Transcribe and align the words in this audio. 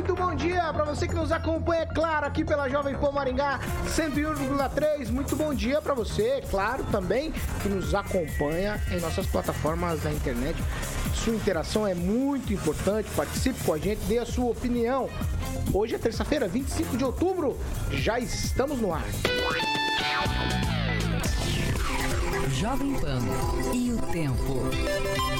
Muito 0.00 0.14
bom 0.14 0.34
dia 0.34 0.72
para 0.72 0.82
você 0.82 1.06
que 1.06 1.14
nos 1.14 1.30
acompanha, 1.30 1.82
é 1.82 1.86
claro, 1.86 2.26
aqui 2.26 2.42
pela 2.42 2.70
Jovem 2.70 2.96
Pan 2.96 3.12
Maringá 3.12 3.60
101,3. 3.86 5.10
Muito 5.10 5.36
bom 5.36 5.52
dia 5.52 5.82
para 5.82 5.92
você, 5.92 6.42
claro, 6.50 6.82
também 6.84 7.34
que 7.62 7.68
nos 7.68 7.94
acompanha 7.94 8.80
em 8.90 8.98
nossas 8.98 9.26
plataformas 9.26 10.00
da 10.00 10.10
internet. 10.10 10.56
Sua 11.12 11.34
interação 11.34 11.86
é 11.86 11.94
muito 11.94 12.50
importante, 12.50 13.10
participe 13.14 13.62
com 13.62 13.74
a 13.74 13.78
gente, 13.78 13.98
dê 14.06 14.18
a 14.18 14.24
sua 14.24 14.46
opinião. 14.46 15.10
Hoje 15.70 15.96
é 15.96 15.98
terça-feira, 15.98 16.48
25 16.48 16.96
de 16.96 17.04
outubro, 17.04 17.58
já 17.90 18.18
estamos 18.18 18.80
no 18.80 18.94
ar. 18.94 19.04
Jovem 22.54 22.94
Pan 22.94 23.20
e 23.74 23.92
o 23.92 23.98
tempo. 24.10 25.39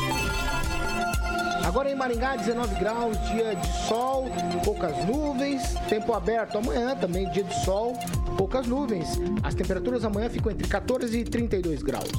Agora 1.70 1.88
em 1.88 1.95
Maringá, 1.95 2.34
19 2.34 2.74
graus, 2.80 3.16
dia 3.29 3.55
de 3.55 3.87
sol, 3.87 4.27
poucas 4.64 5.06
nuvens, 5.06 5.75
tempo 5.89 6.12
aberto 6.12 6.58
amanhã 6.58 6.97
também, 6.97 7.31
dia 7.31 7.45
de 7.45 7.64
sol, 7.64 7.97
poucas 8.36 8.67
nuvens. 8.67 9.20
As 9.41 9.55
temperaturas 9.55 10.05
amanhã 10.05 10.28
ficam 10.28 10.50
entre 10.50 10.67
14 10.67 11.17
e 11.17 11.22
32 11.22 11.80
graus. 11.84 12.11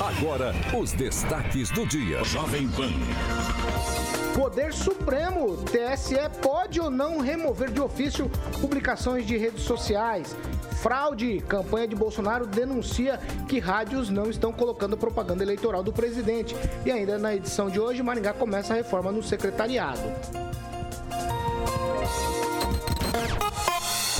Agora, 0.00 0.54
os 0.74 0.92
destaques 0.92 1.70
do 1.72 1.86
dia. 1.86 2.24
Jovem 2.24 2.66
Pan. 2.68 4.23
Poder 4.34 4.74
Supremo, 4.74 5.56
TSE 5.58 6.16
pode 6.42 6.80
ou 6.80 6.90
não 6.90 7.20
remover 7.20 7.70
de 7.70 7.80
ofício 7.80 8.28
publicações 8.60 9.24
de 9.24 9.36
redes 9.36 9.62
sociais. 9.62 10.36
Fraude, 10.82 11.40
campanha 11.48 11.86
de 11.86 11.94
Bolsonaro 11.94 12.44
denuncia 12.44 13.18
que 13.48 13.60
rádios 13.60 14.10
não 14.10 14.28
estão 14.28 14.52
colocando 14.52 14.96
propaganda 14.96 15.44
eleitoral 15.44 15.84
do 15.84 15.92
presidente. 15.92 16.54
E 16.84 16.90
ainda 16.90 17.16
na 17.16 17.34
edição 17.34 17.70
de 17.70 17.78
hoje, 17.78 18.02
Maringá 18.02 18.32
começa 18.32 18.74
a 18.74 18.76
reforma 18.76 19.12
no 19.12 19.22
secretariado. 19.22 20.02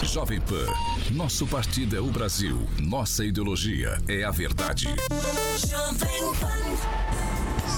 Jovem 0.05 0.41
Pan. 0.41 0.67
Nosso 1.11 1.45
partido 1.45 1.97
é 1.97 2.01
o 2.01 2.07
Brasil. 2.07 2.69
Nossa 2.81 3.25
ideologia 3.25 3.99
é 4.09 4.23
a 4.23 4.31
verdade. 4.31 4.87
Jovem 5.59 6.35
Pan. 6.41 7.14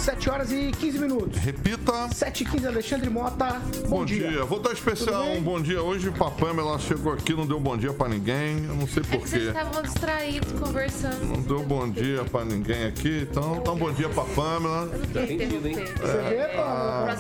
7 0.07 0.31
horas 0.31 0.53
e 0.53 0.71
15 0.71 0.99
minutos. 1.01 1.39
Repita. 1.41 2.09
7 2.15 2.45
e 2.45 2.47
15, 2.47 2.67
Alexandre 2.69 3.11
Mota. 3.11 3.61
Bom, 3.89 3.89
bom 3.89 4.05
dia. 4.05 4.29
dia. 4.29 4.45
Vou 4.45 4.61
dar 4.61 4.73
especial 4.73 5.25
um 5.33 5.43
bom 5.43 5.61
dia 5.61 5.83
hoje 5.83 6.13
pra 6.13 6.31
Pamela. 6.31 6.79
Chegou 6.79 7.13
aqui, 7.13 7.35
não 7.35 7.45
deu 7.45 7.59
bom 7.59 7.77
dia 7.77 7.93
pra 7.93 8.09
ninguém. 8.09 8.65
Eu 8.69 8.77
não 8.77 8.87
sei 8.87 9.03
porquê. 9.03 9.17
É 9.17 9.27
vocês 9.27 9.43
estavam 9.49 9.83
distraídos 9.83 10.53
conversando. 10.61 11.25
Não 11.25 11.43
deu 11.43 11.61
bom 11.65 11.91
dia 11.91 12.23
pra 12.23 12.45
ninguém 12.45 12.85
aqui. 12.85 13.27
Então, 13.29 13.61
dá 13.65 13.73
um 13.73 13.77
bom 13.77 13.93
dia 13.93 14.09
pra 14.09 14.23
Pamela. 14.23 14.89
Tá 15.13 15.25
entendido, 15.25 15.67
hein? 15.67 15.75
Você 15.75 16.19
vê, 16.29 16.49
Pamela? 16.55 17.17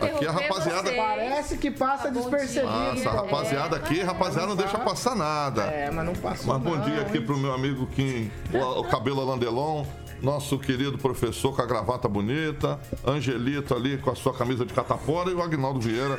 Ah, 0.00 0.06
aqui 0.06 0.26
a 0.26 0.32
rapaziada. 0.32 0.90
Você. 0.90 0.96
Parece 0.96 1.58
que 1.58 1.70
passa 1.70 2.04
tá 2.04 2.08
despercebido. 2.08 2.72
Nossa, 2.72 3.10
rapaziada 3.10 3.76
aqui, 3.76 4.00
rapaziada 4.00 4.46
não 4.46 4.56
deixa 4.56 4.78
passar 4.78 5.14
nada. 5.14 5.64
É, 5.64 5.90
mas 5.90 6.06
não 6.06 6.14
passa. 6.14 6.46
Mas 6.46 6.62
bom 6.62 6.80
dia 6.80 7.02
aqui 7.02 7.20
pro 7.20 7.36
meu 7.36 7.52
amigo 7.52 7.86
Kim, 7.88 8.30
o, 8.54 8.80
o 8.80 8.84
cabelo 8.84 9.22
Landelon 9.22 9.84
nosso 10.22 10.58
querido 10.58 10.98
professor 10.98 11.54
com 11.54 11.62
a 11.62 11.66
gravata 11.66 12.08
bonita, 12.08 12.78
Angelito 13.06 13.74
ali 13.74 13.98
com 13.98 14.10
a 14.10 14.14
sua 14.14 14.34
camisa 14.34 14.64
de 14.64 14.72
catapora 14.72 15.30
e 15.30 15.34
o 15.34 15.42
Agnaldo 15.42 15.80
Vieira 15.80 16.18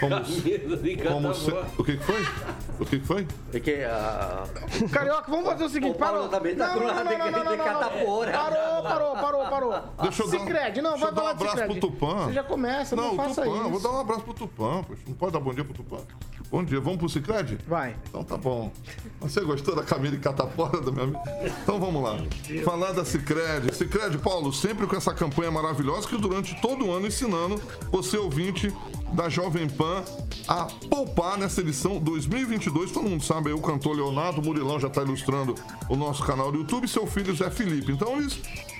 como, 0.00 0.16
como 1.08 1.34
se, 1.34 1.50
o 1.76 1.84
que, 1.84 1.96
que 1.98 2.04
foi? 2.04 2.22
O 2.80 2.86
que, 2.86 2.98
que 2.98 3.06
foi? 3.06 3.26
Porque 3.50 3.84
a. 3.84 4.44
Uh... 4.80 4.88
Carioca, 4.88 5.30
vamos 5.30 5.46
fazer 5.46 5.64
o 5.64 5.68
seguinte: 5.68 5.98
parou. 5.98 6.28
Também 6.28 6.56
tá 6.56 6.68
não, 6.68 6.80
não, 6.80 6.86
não, 6.86 7.04
não, 7.04 7.30
não, 7.30 7.44
não, 7.44 7.64
catapora. 7.64 8.32
Parou, 8.32 8.82
parou, 8.82 9.16
parou, 9.16 9.44
parou. 9.48 9.84
Deixa 10.02 10.22
eu 10.22 10.30
dar, 10.30 10.38
Cicred, 10.38 10.80
não, 10.80 10.96
vai 10.96 11.12
dar 11.12 11.22
um 11.22 11.26
abraço 11.26 11.64
pro 11.64 11.80
Tupã. 11.80 12.14
Você 12.24 12.32
já 12.32 12.42
começa, 12.42 12.96
não, 12.96 13.08
não 13.08 13.16
faça 13.16 13.42
Tupã, 13.42 13.56
isso. 13.58 13.68
Vou 13.68 13.80
dar 13.80 13.90
um 13.90 14.00
abraço 14.00 14.22
pro 14.22 14.34
Tupã, 14.34 14.82
poxa. 14.82 15.02
Não 15.06 15.14
pode 15.14 15.32
dar 15.32 15.40
bom 15.40 15.52
dia 15.52 15.64
pro 15.64 15.74
Tupã. 15.74 15.98
Bom 16.50 16.64
dia, 16.64 16.80
vamos 16.80 16.98
pro 16.98 17.08
Cicred? 17.08 17.58
Vai. 17.68 17.94
Então 18.08 18.24
tá 18.24 18.36
bom. 18.36 18.72
Você 19.20 19.40
gostou 19.42 19.76
da 19.76 19.84
camisa 19.84 20.16
de 20.16 20.22
catapora 20.22 20.80
do 20.80 20.92
meu 20.92 21.04
amigo? 21.04 21.20
Então 21.62 21.78
vamos 21.78 22.02
lá. 22.02 22.16
Falar 22.64 22.92
da 22.92 23.04
Cicred. 23.04 23.72
Cicred, 23.74 24.18
Paulo, 24.18 24.52
sempre 24.52 24.86
com 24.86 24.96
essa 24.96 25.14
campanha 25.14 25.50
maravilhosa 25.50 26.08
que 26.08 26.16
durante 26.16 26.60
todo 26.60 26.86
o 26.86 26.92
ano 26.92 27.06
ensinando 27.06 27.60
você 27.92 28.16
ouvinte 28.16 28.74
da 29.12 29.28
Jovem 29.28 29.68
Pan 29.68 30.02
a 30.46 30.64
poupar 30.88 31.38
nessa 31.38 31.60
edição 31.60 31.98
2022. 31.98 32.90
Todo 32.90 33.08
mundo 33.08 33.24
sabe 33.24 33.48
aí, 33.48 33.54
o 33.54 33.60
cantor 33.60 33.96
Leonardo 33.96 34.42
Murilão 34.42 34.78
já 34.80 34.88
está 34.88 35.02
ilustrando 35.02 35.54
o 35.88 35.96
nosso 35.96 36.24
canal 36.24 36.50
do 36.50 36.58
YouTube, 36.58 36.88
seu 36.88 37.06
filho 37.06 37.34
Zé 37.34 37.50
Felipe. 37.50 37.92
Então 37.92 38.16
eles, 38.16 38.38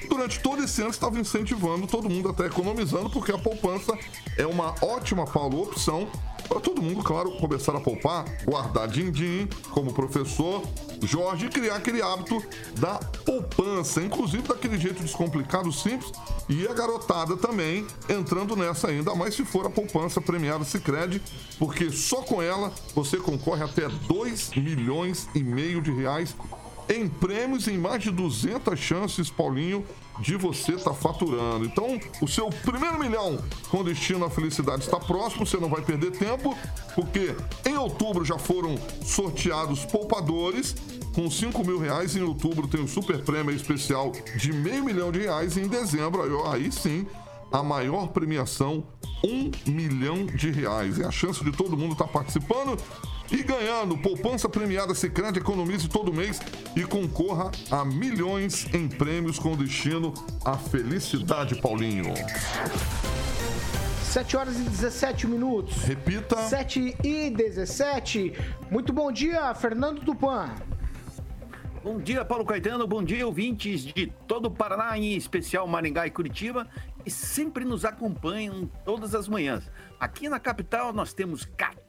durante 0.08 0.40
todo 0.40 0.62
esse 0.62 0.80
ano, 0.80 0.90
estavam 0.90 1.20
incentivando 1.20 1.86
todo 1.86 2.08
mundo 2.08 2.28
até 2.28 2.46
economizando, 2.46 3.10
porque 3.10 3.32
a 3.32 3.38
poupança 3.38 3.96
é 4.36 4.46
uma 4.46 4.74
ótima, 4.82 5.24
Paulo, 5.24 5.62
opção 5.62 6.08
para 6.50 6.58
todo 6.58 6.82
mundo, 6.82 7.00
claro, 7.04 7.30
começar 7.36 7.76
a 7.76 7.80
poupar, 7.80 8.24
guardar 8.44 8.88
din-din, 8.88 9.48
como 9.70 9.92
professor 9.92 10.62
Jorge, 11.00 11.48
criar 11.48 11.76
aquele 11.76 12.02
hábito 12.02 12.42
da 12.76 12.94
poupança, 13.24 14.02
inclusive 14.02 14.42
daquele 14.48 14.76
jeito 14.76 15.00
descomplicado, 15.00 15.72
simples, 15.72 16.10
e 16.48 16.66
a 16.66 16.74
garotada 16.74 17.36
também 17.36 17.86
entrando 18.08 18.56
nessa 18.56 18.88
ainda, 18.88 19.14
mais 19.14 19.36
se 19.36 19.44
for 19.44 19.64
a 19.64 19.70
poupança 19.70 20.20
premiada 20.20 20.64
Sicredi, 20.64 21.22
porque 21.56 21.90
só 21.90 22.20
com 22.22 22.42
ela 22.42 22.72
você 22.96 23.16
concorre 23.16 23.62
até 23.62 23.88
2 23.88 24.50
milhões 24.56 25.28
e 25.34 25.44
meio 25.44 25.80
de 25.80 25.92
reais 25.92 26.34
em 26.90 27.08
prêmios 27.08 27.68
em 27.68 27.78
mais 27.78 28.02
de 28.02 28.10
200 28.10 28.78
chances, 28.78 29.30
Paulinho, 29.30 29.86
de 30.18 30.36
você 30.36 30.72
estar 30.72 30.90
tá 30.90 30.96
faturando. 30.96 31.64
Então, 31.64 31.98
o 32.20 32.26
seu 32.26 32.50
primeiro 32.50 32.98
milhão 32.98 33.38
com 33.70 33.84
destino 33.84 34.24
à 34.24 34.30
felicidade 34.30 34.82
está 34.82 34.98
próximo, 34.98 35.46
você 35.46 35.56
não 35.56 35.68
vai 35.68 35.82
perder 35.82 36.10
tempo, 36.10 36.56
porque 36.94 37.34
em 37.64 37.76
outubro 37.76 38.24
já 38.24 38.38
foram 38.38 38.74
sorteados 39.04 39.84
poupadores 39.84 40.74
com 41.14 41.30
5 41.30 41.64
mil 41.64 41.78
reais. 41.78 42.16
Em 42.16 42.22
outubro 42.22 42.66
tem 42.66 42.82
o 42.82 42.88
super 42.88 43.22
prêmio 43.22 43.54
especial 43.54 44.12
de 44.36 44.52
meio 44.52 44.84
milhão 44.84 45.12
de 45.12 45.20
reais. 45.20 45.56
E 45.56 45.60
em 45.60 45.68
dezembro, 45.68 46.22
aí, 46.22 46.64
aí 46.64 46.72
sim, 46.72 47.06
a 47.52 47.62
maior 47.62 48.08
premiação, 48.08 48.84
um 49.24 49.50
milhão 49.66 50.26
de 50.26 50.50
reais. 50.50 50.98
É 50.98 51.06
a 51.06 51.10
chance 51.10 51.42
de 51.44 51.52
todo 51.52 51.76
mundo 51.76 51.92
estar 51.92 52.06
tá 52.06 52.12
participando 52.12 52.76
e 53.30 53.42
ganhando. 53.42 53.96
Poupança 53.96 54.48
premiada 54.48 54.94
Secrete, 54.94 55.38
economize 55.38 55.88
todo 55.88 56.12
mês 56.12 56.40
e 56.76 56.82
concorra 56.82 57.50
a 57.70 57.84
milhões 57.84 58.66
em 58.74 58.88
prêmios 58.88 59.38
com 59.38 59.56
destino 59.56 60.12
à 60.44 60.56
felicidade, 60.56 61.60
Paulinho. 61.60 62.14
7 64.02 64.36
horas 64.36 64.58
e 64.58 64.62
17 64.62 65.26
minutos. 65.28 65.84
Repita. 65.84 66.36
7 66.36 66.96
e 67.04 67.30
17. 67.30 68.32
Muito 68.68 68.92
bom 68.92 69.12
dia, 69.12 69.54
Fernando 69.54 70.00
Tupan. 70.00 70.50
Bom 71.82 71.98
dia, 71.98 72.24
Paulo 72.24 72.44
Caetano. 72.44 72.86
Bom 72.86 73.02
dia, 73.02 73.26
ouvintes 73.26 73.82
de 73.82 74.12
todo 74.26 74.46
o 74.46 74.50
Paraná, 74.50 74.98
em 74.98 75.14
especial 75.14 75.66
Maringá 75.66 76.06
e 76.06 76.10
Curitiba, 76.10 76.68
e 77.06 77.10
sempre 77.10 77.64
nos 77.64 77.84
acompanham 77.84 78.68
todas 78.84 79.14
as 79.14 79.28
manhãs. 79.28 79.70
Aqui 79.98 80.28
na 80.28 80.38
capital 80.38 80.92
nós 80.92 81.14
temos 81.14 81.44
14 81.56 81.79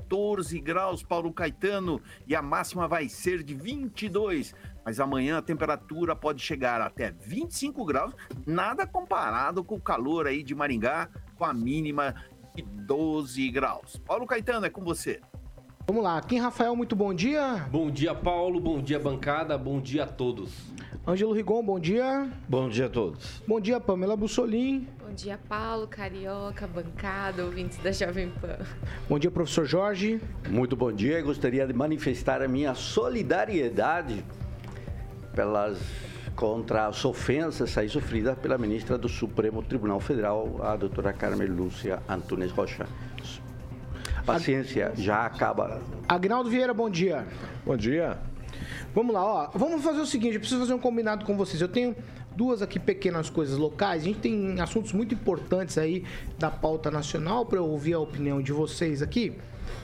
graus, 0.62 1.04
Paulo 1.04 1.32
Caetano, 1.32 2.02
e 2.28 2.36
a 2.36 2.42
máxima 2.42 2.88
vai 2.88 3.08
ser 3.08 3.44
de 3.44 3.54
22. 3.54 4.54
Mas 4.84 5.00
amanhã 5.00 5.38
a 5.38 5.42
temperatura 5.42 6.16
pode 6.16 6.42
chegar 6.42 6.82
até 6.82 7.12
25 7.12 7.86
graus, 7.86 8.14
nada 8.46 8.86
comparado 8.86 9.64
com 9.64 9.76
o 9.76 9.82
calor 9.82 10.28
aí 10.28 10.44
de 10.44 10.54
Maringá, 10.56 11.08
com 11.38 11.46
a 11.46 11.54
mínima 11.54 12.16
de 12.56 12.62
12 12.62 13.50
graus. 13.52 14.02
Paulo 14.06 14.26
Caetano, 14.26 14.66
é 14.66 14.70
com 14.70 14.84
você. 14.84 15.22
Vamos 15.88 16.04
lá, 16.04 16.22
Kim 16.22 16.40
Rafael, 16.40 16.76
muito 16.76 16.96
bom 16.96 17.14
dia. 17.14 17.68
Bom 17.72 17.90
dia, 17.90 18.14
Paulo, 18.14 18.60
bom 18.60 18.82
dia, 18.82 19.00
bancada, 19.00 19.58
bom 19.58 19.80
dia 19.80 20.04
a 20.04 20.08
todos. 20.08 20.72
Ângelo 21.08 21.34
Rigon, 21.34 21.64
bom 21.64 21.80
dia. 21.80 22.30
Bom 22.48 22.70
dia 22.70 22.86
a 22.86 22.90
todos. 22.90 23.42
Bom 23.48 23.60
dia, 23.60 23.80
Pamela 23.80 24.16
Bussolim. 24.16 24.88
Bom 25.12 25.16
dia, 25.16 25.38
Paulo, 25.50 25.88
Carioca, 25.88 26.66
bancada, 26.66 27.44
ouvintes 27.44 27.78
da 27.80 27.92
Jovem 27.92 28.30
Pan. 28.30 28.58
Bom 29.10 29.20
dia, 29.20 29.30
professor 29.30 29.66
Jorge. 29.66 30.22
Muito 30.50 30.74
bom 30.74 30.90
dia. 30.90 31.20
Eu 31.20 31.26
gostaria 31.26 31.68
de 31.68 31.74
manifestar 31.74 32.42
a 32.42 32.48
minha 32.48 32.74
solidariedade 32.74 34.24
pelas 35.36 35.78
contra 36.34 36.86
as 36.88 37.04
ofensas 37.04 37.78
aí 37.78 37.90
sofridas 37.90 38.40
pela 38.40 38.58
ministra 38.58 38.98
do 38.98 39.10
Supremo 39.10 39.62
Tribunal 39.62 40.00
Federal, 40.00 40.64
a 40.64 40.78
doutora 40.78 41.12
Carmen 41.12 41.50
Lúcia 41.50 42.02
Antunes 42.08 42.50
Rocha. 42.54 42.88
paciência 44.26 44.94
já 44.96 45.26
acaba. 45.26 45.82
Agnaldo 46.08 46.50
Vieira, 46.50 46.74
bom 46.74 46.90
dia. 46.90 47.28
Bom 47.66 47.76
dia. 47.76 48.18
Vamos 48.94 49.14
lá, 49.14 49.26
ó. 49.26 49.50
Vamos 49.54 49.84
fazer 49.84 50.00
o 50.00 50.06
seguinte, 50.06 50.36
eu 50.36 50.40
preciso 50.40 50.62
fazer 50.62 50.74
um 50.74 50.80
combinado 50.80 51.26
com 51.26 51.36
vocês. 51.36 51.62
Eu 51.62 51.68
tenho 51.68 51.96
duas 52.36 52.62
aqui 52.62 52.80
pequenas 52.80 53.30
coisas 53.30 53.58
locais. 53.58 54.02
A 54.04 54.06
gente 54.06 54.20
tem 54.20 54.60
assuntos 54.60 54.94
muito 54.94 55.14
importantes 55.14 55.78
aí 55.78 56.04
da 56.38 56.50
pauta 56.50 56.90
nacional 56.90 57.46
para 57.46 57.60
eu 57.60 57.66
ouvir 57.66 57.94
a 57.94 58.00
opinião 58.00 58.42
de 58.42 58.52
vocês 58.52 59.02
aqui. 59.02 59.34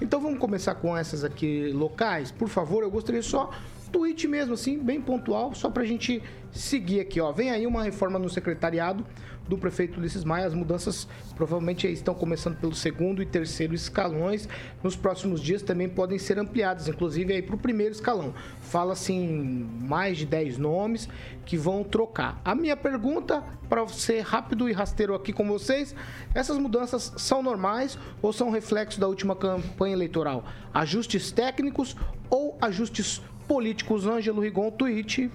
Então 0.02 0.20
vamos 0.20 0.40
começar 0.40 0.76
com 0.76 0.96
essas 0.96 1.24
aqui 1.24 1.72
locais. 1.72 2.32
Por 2.32 2.50
favor, 2.50 2.84
eu 2.84 2.92
gostaria 2.92 3.22
só 3.22 3.52
tweet 3.92 4.28
mesmo 4.28 4.54
assim, 4.54 4.78
bem 4.78 5.02
pontual, 5.02 5.56
só 5.56 5.70
pra 5.70 5.86
gente 5.86 6.22
seguir 6.52 7.00
aqui, 7.00 7.20
ó. 7.20 7.32
Vem 7.32 7.52
aí 7.52 7.66
uma 7.68 7.84
reforma 7.84 8.18
no 8.18 8.30
secretariado 8.30 9.06
do 9.48 9.58
prefeito 9.58 10.00
Ulisses 10.00 10.24
Maia. 10.24 10.46
As 10.46 10.54
mudanças 10.54 11.08
provavelmente 11.36 11.88
estão 11.88 12.14
começando 12.14 12.58
pelo 12.58 12.76
segundo 12.76 13.22
e 13.22 13.26
terceiro 13.26 13.74
escalões. 13.74 14.48
Nos 14.84 14.96
próximos 14.96 15.42
dias 15.42 15.62
também 15.62 15.88
podem 15.88 16.20
ser 16.20 16.38
ampliadas, 16.38 16.88
inclusive 16.88 17.34
aí 17.34 17.42
para 17.42 17.56
o 17.56 17.58
primeiro 17.58 17.94
escalão. 17.94 18.34
Fala-se 18.62 19.14
em 19.14 19.68
mais 19.82 20.18
de 20.18 20.26
10 20.26 20.58
nomes 20.58 21.08
que 21.46 21.58
vão 21.58 21.84
trocar. 21.84 22.42
A 22.44 22.54
minha 22.54 22.76
pergunta, 22.76 23.44
para 23.70 23.88
ser 23.88 24.22
rápido 24.22 24.68
e 24.70 24.74
rasteiro 24.74 25.16
aqui 25.16 25.32
com 25.32 25.48
vocês, 25.48 25.96
essas 26.34 26.58
mudanças 26.58 27.14
são 27.18 27.42
normais 27.42 27.98
ou 28.22 28.34
são 28.34 28.50
reflexo 28.50 29.00
da 29.00 29.08
última 29.08 29.36
campanha 29.36 29.94
eleitoral? 29.94 30.44
Ajustes 30.74 31.32
técnicos 31.32 31.96
ou 32.30 32.58
ajustes 32.62 33.22
políticos? 33.48 34.06
Ângelo 34.06 34.42
Rigon, 34.42 34.70
tweet. 34.72 35.32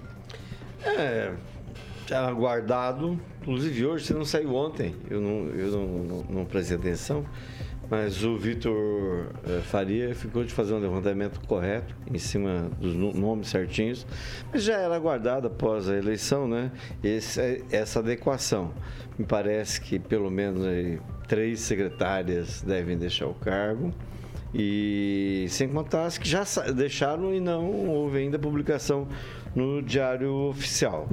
É, 0.85 1.31
já 2.07 2.31
guardado. 2.31 3.19
Inclusive 3.41 3.85
hoje, 3.85 4.05
você 4.05 4.13
não 4.13 4.25
saiu 4.25 4.53
ontem, 4.55 4.95
eu 5.09 5.19
não, 5.19 5.47
eu 5.49 5.71
não, 5.71 5.87
não, 6.03 6.23
não 6.29 6.45
prestei 6.45 6.77
atenção, 6.77 7.25
mas 7.89 8.23
o 8.23 8.37
Vitor 8.37 9.27
eh, 9.45 9.59
Faria 9.63 10.15
ficou 10.15 10.43
de 10.45 10.53
fazer 10.53 10.73
um 10.73 10.79
levantamento 10.79 11.39
correto 11.45 11.93
em 12.09 12.17
cima 12.17 12.69
dos 12.79 12.95
no- 12.95 13.13
nomes 13.13 13.49
certinhos, 13.49 14.07
mas 14.51 14.63
já 14.63 14.77
era 14.77 14.97
guardado 14.97 15.47
após 15.47 15.89
a 15.89 15.97
eleição, 15.97 16.47
né? 16.47 16.71
Esse- 17.03 17.63
essa 17.69 17.99
adequação. 17.99 18.71
Me 19.19 19.25
parece 19.25 19.81
que 19.81 19.99
pelo 19.99 20.31
menos 20.31 20.65
aí, 20.65 20.99
três 21.27 21.59
secretárias 21.59 22.61
devem 22.61 22.97
deixar 22.97 23.27
o 23.27 23.33
cargo. 23.33 23.93
E 24.55 25.47
sem 25.49 25.67
contar 25.67 26.05
as 26.05 26.17
que 26.17 26.29
já 26.29 26.43
deixaram 26.75 27.33
e 27.33 27.39
não 27.39 27.65
houve 27.87 28.19
ainda 28.19 28.37
publicação 28.37 29.07
no 29.55 29.81
Diário 29.81 30.33
Oficial. 30.49 31.07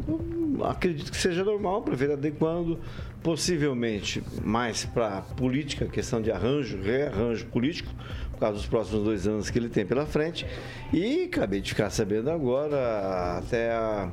Acredito 0.62 1.10
que 1.10 1.16
seja 1.16 1.44
normal, 1.44 1.78
o 1.78 1.82
prefeito 1.82 2.14
adequando, 2.14 2.78
possivelmente 3.22 4.22
mais 4.44 4.84
para 4.84 5.22
política, 5.22 5.86
questão 5.86 6.20
de 6.20 6.30
arranjo, 6.30 6.80
rearranjo 6.80 7.46
político, 7.46 7.90
por 8.32 8.40
causa 8.40 8.56
dos 8.56 8.66
próximos 8.66 9.04
dois 9.04 9.26
anos 9.26 9.50
que 9.50 9.58
ele 9.58 9.68
tem 9.68 9.84
pela 9.84 10.06
frente. 10.06 10.46
E 10.92 11.24
acabei 11.24 11.60
de 11.60 11.70
ficar 11.70 11.90
sabendo 11.90 12.30
agora, 12.30 13.38
até 13.38 13.70
a, 13.72 14.10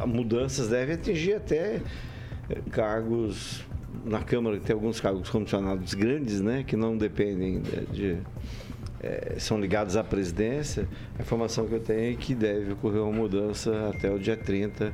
a 0.00 0.06
mudanças 0.06 0.68
devem 0.68 0.94
atingir 0.94 1.34
até 1.34 1.80
cargos 2.70 3.64
na 4.04 4.20
Câmara, 4.20 4.58
tem 4.58 4.74
alguns 4.74 5.00
cargos 5.00 5.28
comissionados 5.28 5.94
grandes, 5.94 6.40
né, 6.40 6.64
que 6.66 6.76
não 6.76 6.96
dependem 6.96 7.60
de, 7.60 7.86
de 7.86 8.16
eh, 9.00 9.36
são 9.38 9.60
ligados 9.60 9.96
à 9.96 10.02
presidência, 10.02 10.88
a 11.18 11.22
informação 11.22 11.66
que 11.66 11.74
eu 11.74 11.80
tenho 11.80 12.12
é 12.12 12.16
que 12.16 12.34
deve 12.34 12.72
ocorrer 12.72 13.02
uma 13.02 13.12
mudança 13.12 13.90
até 13.94 14.10
o 14.10 14.18
dia 14.18 14.36
30. 14.36 14.92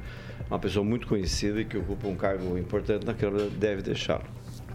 Uma 0.50 0.58
pessoa 0.58 0.84
muito 0.84 1.06
conhecida 1.06 1.60
e 1.60 1.64
que 1.64 1.76
ocupa 1.78 2.06
um 2.06 2.16
cargo 2.16 2.58
importante 2.58 3.06
na 3.06 3.14
Câmara 3.14 3.48
deve 3.48 3.82
deixá-lo. 3.82 4.24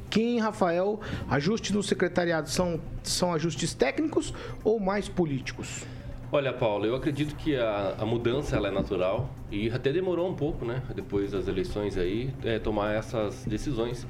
Kim, 0.10 0.40
Rafael, 0.40 1.00
ajustes 1.30 1.72
no 1.72 1.84
secretariado 1.84 2.50
são, 2.50 2.82
são 3.04 3.32
ajustes 3.34 3.76
técnicos 3.76 4.34
ou 4.64 4.80
mais 4.80 5.08
políticos? 5.08 5.86
Olha, 6.32 6.54
Paulo, 6.54 6.86
eu 6.86 6.96
acredito 6.96 7.36
que 7.36 7.56
a, 7.56 7.96
a 8.00 8.06
mudança 8.06 8.56
ela 8.56 8.68
é 8.68 8.72
natural 8.72 9.30
e 9.52 9.70
até 9.70 9.92
demorou 9.92 10.30
um 10.30 10.36
pouco, 10.36 10.64
né? 10.64 10.82
Depois 10.96 11.32
das 11.32 11.48
eleições 11.48 11.98
aí, 11.98 12.32
é, 12.44 12.60
tomar 12.60 12.94
essas 12.94 13.46
decisões. 13.46 14.06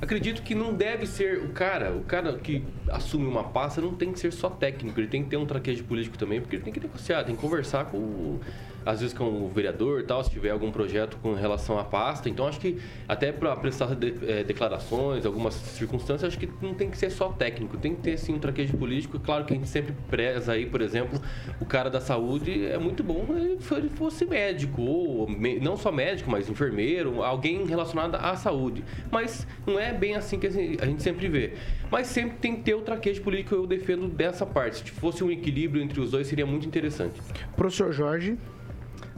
Acredito 0.00 0.42
que 0.42 0.54
não 0.54 0.74
deve 0.74 1.06
ser 1.06 1.38
o 1.38 1.48
cara, 1.48 1.90
o 1.90 2.02
cara 2.02 2.34
que 2.34 2.62
assume 2.90 3.26
uma 3.26 3.44
pasta 3.44 3.80
não 3.80 3.94
tem 3.94 4.12
que 4.12 4.20
ser 4.20 4.30
só 4.30 4.50
técnico, 4.50 5.00
ele 5.00 5.08
tem 5.08 5.24
que 5.24 5.30
ter 5.30 5.38
um 5.38 5.46
traquejo 5.46 5.84
político 5.84 6.18
também, 6.18 6.38
porque 6.38 6.56
ele 6.56 6.62
tem 6.62 6.72
que 6.72 6.80
negociar, 6.80 7.24
tem 7.24 7.34
que 7.34 7.40
conversar 7.40 7.86
com 7.86 7.96
o, 7.96 8.40
às 8.86 9.00
vezes 9.00 9.12
com 9.14 9.24
o 9.24 9.48
vereador 9.48 10.04
tal, 10.04 10.22
se 10.24 10.30
tiver 10.30 10.50
algum 10.50 10.70
projeto 10.70 11.18
com 11.20 11.34
relação 11.34 11.78
à 11.78 11.84
pasta. 11.84 12.28
Então 12.28 12.46
acho 12.46 12.60
que 12.60 12.78
até 13.08 13.32
para 13.32 13.54
prestar 13.56 13.94
de- 13.96 14.14
eh, 14.26 14.44
declarações, 14.44 15.26
algumas 15.26 15.54
circunstâncias, 15.54 16.28
acho 16.32 16.38
que 16.38 16.48
não 16.64 16.72
tem 16.72 16.88
que 16.88 16.96
ser 16.96 17.10
só 17.10 17.28
técnico, 17.30 17.76
tem 17.76 17.94
que 17.94 18.00
ter 18.02 18.16
sim 18.16 18.34
um 18.34 18.38
traquejo 18.38 18.76
político. 18.76 19.18
Claro 19.18 19.44
que 19.44 19.52
a 19.52 19.56
gente 19.56 19.68
sempre 19.68 19.92
preza 20.08 20.52
aí, 20.52 20.64
por 20.66 20.80
exemplo, 20.80 21.20
o 21.60 21.66
cara 21.66 21.90
da 21.90 22.00
saúde 22.00 22.64
é 22.64 22.78
muito 22.78 23.02
bom 23.02 23.26
se 23.60 23.74
ele 23.74 23.88
fosse 23.90 24.24
médico, 24.24 24.80
ou 24.82 25.28
me- 25.28 25.58
não 25.58 25.76
só 25.76 25.90
médico, 25.90 26.30
mas 26.30 26.48
enfermeiro, 26.48 27.22
alguém 27.24 27.66
relacionado 27.66 28.14
à 28.14 28.36
saúde. 28.36 28.84
Mas 29.10 29.46
não 29.66 29.78
é 29.80 29.92
bem 29.92 30.14
assim 30.14 30.38
que 30.38 30.46
a 30.46 30.50
gente 30.86 31.02
sempre 31.02 31.26
vê. 31.28 31.54
Mas 31.90 32.06
sempre 32.06 32.36
tem 32.38 32.54
que 32.54 32.62
ter 32.62 32.74
o 32.74 32.82
traquejo 32.82 33.20
político, 33.22 33.54
eu 33.54 33.66
defendo 33.66 34.06
dessa 34.06 34.46
parte. 34.46 34.76
Se 34.84 34.90
fosse 34.92 35.24
um 35.24 35.30
equilíbrio 35.30 35.82
entre 35.82 36.00
os 36.00 36.12
dois, 36.12 36.26
seria 36.28 36.46
muito 36.46 36.66
interessante. 36.66 37.20
Professor 37.56 37.92
Jorge. 37.92 38.38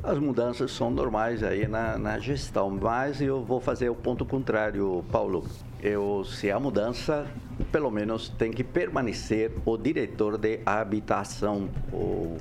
As 0.02 0.16
mudanças 0.16 0.70
são 0.70 0.90
normais 0.92 1.42
aí 1.42 1.66
na, 1.66 1.98
na 1.98 2.18
gestão, 2.20 2.70
mas 2.70 3.20
eu 3.20 3.42
vou 3.42 3.60
fazer 3.60 3.88
o 3.88 3.96
ponto 3.96 4.24
contrário, 4.24 5.04
Paulo. 5.10 5.44
Eu, 5.82 6.24
se 6.24 6.50
a 6.52 6.60
mudança, 6.60 7.26
pelo 7.72 7.90
menos 7.90 8.28
tem 8.28 8.52
que 8.52 8.62
permanecer 8.62 9.50
o 9.66 9.76
diretor 9.76 10.38
de 10.38 10.60
habitação, 10.64 11.68
o 11.92 12.36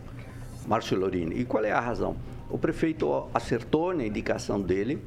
Márcio 0.68 1.00
Lorini. 1.00 1.40
E 1.40 1.46
qual 1.46 1.66
é 1.66 1.72
a 1.72 1.80
razão? 1.80 2.16
O 2.48 2.60
prefeito 2.60 3.28
acertou 3.34 3.92
na 3.92 4.06
indicação 4.06 4.62
dele 4.62 5.04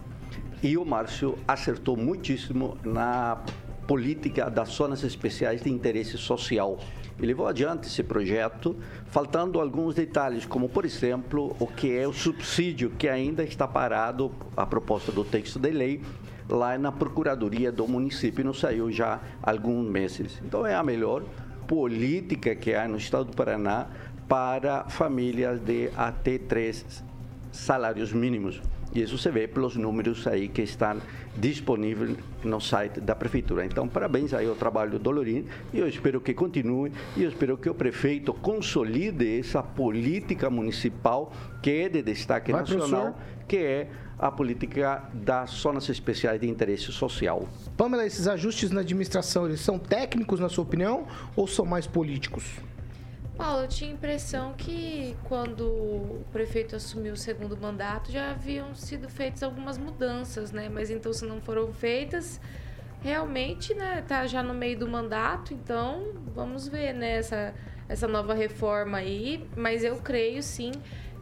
e 0.60 0.76
o 0.76 0.84
Márcio 0.84 1.38
acertou 1.46 1.96
muitíssimo 1.96 2.76
na 2.84 3.42
política 3.86 4.50
das 4.50 4.70
zonas 4.70 5.04
especiais 5.04 5.62
de 5.62 5.70
interesse 5.70 6.18
social. 6.18 6.78
E 7.18 7.26
levou 7.26 7.46
adiante 7.46 7.86
esse 7.86 8.02
projeto, 8.02 8.76
faltando 9.06 9.60
alguns 9.60 9.94
detalhes, 9.94 10.46
como, 10.46 10.68
por 10.68 10.84
exemplo, 10.84 11.54
o 11.58 11.66
que 11.66 11.96
é 11.96 12.06
o 12.06 12.12
subsídio, 12.12 12.90
que 12.90 13.08
ainda 13.08 13.42
está 13.42 13.66
parado, 13.66 14.32
a 14.56 14.64
proposta 14.64 15.12
do 15.12 15.24
texto 15.24 15.58
de 15.58 15.70
lei, 15.70 16.02
lá 16.48 16.76
na 16.78 16.90
Procuradoria 16.90 17.70
do 17.70 17.86
município, 17.86 18.44
não 18.44 18.54
saiu 18.54 18.90
já 18.90 19.20
há 19.42 19.50
alguns 19.50 19.88
meses. 19.90 20.40
Então, 20.44 20.66
é 20.66 20.74
a 20.74 20.82
melhor 20.82 21.22
política 21.66 22.54
que 22.54 22.74
há 22.74 22.88
no 22.88 22.96
estado 22.96 23.26
do 23.26 23.36
Paraná 23.36 23.86
para 24.28 24.84
famílias 24.88 25.60
de 25.60 25.90
até 25.96 26.38
três 26.38 27.04
salários 27.52 28.12
mínimos. 28.12 28.60
E 28.92 29.02
isso 29.02 29.16
se 29.16 29.30
vê 29.30 29.46
pelos 29.46 29.76
números 29.76 30.26
aí 30.26 30.48
que 30.48 30.62
estão 30.62 31.00
disponíveis 31.36 32.16
no 32.42 32.60
site 32.60 33.00
da 33.00 33.14
prefeitura. 33.14 33.64
Então, 33.64 33.86
parabéns 33.86 34.34
aí 34.34 34.48
ao 34.48 34.54
trabalho 34.56 34.98
do 34.98 35.10
Lorim 35.10 35.46
e 35.72 35.78
eu 35.78 35.88
espero 35.88 36.20
que 36.20 36.34
continue 36.34 36.90
e 37.16 37.22
eu 37.22 37.28
espero 37.28 37.56
que 37.56 37.70
o 37.70 37.74
prefeito 37.74 38.32
consolide 38.34 39.38
essa 39.38 39.62
política 39.62 40.50
municipal 40.50 41.32
que 41.62 41.70
é 41.70 41.88
de 41.88 42.02
destaque 42.02 42.50
Vai, 42.50 42.62
nacional, 42.62 43.12
professor. 43.12 43.46
que 43.46 43.56
é 43.56 43.88
a 44.18 44.30
política 44.30 45.04
das 45.14 45.50
zonas 45.50 45.88
especiais 45.88 46.38
de 46.40 46.46
interesse 46.48 46.92
social. 46.92 47.48
Pamela, 47.76 48.04
esses 48.04 48.28
ajustes 48.28 48.70
na 48.70 48.82
administração, 48.82 49.46
eles 49.46 49.60
são 49.60 49.78
técnicos, 49.78 50.38
na 50.38 50.48
sua 50.50 50.62
opinião, 50.62 51.06
ou 51.34 51.46
são 51.46 51.64
mais 51.64 51.86
políticos? 51.86 52.44
Paulo, 53.40 53.62
eu 53.62 53.68
tinha 53.68 53.90
a 53.90 53.94
impressão 53.94 54.52
que 54.52 55.16
quando 55.24 55.66
o 55.66 56.26
prefeito 56.30 56.76
assumiu 56.76 57.14
o 57.14 57.16
segundo 57.16 57.56
mandato 57.56 58.12
já 58.12 58.32
haviam 58.32 58.74
sido 58.74 59.08
feitas 59.08 59.42
algumas 59.42 59.78
mudanças, 59.78 60.52
né? 60.52 60.68
Mas 60.68 60.90
então 60.90 61.10
se 61.10 61.24
não 61.24 61.40
foram 61.40 61.72
feitas, 61.72 62.38
realmente, 63.00 63.72
né, 63.72 64.04
tá 64.06 64.26
já 64.26 64.42
no 64.42 64.52
meio 64.52 64.78
do 64.78 64.86
mandato, 64.86 65.54
então 65.54 66.12
vamos 66.34 66.68
ver, 66.68 66.92
né, 66.92 67.16
essa, 67.16 67.54
essa 67.88 68.06
nova 68.06 68.34
reforma 68.34 68.98
aí, 68.98 69.48
mas 69.56 69.84
eu 69.84 69.96
creio 69.96 70.42
sim 70.42 70.72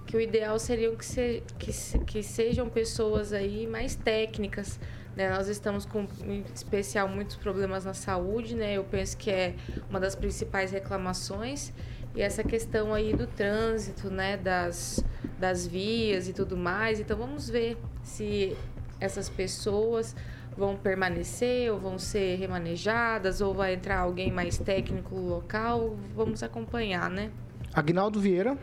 que 0.05 0.17
o 0.17 0.21
ideal 0.21 0.59
seria 0.59 0.91
que, 0.97 1.05
se, 1.05 1.41
que, 1.57 1.71
que 2.05 2.23
sejam 2.25 2.69
pessoas 2.69 3.33
aí 3.33 3.65
mais 3.65 3.95
técnicas, 3.95 4.81
né? 5.15 5.31
Nós 5.31 5.49
estamos 5.49 5.85
com, 5.85 6.07
em 6.25 6.45
especial, 6.55 7.09
muitos 7.09 7.37
problemas 7.37 7.85
na 7.85 7.95
saúde, 7.95 8.57
né? 8.57 8.75
Eu 8.75 8.85
penso 8.85 9.17
que 9.17 9.31
é 9.31 9.55
uma 9.91 10.01
das 10.01 10.15
principais 10.15 10.73
reclamações. 10.73 11.73
E 12.15 12.23
essa 12.23 12.43
questão 12.43 12.95
aí 12.95 13.15
do 13.15 13.27
trânsito, 13.27 14.11
né? 14.11 14.37
Das, 14.37 15.05
das 15.39 15.67
vias 15.67 16.29
e 16.29 16.33
tudo 16.33 16.57
mais. 16.57 17.01
Então, 17.01 17.17
vamos 17.17 17.49
ver 17.49 17.77
se 18.03 18.57
essas 19.01 19.29
pessoas 19.29 20.15
vão 20.57 20.77
permanecer 20.77 21.73
ou 21.73 21.79
vão 21.79 21.99
ser 21.99 22.37
remanejadas 22.37 23.41
ou 23.41 23.55
vai 23.55 23.75
entrar 23.75 24.01
alguém 24.01 24.33
mais 24.33 24.59
técnico 24.59 25.15
local. 25.15 25.97
Vamos 26.15 26.43
acompanhar, 26.43 27.09
né? 27.09 27.31
Agnaldo 27.73 28.21
Vieira. 28.21 28.59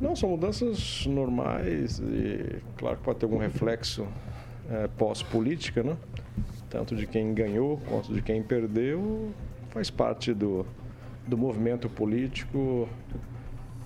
Não, 0.00 0.16
são 0.16 0.30
mudanças 0.30 1.04
normais 1.06 1.98
e 1.98 2.62
claro 2.78 2.96
que 2.96 3.02
pode 3.02 3.18
ter 3.18 3.26
algum 3.26 3.36
reflexo 3.36 4.06
eh, 4.70 4.88
pós-política, 4.96 5.82
né? 5.82 5.94
Tanto 6.70 6.96
de 6.96 7.06
quem 7.06 7.34
ganhou 7.34 7.78
quanto 7.86 8.14
de 8.14 8.22
quem 8.22 8.42
perdeu, 8.42 9.30
faz 9.68 9.90
parte 9.90 10.32
do, 10.32 10.64
do 11.30 11.38
movimento 11.38 11.88
político, 11.88 12.88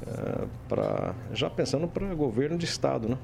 é, 0.07 0.47
pra, 0.69 1.15
já 1.33 1.49
pensando 1.49 1.87
para 1.87 2.13
governo 2.15 2.57
de 2.57 2.65
Estado, 2.65 3.09
né? 3.09 3.19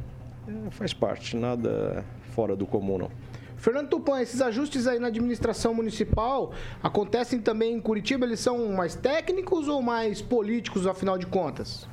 É, 0.46 0.70
faz 0.70 0.92
parte, 0.92 1.36
nada 1.36 2.04
fora 2.34 2.54
do 2.54 2.66
comum, 2.66 2.98
não. 2.98 3.10
Fernando 3.56 3.88
Tupan, 3.88 4.20
esses 4.22 4.40
ajustes 4.40 4.86
aí 4.86 4.98
na 4.98 5.08
administração 5.08 5.74
municipal 5.74 6.52
acontecem 6.82 7.40
também 7.40 7.74
em 7.74 7.80
Curitiba? 7.80 8.24
Eles 8.24 8.40
são 8.40 8.72
mais 8.72 8.94
técnicos 8.94 9.68
ou 9.68 9.82
mais 9.82 10.22
políticos, 10.22 10.86
afinal 10.86 11.18
de 11.18 11.26
contas? 11.26 11.86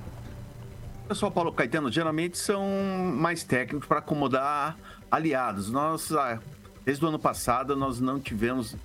Pessoal, 1.09 1.31
Paulo 1.31 1.51
Caetano, 1.51 1.91
geralmente 1.91 2.37
são 2.37 2.65
mais 3.13 3.43
técnicos 3.43 3.87
para 3.87 3.99
acomodar 3.99 4.77
aliados. 5.11 5.69
Nós, 5.69 6.11
ah, 6.13 6.39
desde 6.85 7.03
o 7.03 7.07
ano 7.09 7.19
passado, 7.19 7.75
nós 7.75 7.99
não 7.99 8.17
tivemos 8.17 8.75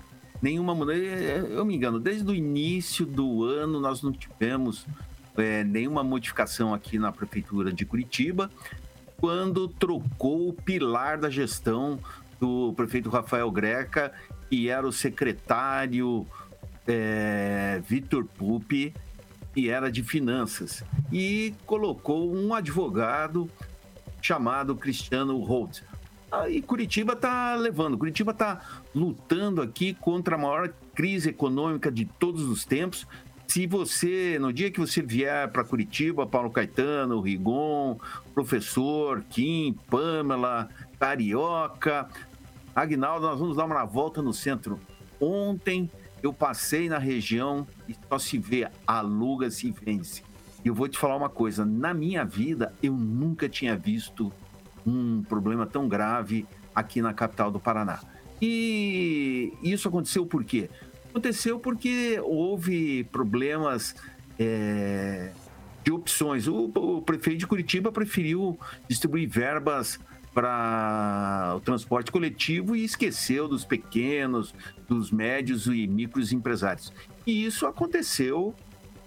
nenhuma 0.42 0.74
mudança. 0.74 0.98
Eu 0.98 1.64
me 1.64 1.76
engano, 1.76 2.00
desde 2.00 2.28
o 2.28 2.34
início 2.34 3.06
do 3.06 3.44
ano, 3.44 3.80
nós 3.80 4.02
não 4.02 4.12
tivemos 4.12 4.84
é, 5.36 5.62
nenhuma 5.62 6.02
modificação 6.02 6.74
aqui 6.74 6.98
na 6.98 7.12
Prefeitura 7.12 7.72
de 7.72 7.86
Curitiba, 7.86 8.50
quando 9.18 9.68
trocou 9.68 10.48
o 10.48 10.52
pilar 10.52 11.16
da 11.16 11.30
gestão 11.30 11.98
do 12.40 12.72
prefeito 12.74 13.08
Rafael 13.08 13.50
Greca, 13.52 14.12
que 14.50 14.68
era 14.68 14.86
o 14.86 14.92
secretário 14.92 16.26
é, 16.86 17.80
Vitor 17.86 18.24
Pupi, 18.24 18.92
que 19.54 19.70
era 19.70 19.92
de 19.92 20.02
finanças, 20.02 20.82
e 21.12 21.54
colocou 21.64 22.34
um 22.34 22.52
advogado 22.52 23.48
chamado 24.20 24.74
Cristiano 24.74 25.38
Holt. 25.38 25.82
Aí 26.32 26.62
Curitiba 26.62 27.12
está 27.12 27.54
levando, 27.54 27.98
Curitiba 27.98 28.32
está 28.32 28.62
lutando 28.94 29.60
aqui 29.60 29.92
contra 29.92 30.34
a 30.36 30.38
maior 30.38 30.72
crise 30.94 31.28
econômica 31.28 31.92
de 31.92 32.06
todos 32.06 32.44
os 32.44 32.64
tempos. 32.64 33.06
Se 33.46 33.66
você, 33.66 34.38
no 34.40 34.50
dia 34.50 34.70
que 34.70 34.80
você 34.80 35.02
vier 35.02 35.52
para 35.52 35.62
Curitiba, 35.62 36.26
Paulo 36.26 36.50
Caetano, 36.50 37.20
Rigon, 37.20 37.98
professor, 38.32 39.22
Kim, 39.28 39.76
Pamela, 39.90 40.70
Carioca, 40.98 42.08
Agnaldo, 42.74 43.26
nós 43.26 43.38
vamos 43.38 43.58
dar 43.58 43.66
uma 43.66 43.84
volta 43.84 44.22
no 44.22 44.32
centro. 44.32 44.80
Ontem 45.20 45.90
eu 46.22 46.32
passei 46.32 46.88
na 46.88 46.96
região 46.96 47.66
e 47.86 47.94
só 48.08 48.18
se 48.18 48.38
vê 48.38 48.70
aluga-se 48.86 49.68
e 49.68 49.70
vence. 49.70 50.22
E 50.64 50.68
eu 50.68 50.74
vou 50.74 50.88
te 50.88 50.98
falar 50.98 51.16
uma 51.16 51.28
coisa: 51.28 51.62
na 51.62 51.92
minha 51.92 52.24
vida, 52.24 52.72
eu 52.82 52.94
nunca 52.94 53.50
tinha 53.50 53.76
visto 53.76 54.32
um 54.86 55.22
problema 55.22 55.66
tão 55.66 55.88
grave 55.88 56.46
aqui 56.74 57.00
na 57.02 57.12
capital 57.12 57.50
do 57.50 57.60
Paraná. 57.60 58.00
E 58.40 59.52
isso 59.62 59.88
aconteceu 59.88 60.26
por 60.26 60.44
quê? 60.44 60.68
Aconteceu 61.10 61.58
porque 61.60 62.18
houve 62.22 63.04
problemas 63.04 63.94
é, 64.38 65.30
de 65.84 65.92
opções. 65.92 66.48
O, 66.48 66.64
o 66.74 67.02
prefeito 67.02 67.38
de 67.38 67.46
Curitiba 67.46 67.92
preferiu 67.92 68.58
distribuir 68.88 69.28
verbas 69.28 70.00
para 70.34 71.54
o 71.56 71.60
transporte 71.60 72.10
coletivo 72.10 72.74
e 72.74 72.84
esqueceu 72.84 73.46
dos 73.46 73.64
pequenos, 73.64 74.54
dos 74.88 75.10
médios 75.10 75.66
e 75.66 75.86
micros 75.86 76.32
empresários. 76.32 76.92
E 77.26 77.44
isso 77.44 77.66
aconteceu 77.66 78.54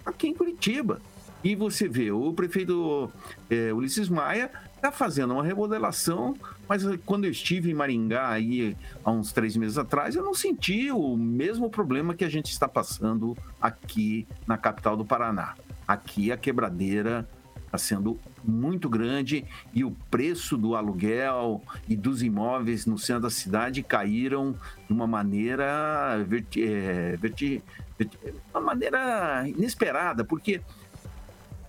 aqui 0.06 0.28
em 0.28 0.34
Curitiba. 0.34 1.02
E 1.44 1.56
você 1.56 1.88
vê, 1.88 2.12
o 2.12 2.34
prefeito 2.34 3.12
é, 3.50 3.74
Ulisses 3.74 4.10
Maia 4.10 4.52
está 4.86 4.92
fazendo 4.92 5.34
uma 5.34 5.44
remodelação, 5.44 6.36
mas 6.70 6.84
quando 7.06 7.26
eu 7.26 7.32
estive 7.32 7.72
em 7.72 7.74
Maringá 7.74 8.30
aí 8.30 8.78
há 9.04 9.12
uns 9.12 9.32
três 9.32 9.58
meses 9.58 9.80
atrás, 9.80 10.16
eu 10.16 10.24
não 10.24 10.34
senti 10.34 10.92
o 10.92 11.18
mesmo 11.18 11.70
problema 11.72 12.14
que 12.14 12.24
a 12.24 12.30
gente 12.30 12.52
está 12.52 12.68
passando 12.68 13.36
aqui 13.60 14.28
na 14.46 14.58
capital 14.58 14.96
do 14.96 15.04
Paraná. 15.04 15.56
Aqui 15.88 16.32
a 16.32 16.38
quebradeira 16.38 17.28
está 17.66 17.80
sendo 17.80 18.20
muito 18.44 18.88
grande 18.88 19.44
e 19.74 19.84
o 19.84 19.90
preço 20.12 20.56
do 20.56 20.76
aluguel 20.76 21.64
e 21.90 21.96
dos 21.96 22.22
imóveis 22.22 22.86
no 22.86 23.00
centro 23.00 23.24
da 23.24 23.30
cidade 23.32 23.82
caíram 23.82 24.56
de 24.86 24.94
uma 24.94 25.08
maneira 25.08 26.24
verti, 26.28 26.64
é, 26.64 27.18
verti, 27.18 27.64
verti, 27.98 28.20
uma 28.54 28.62
maneira 28.62 29.48
inesperada, 29.48 30.24
porque 30.24 30.62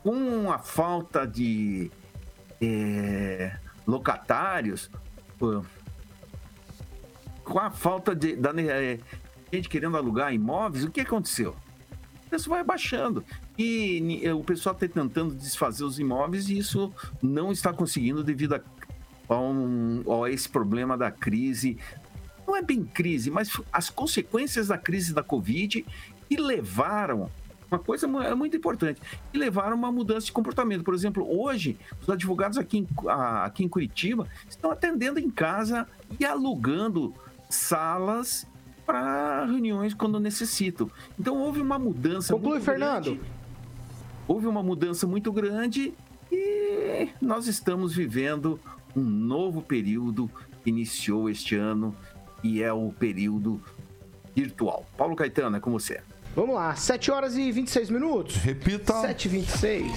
com 0.03 0.53
a 0.53 0.59
falta 0.59 1.27
de 1.27 1.91
é, 2.61 3.57
locatários, 3.87 4.91
com 7.45 7.59
a 7.59 7.71
falta 7.71 8.15
de 8.15 8.37
da, 8.37 8.51
é, 8.61 8.99
gente 9.53 9.69
querendo 9.69 9.97
alugar 9.97 10.33
imóveis, 10.35 10.85
o 10.85 10.91
que 10.91 11.01
aconteceu? 11.01 11.55
O 12.25 12.29
preço 12.29 12.51
vai 12.51 12.65
baixando. 12.65 13.25
E 13.57 14.23
o 14.31 14.43
pessoal 14.43 14.75
está 14.75 14.87
tentando 14.87 15.35
desfazer 15.35 15.85
os 15.85 15.99
imóveis 15.99 16.49
e 16.49 16.59
isso 16.59 16.93
não 17.23 17.53
está 17.53 17.73
conseguindo 17.73 18.23
devido 18.25 18.57
a, 18.57 18.61
a, 19.29 19.39
um, 19.39 20.03
a 20.25 20.31
esse 20.31 20.49
problema 20.49 20.99
da 20.99 21.11
crise. 21.11 21.79
Não 22.47 22.57
é 22.57 22.63
bem 22.63 22.85
crise, 22.85 23.31
mas 23.31 23.51
as 23.73 23.89
consequências 23.89 24.69
da 24.69 24.77
crise 24.77 25.15
da 25.15 25.23
Covid 25.23 25.87
que 26.29 26.37
levaram 26.37 27.31
uma 27.71 27.79
coisa 27.79 28.07
é 28.07 28.35
muito 28.35 28.57
importante, 28.57 29.01
e 29.33 29.39
levaram 29.39 29.73
a 29.73 29.75
uma 29.75 29.93
mudança 29.93 30.27
de 30.27 30.33
comportamento. 30.33 30.85
Por 30.85 30.95
exemplo, 30.95 31.27
hoje, 31.29 31.77
os 32.01 32.09
advogados 32.09 32.59
aqui 32.59 32.79
em, 32.79 32.89
aqui 33.43 33.65
em 33.65 33.69
Curitiba 33.69 34.27
estão 34.49 34.71
atendendo 34.71 35.19
em 35.19 35.31
casa 35.31 35.87
e 36.19 36.25
alugando 36.25 37.13
salas 37.51 38.47
para 38.85 39.45
reuniões 39.47 39.95
quando 39.95 40.21
necessitam. 40.21 40.91
Então 41.19 41.37
houve 41.39 41.61
uma 41.61 41.79
mudança. 41.79 42.33
Conclui, 42.33 42.61
Fernando. 42.61 43.17
Grande 43.17 43.37
houve 44.27 44.47
uma 44.47 44.63
mudança 44.63 45.07
muito 45.07 45.33
grande 45.33 45.95
e 46.31 47.09
nós 47.21 47.47
estamos 47.47 47.95
vivendo 47.95 48.59
um 48.95 49.03
novo 49.03 49.63
período 49.63 50.31
que 50.63 50.71
iniciou 50.71 51.31
este 51.31 51.55
ano 51.55 51.95
e 52.43 52.63
é 52.63 52.73
o 52.73 52.93
período 52.93 53.61
virtual. 54.35 54.85
Paulo 54.97 55.15
Caetano, 55.15 55.57
é 55.57 55.61
com 55.61 55.71
você. 55.71 56.03
Vamos 56.37 56.55
lá, 56.55 56.77
7 56.77 57.11
horas 57.11 57.35
e 57.39 57.51
26 57.51 57.89
minutos. 57.89 58.37
Repita. 58.37 58.93
7 59.01 59.25
e 59.25 59.29
26. 59.31 59.91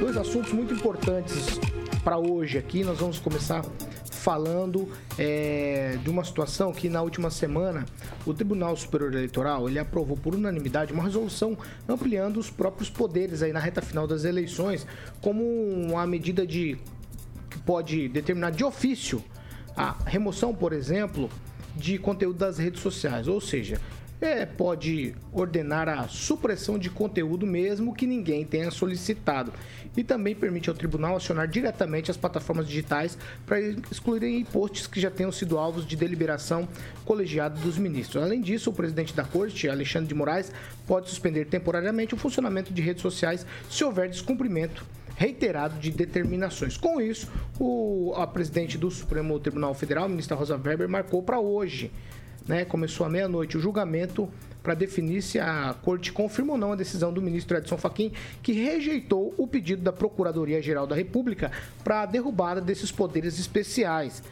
Dois 0.00 0.16
assuntos 0.16 0.50
muito 0.52 0.72
importantes 0.72 1.60
para 2.02 2.16
hoje 2.16 2.56
aqui. 2.56 2.82
Nós 2.82 2.98
vamos 2.98 3.18
começar 3.18 3.62
falando 4.10 4.88
é, 5.18 5.98
de 6.02 6.08
uma 6.08 6.24
situação 6.24 6.72
que 6.72 6.88
na 6.88 7.02
última 7.02 7.30
semana 7.30 7.84
o 8.24 8.32
Tribunal 8.32 8.74
Superior 8.74 9.12
Eleitoral 9.12 9.68
ele 9.68 9.78
aprovou 9.78 10.16
por 10.16 10.34
unanimidade 10.34 10.94
uma 10.94 11.02
resolução 11.02 11.58
ampliando 11.86 12.38
os 12.38 12.48
próprios 12.48 12.88
poderes 12.88 13.42
aí 13.42 13.52
na 13.52 13.60
reta 13.60 13.82
final 13.82 14.06
das 14.06 14.24
eleições, 14.24 14.86
como 15.20 15.44
uma 15.44 16.06
medida 16.06 16.46
de 16.46 16.78
que 17.50 17.58
pode 17.58 18.08
determinar 18.08 18.48
de 18.48 18.64
ofício 18.64 19.22
a 19.76 19.94
remoção, 20.06 20.54
por 20.54 20.72
exemplo, 20.72 21.28
de 21.76 21.98
conteúdo 21.98 22.38
das 22.38 22.56
redes 22.56 22.80
sociais, 22.80 23.28
ou 23.28 23.42
seja, 23.42 23.78
é, 24.24 24.46
pode 24.46 25.14
ordenar 25.32 25.88
a 25.88 26.08
supressão 26.08 26.78
de 26.78 26.90
conteúdo 26.90 27.46
mesmo 27.46 27.94
que 27.94 28.06
ninguém 28.06 28.44
tenha 28.44 28.70
solicitado. 28.70 29.52
E 29.96 30.02
também 30.02 30.34
permite 30.34 30.68
ao 30.68 30.74
tribunal 30.74 31.16
acionar 31.16 31.46
diretamente 31.46 32.10
as 32.10 32.16
plataformas 32.16 32.66
digitais 32.66 33.16
para 33.46 33.60
excluírem 33.60 34.44
posts 34.44 34.86
que 34.86 35.00
já 35.00 35.10
tenham 35.10 35.30
sido 35.30 35.56
alvos 35.56 35.86
de 35.86 35.94
deliberação 35.94 36.68
colegiada 37.04 37.60
dos 37.60 37.78
ministros. 37.78 38.22
Além 38.22 38.40
disso, 38.40 38.70
o 38.70 38.72
presidente 38.72 39.14
da 39.14 39.24
corte, 39.24 39.68
Alexandre 39.68 40.08
de 40.08 40.14
Moraes, 40.14 40.50
pode 40.86 41.08
suspender 41.08 41.44
temporariamente 41.46 42.14
o 42.14 42.16
funcionamento 42.16 42.72
de 42.72 42.82
redes 42.82 43.02
sociais 43.02 43.46
se 43.70 43.84
houver 43.84 44.08
descumprimento 44.08 44.84
reiterado 45.16 45.78
de 45.78 45.90
determinações. 45.90 46.76
Com 46.76 47.00
isso, 47.00 47.30
o, 47.58 48.12
a 48.16 48.26
presidente 48.26 48.76
do 48.76 48.90
Supremo 48.90 49.38
Tribunal 49.38 49.74
Federal, 49.74 50.08
ministra 50.08 50.36
Rosa 50.36 50.56
Weber, 50.56 50.88
marcou 50.88 51.22
para 51.22 51.38
hoje 51.38 51.92
né, 52.46 52.64
começou 52.64 53.06
à 53.06 53.08
meia-noite 53.08 53.56
o 53.56 53.60
julgamento 53.60 54.28
para 54.62 54.74
definir 54.74 55.20
se 55.20 55.38
a 55.38 55.74
corte 55.82 56.10
confirma 56.10 56.52
ou 56.54 56.58
não 56.58 56.72
a 56.72 56.76
decisão 56.76 57.12
do 57.12 57.20
ministro 57.20 57.56
Edson 57.56 57.76
Fachin, 57.76 58.12
que 58.42 58.52
rejeitou 58.52 59.34
o 59.36 59.46
pedido 59.46 59.82
da 59.82 59.92
Procuradoria-Geral 59.92 60.86
da 60.86 60.96
República 60.96 61.52
para 61.84 62.02
a 62.02 62.06
derrubada 62.06 62.62
desses 62.62 62.90
poderes 62.90 63.38
especiais. 63.38 64.22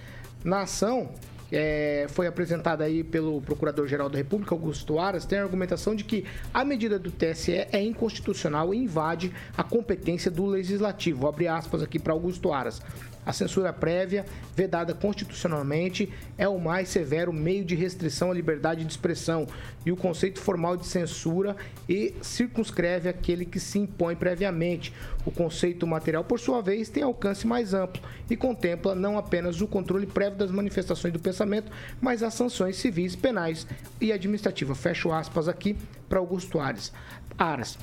Na 0.42 0.62
ação, 0.62 1.10
é, 1.52 2.06
foi 2.08 2.26
apresentada 2.26 2.82
aí 2.82 3.04
pelo 3.04 3.42
Procurador-Geral 3.42 4.08
da 4.08 4.16
República, 4.16 4.54
Augusto 4.54 4.98
Aras, 4.98 5.26
tem 5.26 5.38
a 5.38 5.42
argumentação 5.42 5.94
de 5.94 6.02
que 6.02 6.24
a 6.52 6.64
medida 6.64 6.98
do 6.98 7.10
TSE 7.10 7.52
é 7.70 7.82
inconstitucional 7.82 8.72
e 8.72 8.78
invade 8.78 9.30
a 9.54 9.62
competência 9.62 10.30
do 10.30 10.46
Legislativo. 10.46 11.28
Abre 11.28 11.46
aspas 11.46 11.82
aqui 11.82 11.98
para 11.98 12.14
Augusto 12.14 12.54
Aras. 12.54 12.80
A 13.24 13.32
censura 13.32 13.72
prévia, 13.72 14.26
vedada 14.56 14.92
constitucionalmente, 14.94 16.12
é 16.36 16.48
o 16.48 16.58
mais 16.58 16.88
severo 16.88 17.32
meio 17.32 17.64
de 17.64 17.76
restrição 17.76 18.32
à 18.32 18.34
liberdade 18.34 18.84
de 18.84 18.90
expressão 18.90 19.46
e 19.86 19.92
o 19.92 19.96
conceito 19.96 20.40
formal 20.40 20.76
de 20.76 20.86
censura 20.86 21.56
e 21.88 22.14
circunscreve 22.20 23.08
aquele 23.08 23.44
que 23.44 23.60
se 23.60 23.78
impõe 23.78 24.16
previamente. 24.16 24.92
O 25.24 25.30
conceito 25.30 25.86
material, 25.86 26.24
por 26.24 26.40
sua 26.40 26.60
vez, 26.60 26.88
tem 26.88 27.04
alcance 27.04 27.46
mais 27.46 27.74
amplo 27.74 28.02
e 28.28 28.36
contempla 28.36 28.94
não 28.94 29.16
apenas 29.16 29.60
o 29.60 29.68
controle 29.68 30.06
prévio 30.06 30.38
das 30.38 30.50
manifestações 30.50 31.12
do 31.12 31.20
pensamento, 31.20 31.70
mas 32.00 32.24
as 32.24 32.34
sanções 32.34 32.76
civis, 32.76 33.14
penais 33.14 33.66
e 34.00 34.12
administrativas. 34.12 34.78
Fecho 34.78 35.12
aspas 35.12 35.46
aqui 35.46 35.76
para 36.08 36.18
Augusto 36.18 36.58
Aras. 36.58 36.92
Aras. 37.38 37.78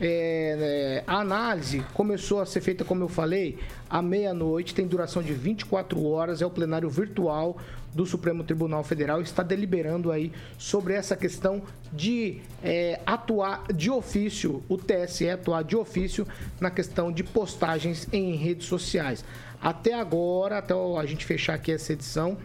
É, 0.00 1.00
é, 1.00 1.04
a 1.06 1.20
análise 1.20 1.84
começou 1.92 2.40
a 2.40 2.46
ser 2.46 2.60
feita, 2.60 2.84
como 2.84 3.02
eu 3.02 3.08
falei, 3.08 3.58
à 3.90 4.00
meia-noite, 4.00 4.74
tem 4.74 4.86
duração 4.86 5.22
de 5.22 5.32
24 5.32 6.04
horas, 6.04 6.40
é 6.40 6.46
o 6.46 6.50
plenário 6.50 6.88
virtual 6.88 7.58
do 7.92 8.06
Supremo 8.06 8.44
Tribunal 8.44 8.84
Federal, 8.84 9.20
está 9.20 9.42
deliberando 9.42 10.12
aí 10.12 10.30
sobre 10.56 10.94
essa 10.94 11.16
questão 11.16 11.62
de 11.92 12.40
é, 12.62 13.00
atuar 13.04 13.64
de 13.72 13.90
ofício, 13.90 14.62
o 14.68 14.76
TSE 14.76 15.28
atuar 15.28 15.64
de 15.64 15.74
ofício 15.74 16.26
na 16.60 16.70
questão 16.70 17.10
de 17.10 17.24
postagens 17.24 18.06
em 18.12 18.36
redes 18.36 18.66
sociais. 18.66 19.24
Até 19.60 19.94
agora, 19.94 20.58
até 20.58 20.74
a 20.74 21.06
gente 21.06 21.24
fechar 21.24 21.54
aqui 21.54 21.72
essa 21.72 21.92
edição, 21.92 22.36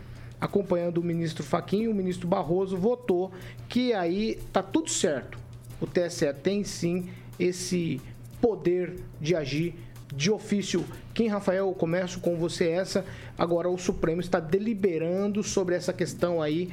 acompanhando 0.41 0.97
o 0.97 1.03
ministro 1.03 1.43
Faquinho, 1.43 1.91
o 1.91 1.93
ministro 1.93 2.27
Barroso 2.27 2.75
votou 2.75 3.31
que 3.69 3.93
aí 3.93 4.39
tá 4.51 4.63
tudo 4.63 4.89
certo. 4.89 5.37
O 5.79 5.85
TSE 5.85 6.33
tem 6.41 6.63
sim 6.63 7.09
esse 7.39 8.01
poder 8.41 8.95
de 9.19 9.35
agir 9.35 9.75
de 10.15 10.31
ofício. 10.31 10.85
Quem, 11.13 11.27
Rafael, 11.27 11.67
eu 11.67 11.73
começo 11.73 12.19
com 12.19 12.37
você 12.37 12.69
essa. 12.69 13.05
Agora 13.37 13.69
o 13.69 13.77
Supremo 13.77 14.21
está 14.21 14.39
deliberando 14.39 15.43
sobre 15.43 15.75
essa 15.75 15.91
questão 15.91 16.41
aí 16.41 16.69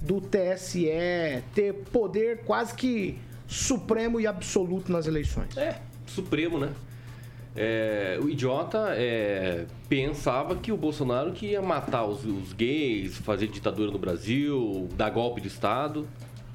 do 0.00 0.20
TSE 0.20 0.88
ter 1.54 1.74
poder 1.92 2.44
quase 2.44 2.74
que 2.74 3.18
supremo 3.46 4.20
e 4.20 4.26
absoluto 4.26 4.90
nas 4.90 5.06
eleições. 5.06 5.56
É, 5.56 5.80
supremo, 6.06 6.58
né? 6.58 6.72
É, 7.54 8.18
o 8.22 8.28
idiota 8.28 8.94
é, 8.94 9.66
pensava 9.88 10.54
que 10.54 10.70
o 10.70 10.76
Bolsonaro 10.76 11.32
que 11.32 11.46
ia 11.46 11.60
matar 11.60 12.04
os, 12.04 12.24
os, 12.24 12.52
gays, 12.52 13.16
fazer 13.18 13.48
ditadura 13.48 13.90
no 13.90 13.98
Brasil, 13.98 14.88
dar 14.96 15.10
golpe 15.10 15.40
de 15.40 15.48
Estado, 15.48 16.06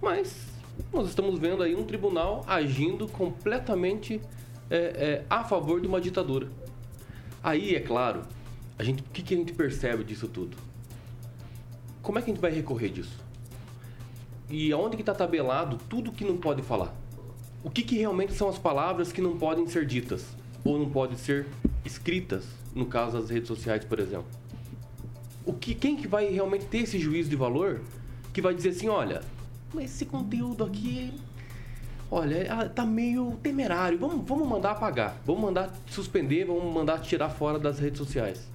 mas 0.01 0.54
nós 0.91 1.09
estamos 1.09 1.39
vendo 1.39 1.63
aí 1.63 1.75
um 1.75 1.83
tribunal 1.83 2.43
agindo 2.47 3.07
completamente 3.07 4.21
é, 4.69 4.77
é, 4.77 5.25
a 5.29 5.43
favor 5.43 5.79
de 5.81 5.87
uma 5.87 6.01
ditadura. 6.01 6.49
Aí, 7.43 7.75
é 7.75 7.79
claro, 7.79 8.23
a 8.77 8.83
gente, 8.83 9.01
o 9.01 9.05
que, 9.11 9.21
que 9.21 9.33
a 9.33 9.37
gente 9.37 9.53
percebe 9.53 10.03
disso 10.03 10.27
tudo? 10.27 10.57
Como 12.01 12.19
é 12.19 12.21
que 12.21 12.29
a 12.29 12.33
gente 12.33 12.41
vai 12.41 12.51
recorrer 12.51 12.89
disso? 12.89 13.23
E 14.49 14.71
aonde 14.71 14.95
que 14.95 15.01
está 15.01 15.13
tabelado 15.13 15.77
tudo 15.89 16.11
que 16.11 16.23
não 16.23 16.37
pode 16.37 16.61
falar? 16.61 16.93
O 17.63 17.69
que, 17.69 17.81
que 17.81 17.97
realmente 17.97 18.33
são 18.33 18.47
as 18.47 18.59
palavras 18.59 19.11
que 19.11 19.21
não 19.21 19.37
podem 19.37 19.67
ser 19.67 19.85
ditas? 19.85 20.25
Ou 20.63 20.77
não 20.77 20.89
podem 20.89 21.17
ser 21.17 21.47
escritas, 21.83 22.45
no 22.73 22.85
caso 22.85 23.19
das 23.19 23.29
redes 23.29 23.47
sociais, 23.47 23.83
por 23.83 23.99
exemplo? 23.99 24.27
O 25.45 25.53
que, 25.53 25.73
quem 25.73 25.95
que 25.95 26.07
vai 26.07 26.27
realmente 26.29 26.65
ter 26.65 26.79
esse 26.79 26.99
juízo 26.99 27.29
de 27.29 27.35
valor 27.35 27.81
que 28.33 28.41
vai 28.41 28.53
dizer 28.53 28.69
assim, 28.69 28.89
olha, 28.89 29.21
esse 29.79 30.05
conteúdo 30.05 30.63
aqui 30.63 31.13
olha, 32.09 32.45
ah, 32.53 32.69
tá 32.69 32.85
meio 32.85 33.37
temerário, 33.41 33.97
vamos, 33.97 34.27
vamos 34.27 34.47
mandar 34.47 34.71
apagar, 34.71 35.17
vamos 35.25 35.41
mandar 35.41 35.73
suspender, 35.87 36.45
vamos 36.45 36.73
mandar 36.73 36.99
tirar 36.99 37.29
fora 37.29 37.57
das 37.57 37.79
redes 37.79 37.97
sociais. 37.97 38.47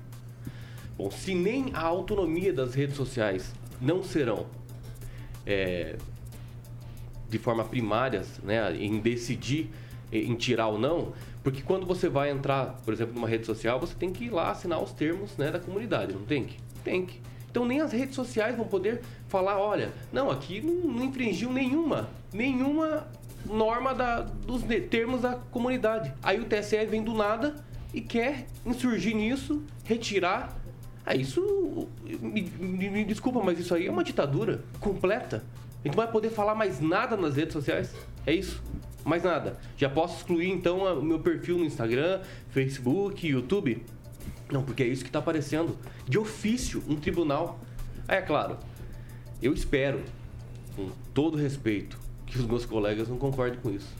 Bom, 0.96 1.10
se 1.10 1.34
nem 1.34 1.70
a 1.74 1.82
autonomia 1.82 2.52
das 2.52 2.74
redes 2.74 2.96
sociais 2.96 3.52
não 3.80 4.02
serão 4.02 4.46
é, 5.46 5.96
de 7.28 7.38
forma 7.38 7.64
primárias, 7.64 8.38
né, 8.42 8.76
em 8.76 8.98
decidir 9.00 9.70
em 10.12 10.34
tirar 10.34 10.66
ou 10.66 10.78
não, 10.78 11.12
porque 11.42 11.62
quando 11.62 11.86
você 11.86 12.08
vai 12.08 12.30
entrar, 12.30 12.80
por 12.84 12.92
exemplo, 12.92 13.14
numa 13.14 13.28
rede 13.28 13.46
social, 13.46 13.78
você 13.78 13.94
tem 13.94 14.12
que 14.12 14.24
ir 14.24 14.30
lá 14.30 14.50
assinar 14.50 14.82
os 14.82 14.92
termos 14.92 15.36
né, 15.36 15.50
da 15.50 15.60
comunidade, 15.60 16.12
não 16.12 16.24
tem 16.24 16.44
que? 16.44 16.56
Tem 16.82 17.06
que. 17.06 17.20
Então 17.50 17.64
nem 17.64 17.80
as 17.80 17.92
redes 17.92 18.14
sociais 18.14 18.56
vão 18.56 18.66
poder 18.66 19.02
falar, 19.28 19.58
olha, 19.58 19.90
não, 20.12 20.30
aqui 20.30 20.60
não, 20.60 20.92
não 20.92 21.04
infringiu 21.04 21.52
nenhuma, 21.52 22.08
nenhuma 22.32 23.06
norma 23.44 23.94
da, 23.94 24.20
dos 24.20 24.62
termos 24.88 25.22
da 25.22 25.34
comunidade. 25.34 26.12
Aí 26.22 26.40
o 26.40 26.44
TSE 26.44 26.84
vem 26.86 27.02
do 27.02 27.14
nada 27.14 27.56
e 27.92 28.00
quer 28.00 28.46
insurgir 28.64 29.14
nisso, 29.16 29.62
retirar. 29.84 30.56
Ah, 31.04 31.16
isso. 31.16 31.88
Me, 32.20 32.42
me, 32.58 32.90
me, 32.90 33.04
desculpa, 33.04 33.42
mas 33.42 33.58
isso 33.58 33.74
aí 33.74 33.86
é 33.86 33.90
uma 33.90 34.04
ditadura 34.04 34.62
completa. 34.78 35.44
A 35.82 35.88
gente 35.88 35.96
não 35.96 36.04
vai 36.04 36.12
poder 36.12 36.30
falar 36.30 36.54
mais 36.54 36.80
nada 36.80 37.16
nas 37.16 37.36
redes 37.36 37.52
sociais. 37.52 37.94
É 38.26 38.32
isso. 38.32 38.62
Mais 39.04 39.22
nada. 39.22 39.58
Já 39.76 39.88
posso 39.88 40.18
excluir 40.18 40.50
então 40.50 40.84
o 40.98 41.02
meu 41.02 41.18
perfil 41.18 41.56
no 41.56 41.64
Instagram, 41.64 42.20
Facebook, 42.50 43.26
YouTube? 43.26 43.82
Não, 44.52 44.62
porque 44.62 44.82
é 44.82 44.86
isso 44.86 45.02
que 45.02 45.08
está 45.08 45.18
aparecendo. 45.18 45.76
De 46.08 46.18
ofício, 46.18 46.82
um 46.88 46.96
tribunal. 46.96 47.60
Aí 48.08 48.18
é 48.18 48.22
claro, 48.22 48.58
eu 49.42 49.54
espero, 49.54 50.02
com 50.74 50.90
todo 51.14 51.36
respeito, 51.36 51.98
que 52.26 52.38
os 52.38 52.46
meus 52.46 52.64
colegas 52.64 53.08
não 53.08 53.18
concordem 53.18 53.58
com 53.60 53.70
isso, 53.70 53.94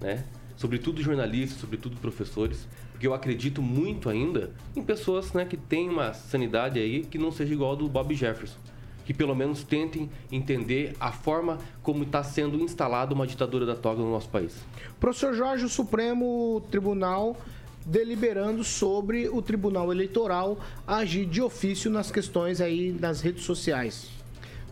né? 0.00 0.24
Sobretudo 0.56 1.02
jornalistas, 1.02 1.60
sobretudo 1.60 1.96
professores, 1.96 2.68
porque 2.92 3.06
eu 3.06 3.14
acredito 3.14 3.60
muito 3.60 4.08
ainda 4.08 4.52
em 4.76 4.82
pessoas 4.82 5.32
né, 5.32 5.44
que 5.44 5.56
têm 5.56 5.90
uma 5.90 6.12
sanidade 6.12 6.78
aí 6.78 7.04
que 7.04 7.18
não 7.18 7.32
seja 7.32 7.52
igual 7.52 7.70
ao 7.70 7.76
do 7.76 7.88
Bob 7.88 8.14
Jefferson. 8.14 8.56
Que 9.04 9.12
pelo 9.12 9.34
menos 9.34 9.64
tentem 9.64 10.08
entender 10.30 10.96
a 10.98 11.10
forma 11.12 11.58
como 11.82 12.04
está 12.04 12.22
sendo 12.22 12.58
instalada 12.60 13.12
uma 13.12 13.26
ditadura 13.26 13.66
da 13.66 13.74
toga 13.74 14.00
no 14.00 14.10
nosso 14.10 14.28
país. 14.28 14.64
Professor 14.98 15.34
Jorge, 15.34 15.64
o 15.64 15.68
Supremo 15.68 16.62
Tribunal 16.70 17.36
deliberando 17.84 18.64
sobre 18.64 19.28
o 19.28 19.42
Tribunal 19.42 19.92
Eleitoral 19.92 20.58
agir 20.86 21.26
de 21.26 21.42
ofício 21.42 21.90
nas 21.90 22.10
questões 22.10 22.60
aí 22.60 22.92
nas 22.92 23.20
redes 23.20 23.44
sociais. 23.44 24.10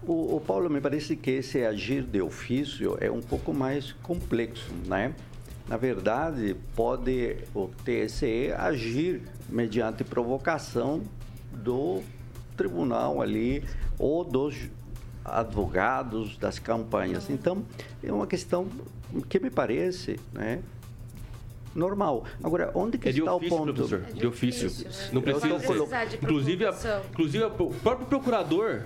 O, 0.06 0.36
o, 0.36 0.40
Paulo, 0.40 0.68
me 0.68 0.80
parece 0.80 1.14
que 1.14 1.30
esse 1.30 1.64
agir 1.64 2.02
de 2.02 2.20
ofício 2.20 2.96
é 3.00 3.10
um 3.10 3.20
pouco 3.20 3.52
mais 3.54 3.92
complexo, 4.02 4.72
né? 4.86 5.14
Na 5.68 5.76
verdade, 5.76 6.56
pode 6.74 7.36
o 7.54 7.68
TSE 7.84 8.52
agir 8.56 9.22
mediante 9.48 10.02
provocação 10.02 11.02
do 11.52 12.02
tribunal 12.56 13.22
ali 13.22 13.62
ou 13.96 14.24
dos 14.24 14.56
advogados 15.24 16.36
das 16.36 16.58
campanhas. 16.58 17.30
Então, 17.30 17.64
é 18.02 18.12
uma 18.12 18.26
questão 18.26 18.66
que 19.28 19.38
me 19.38 19.50
parece, 19.50 20.18
né? 20.32 20.60
Normal. 21.74 22.24
Agora, 22.42 22.70
onde 22.74 22.98
que 22.98 23.08
é 23.08 23.12
está 23.12 23.34
ofício, 23.34 23.54
o 23.54 23.58
ponto? 23.58 23.74
Professor, 23.74 24.00
de 24.12 24.26
ofício. 24.26 24.70
Não 25.12 25.22
precisa 25.22 25.58
ser. 25.58 26.16
Inclusive, 26.22 26.66
a, 26.66 27.02
inclusive, 27.10 27.44
o 27.44 27.70
próprio 27.82 28.06
procurador 28.06 28.82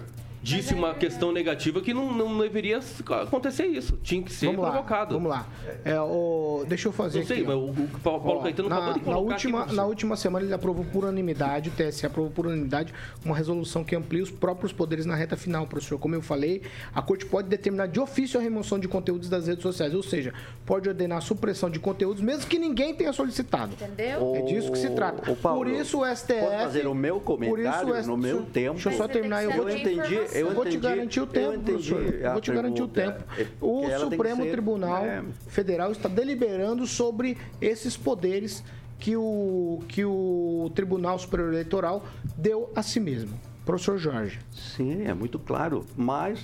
disse 0.46 0.74
uma 0.74 0.94
questão 0.94 1.32
negativa 1.32 1.80
que 1.80 1.92
não, 1.92 2.12
não 2.12 2.38
deveria 2.38 2.78
acontecer 3.22 3.66
isso. 3.66 3.98
Tinha 4.00 4.22
que 4.22 4.32
ser 4.32 4.46
vamos 4.46 4.60
provocado. 4.60 5.14
Lá, 5.14 5.18
vamos 5.18 5.30
lá. 5.30 5.46
É, 5.84 6.00
o, 6.00 6.64
deixa 6.68 6.86
eu 6.86 6.92
fazer 6.92 7.20
não 7.20 7.26
sei, 7.26 7.38
aqui. 7.38 7.46
Mas 7.46 7.56
o, 7.56 7.70
o 7.70 7.88
Paulo 8.00 8.40
ó, 8.40 8.42
Caetano 8.42 8.68
na, 8.68 8.76
acabou 8.76 8.94
de 8.94 9.10
na 9.10 9.18
última, 9.18 9.62
aqui, 9.62 9.74
na 9.74 9.84
última 9.84 10.16
semana 10.16 10.44
ele 10.44 10.54
aprovou 10.54 10.84
por 10.84 11.02
unanimidade, 11.02 11.68
o 11.68 11.72
TSE 11.72 12.06
aprovou 12.06 12.30
por 12.30 12.46
unanimidade 12.46 12.94
uma 13.24 13.34
resolução 13.34 13.82
que 13.82 13.96
amplia 13.96 14.22
os 14.22 14.30
próprios 14.30 14.72
poderes 14.72 15.04
na 15.04 15.16
reta 15.16 15.36
final, 15.36 15.66
professor. 15.66 15.98
Como 15.98 16.14
eu 16.14 16.22
falei, 16.22 16.62
a 16.94 17.02
corte 17.02 17.26
pode 17.26 17.48
determinar 17.48 17.86
de 17.88 17.98
ofício 17.98 18.38
a 18.38 18.42
remoção 18.42 18.78
de 18.78 18.86
conteúdos 18.86 19.28
das 19.28 19.48
redes 19.48 19.62
sociais, 19.62 19.94
ou 19.94 20.02
seja, 20.02 20.32
pode 20.64 20.88
ordenar 20.88 21.18
a 21.18 21.22
supressão 21.22 21.68
de 21.68 21.80
conteúdos 21.80 22.22
mesmo 22.22 22.46
que 22.46 22.58
ninguém 22.58 22.94
tenha 22.94 23.12
solicitado. 23.12 23.72
Entendeu? 23.72 24.36
É 24.36 24.42
disso 24.42 24.70
que 24.70 24.78
se 24.78 24.90
trata. 24.90 25.34
Paulo, 25.36 25.64
por 25.64 25.68
isso 25.68 26.02
o 26.02 26.16
STF. 26.16 26.40
Pode 26.40 26.56
fazer 26.56 26.86
o 26.86 26.94
meu 26.94 27.20
comentário 27.20 27.88
por 27.88 27.98
isso, 27.98 28.08
no 28.08 28.16
meu 28.16 28.42
tempo. 28.42 28.74
Deixa 28.74 28.90
eu 28.90 28.96
só 28.96 29.08
terminar. 29.08 29.42
Eu 29.42 29.52
vou, 29.52 29.68
eu 29.68 29.76
entendi, 29.76 30.35
eu, 30.40 30.54
vou 30.54 30.64
te 30.64 30.76
entendi, 30.76 30.96
garantir 30.96 31.20
o 31.20 31.26
tempo, 31.26 31.52
eu 31.52 31.60
professor. 31.60 32.02
Eu 32.02 32.32
vou 32.32 32.40
te 32.40 32.52
garantir 32.52 32.82
o 32.82 32.88
tempo. 32.88 33.24
É, 33.38 33.46
O 33.60 33.80
tem 33.80 33.90
que 33.90 33.98
Supremo 33.98 34.42
ser, 34.42 34.50
Tribunal 34.50 35.02
né, 35.02 35.24
Federal 35.48 35.92
está 35.92 36.08
deliberando 36.08 36.86
sobre 36.86 37.36
esses 37.60 37.96
poderes 37.96 38.62
que 38.98 39.16
o, 39.16 39.82
que 39.88 40.04
o 40.04 40.70
Tribunal 40.74 41.18
Superior 41.18 41.52
Eleitoral 41.52 42.04
deu 42.36 42.70
a 42.74 42.82
si 42.82 43.00
mesmo. 43.00 43.38
Professor 43.64 43.98
Jorge. 43.98 44.38
Sim, 44.52 45.04
é 45.06 45.12
muito 45.12 45.38
claro. 45.38 45.84
Mas 45.96 46.40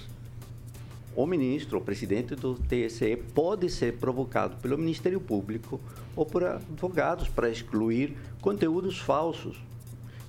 o 1.14 1.26
ministro, 1.26 1.78
o 1.78 1.81
presidente 1.81 2.35
do 2.35 2.55
TSE, 2.55 3.16
pode 3.35 3.68
ser 3.70 3.94
provocado 3.98 4.57
pelo 4.57 4.78
Ministério 4.78 5.20
Público 5.20 5.81
ou 6.16 6.24
por 6.24 6.44
advogados 6.44 7.28
para 7.28 7.50
excluir 7.50 8.16
conteúdos 8.40 8.98
falsos. 8.98 9.61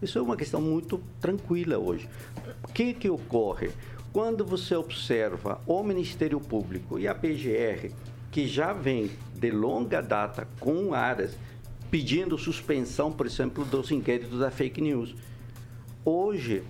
Isso 0.04 0.20
é 0.20 0.22
uma 0.22 0.36
questão 0.36 0.62
muito 0.62 1.02
tranquila 1.22 1.78
hoje. 1.78 2.10
O 2.68 2.74
que, 2.74 2.94
que 2.94 3.10
ocorre? 3.10 3.72
Quando 4.12 4.46
você 4.46 4.76
observa 4.76 5.62
o 5.66 5.82
Ministério 5.82 6.40
Público 6.40 7.00
e 7.00 7.08
a 7.08 7.16
PGR, 7.16 7.92
que 8.32 8.48
já 8.48 8.74
vem 8.74 9.12
de 9.34 9.50
longa 9.50 10.02
data 10.02 10.48
com 10.60 10.94
áreas 10.94 11.38
pedindo 11.90 12.38
suspensão, 12.38 13.12
por 13.12 13.26
exemplo, 13.26 13.64
dos 13.64 13.92
inquéritos 13.92 14.40
da 14.40 14.50
fake 14.50 14.82
news. 14.82 15.16
Hoje, 16.04 16.64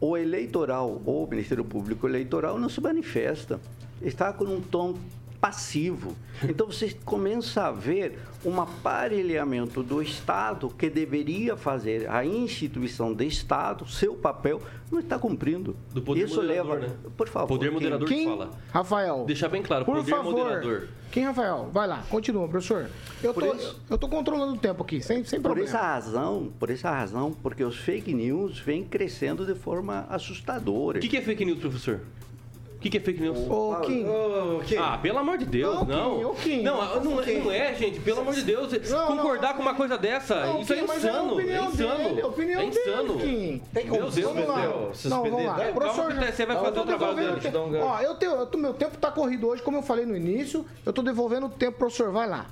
o 0.00 0.16
eleitoral, 0.16 1.02
ou 1.04 1.24
o 1.24 1.28
Ministério 1.28 1.64
Público 1.64 2.08
Eleitoral, 2.08 2.58
não 2.58 2.68
se 2.68 2.80
manifesta. 2.80 3.60
Está 4.00 4.32
com 4.32 4.44
um 4.44 4.60
tom 4.60 4.94
passivo. 5.42 6.14
Então 6.48 6.68
você 6.68 6.96
começa 7.04 7.64
a 7.64 7.72
ver 7.72 8.16
um 8.44 8.60
aparelhamento 8.60 9.82
do 9.82 10.00
Estado 10.00 10.68
que 10.70 10.88
deveria 10.88 11.56
fazer 11.56 12.08
a 12.08 12.24
instituição 12.24 13.12
de 13.12 13.26
Estado, 13.26 13.84
seu 13.88 14.14
papel, 14.14 14.62
não 14.90 15.00
está 15.00 15.18
cumprindo. 15.18 15.76
Do 15.92 16.00
poder 16.00 16.26
Isso 16.26 16.36
moderador, 16.36 16.78
leva, 16.78 16.86
né? 16.86 16.94
por 17.16 17.28
favor. 17.28 17.48
Poder 17.48 17.66
quem- 17.66 17.74
moderador 17.74 18.06
Quem? 18.08 18.18
que 18.18 18.24
fala. 18.24 18.50
Rafael. 18.72 19.24
Deixar 19.26 19.48
bem 19.48 19.62
claro, 19.62 19.84
Por 19.84 19.96
poder 19.96 20.10
favor. 20.12 20.32
moderador. 20.32 20.88
Quem, 21.10 21.24
Rafael? 21.24 21.68
Vai 21.72 21.88
lá, 21.88 22.04
continua, 22.08 22.46
professor. 22.48 22.88
Eu 23.20 23.34
Por 23.34 23.42
tô, 23.42 23.54
isso- 23.56 23.80
eu 23.90 23.98
tô 23.98 24.08
controlando 24.08 24.54
o 24.54 24.58
tempo 24.58 24.80
aqui, 24.84 25.02
sem, 25.02 25.24
sem 25.24 25.40
Por 25.40 25.48
problema. 25.48 25.68
essa 25.68 25.80
razão, 25.82 26.52
por 26.56 26.70
essa 26.70 26.88
razão, 26.90 27.32
porque 27.42 27.64
os 27.64 27.76
fake 27.78 28.14
news 28.14 28.60
vêm 28.60 28.84
crescendo 28.84 29.44
de 29.44 29.56
forma 29.56 30.06
assustadora. 30.08 30.98
O 30.98 31.00
que, 31.00 31.08
que 31.08 31.16
é 31.16 31.20
fake 31.20 31.44
news, 31.44 31.58
professor? 31.58 32.00
O 32.82 32.84
que, 32.84 32.90
que 32.90 32.96
é 32.96 33.00
fake 33.00 33.20
news? 33.20 33.38
Ô, 33.48 33.76
Kim. 33.82 34.04
Ah, 34.76 34.98
pelo 35.00 35.18
amor 35.18 35.38
de 35.38 35.44
Deus, 35.46 35.86
Não, 35.86 35.86
não. 35.86 36.16
Kim, 36.18 36.24
ô, 36.24 36.30
Kim. 36.34 36.62
Não, 36.62 37.00
não, 37.04 37.22
é- 37.22 37.38
não 37.38 37.50
é, 37.52 37.74
gente. 37.76 38.00
Pelo 38.00 38.22
amor 38.22 38.34
de 38.34 38.42
Deus. 38.42 38.72
Não, 38.90 39.06
concordar 39.06 39.50
não. 39.50 39.54
com 39.58 39.62
uma 39.62 39.74
coisa 39.76 39.96
dessa, 39.96 40.46
Não, 40.46 40.62
isso 40.62 40.72
é 40.72 40.76
Kim, 40.80 40.86
mas 40.88 41.04
é 41.04 41.08
a 41.08 41.12
insano. 41.12 41.30
É 41.30 41.32
opinião 41.34 41.68
insano. 41.68 41.96
dele, 42.08 42.20
a 42.20 42.26
opinião 42.26 42.60
é 42.60 42.64
insano. 42.64 43.14
dele, 43.18 43.36
Kim. 43.60 43.62
Tem 43.72 43.86
como 43.86 44.00
Meu 44.02 44.10
Deus, 44.10 44.32
Vamos 44.34 44.48
lá. 44.48 44.56
meu 44.58 44.70
Não, 44.70 44.82
Deus. 44.82 45.04
vamos 45.04 45.44
lá. 45.46 45.54
Calma 45.54 45.72
Professor, 45.72 46.12
que 46.12 46.26
TSE 46.32 46.44
vai 46.46 46.56
eu 46.56 46.60
fazer 46.64 46.80
o 46.80 46.84
trabalho 46.84 47.14
devolvendo 47.16 47.70
dele. 47.70 47.82
Ó, 47.84 48.00
eu 48.00 48.14
tenho, 48.16 48.32
eu 48.32 48.46
tô- 48.46 48.58
meu 48.58 48.74
tempo 48.74 48.96
tá 48.98 49.12
corrido 49.12 49.46
hoje, 49.46 49.62
como 49.62 49.76
eu 49.76 49.82
falei 49.82 50.04
no 50.04 50.16
início. 50.16 50.66
Eu 50.84 50.92
tô 50.92 51.02
devolvendo 51.02 51.46
o 51.46 51.50
tempo, 51.50 51.78
professor. 51.78 52.10
Vai 52.10 52.28
lá. 52.28 52.46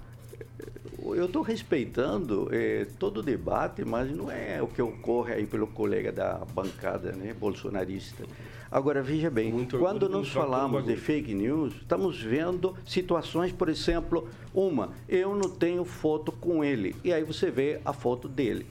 Eu 1.02 1.24
estou 1.24 1.42
respeitando 1.42 2.48
eh, 2.52 2.86
todo 3.00 3.18
o 3.18 3.22
debate, 3.22 3.84
mas 3.84 4.14
não 4.14 4.30
é 4.30 4.62
o 4.62 4.68
que 4.68 4.80
ocorre 4.80 5.32
aí 5.32 5.46
pelo 5.46 5.66
colega 5.66 6.12
da 6.12 6.34
bancada 6.54 7.10
né, 7.12 7.34
bolsonarista. 7.34 8.22
Agora, 8.70 9.02
veja 9.02 9.28
bem, 9.28 9.52
Muito 9.52 9.78
quando 9.78 10.08
nós 10.08 10.30
pelo 10.30 10.44
falamos 10.44 10.84
de 10.84 10.94
fake 10.94 11.34
news, 11.34 11.74
estamos 11.74 12.22
vendo 12.22 12.76
situações, 12.86 13.50
por 13.50 13.68
exemplo, 13.68 14.28
uma, 14.54 14.90
eu 15.08 15.34
não 15.34 15.50
tenho 15.50 15.84
foto 15.84 16.30
com 16.30 16.62
ele, 16.62 16.94
e 17.02 17.12
aí 17.12 17.24
você 17.24 17.50
vê 17.50 17.80
a 17.84 17.92
foto 17.92 18.28
dele. 18.28 18.64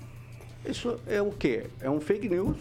Isso 0.65 0.97
é 1.05 1.21
o 1.21 1.31
quê? 1.31 1.67
É 1.81 1.89
um 1.89 1.99
fake 1.99 2.29
news 2.29 2.55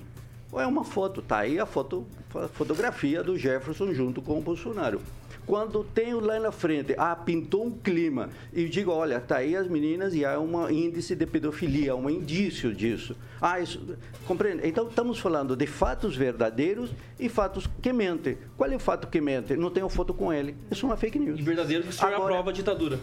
ou 0.50 0.60
é 0.60 0.66
uma 0.66 0.82
foto? 0.82 1.22
Tá 1.22 1.38
aí 1.38 1.60
a 1.60 1.66
foto, 1.66 2.04
a 2.34 2.48
fotografia 2.48 3.22
do 3.22 3.38
Jefferson 3.38 3.92
junto 3.92 4.20
com 4.20 4.38
o 4.38 4.40
Bolsonaro. 4.40 5.00
Quando 5.48 5.82
tenho 5.82 6.20
lá 6.20 6.38
na 6.38 6.52
frente, 6.52 6.94
ah, 6.98 7.16
pintou 7.16 7.64
um 7.64 7.70
clima, 7.70 8.28
e 8.52 8.68
digo, 8.68 8.90
olha, 8.90 9.18
tá 9.18 9.38
aí 9.38 9.56
as 9.56 9.66
meninas 9.66 10.14
e 10.14 10.22
há 10.22 10.38
um 10.38 10.68
índice 10.68 11.16
de 11.16 11.24
pedofilia, 11.24 11.96
um 11.96 12.10
indício 12.10 12.70
disso. 12.74 13.16
Ah, 13.40 13.58
isso, 13.58 13.80
compreende? 14.26 14.68
Então, 14.68 14.86
estamos 14.86 15.18
falando 15.18 15.56
de 15.56 15.66
fatos 15.66 16.14
verdadeiros 16.14 16.90
e 17.18 17.30
fatos 17.30 17.66
que 17.80 17.94
mentem. 17.94 18.36
Qual 18.58 18.70
é 18.70 18.76
o 18.76 18.78
fato 18.78 19.08
que 19.08 19.22
mente? 19.22 19.56
Não 19.56 19.70
tenho 19.70 19.88
foto 19.88 20.12
com 20.12 20.30
ele. 20.30 20.54
Isso 20.70 20.84
é 20.84 20.88
uma 20.90 20.98
fake 20.98 21.18
news. 21.18 21.40
E 21.40 21.42
verdadeiro 21.42 21.82
que 21.82 21.88
o 21.88 21.92
senhor 21.94 22.12
Agora- 22.12 22.24
aprova 22.34 22.50
a 22.50 22.52
ditadura 22.52 22.98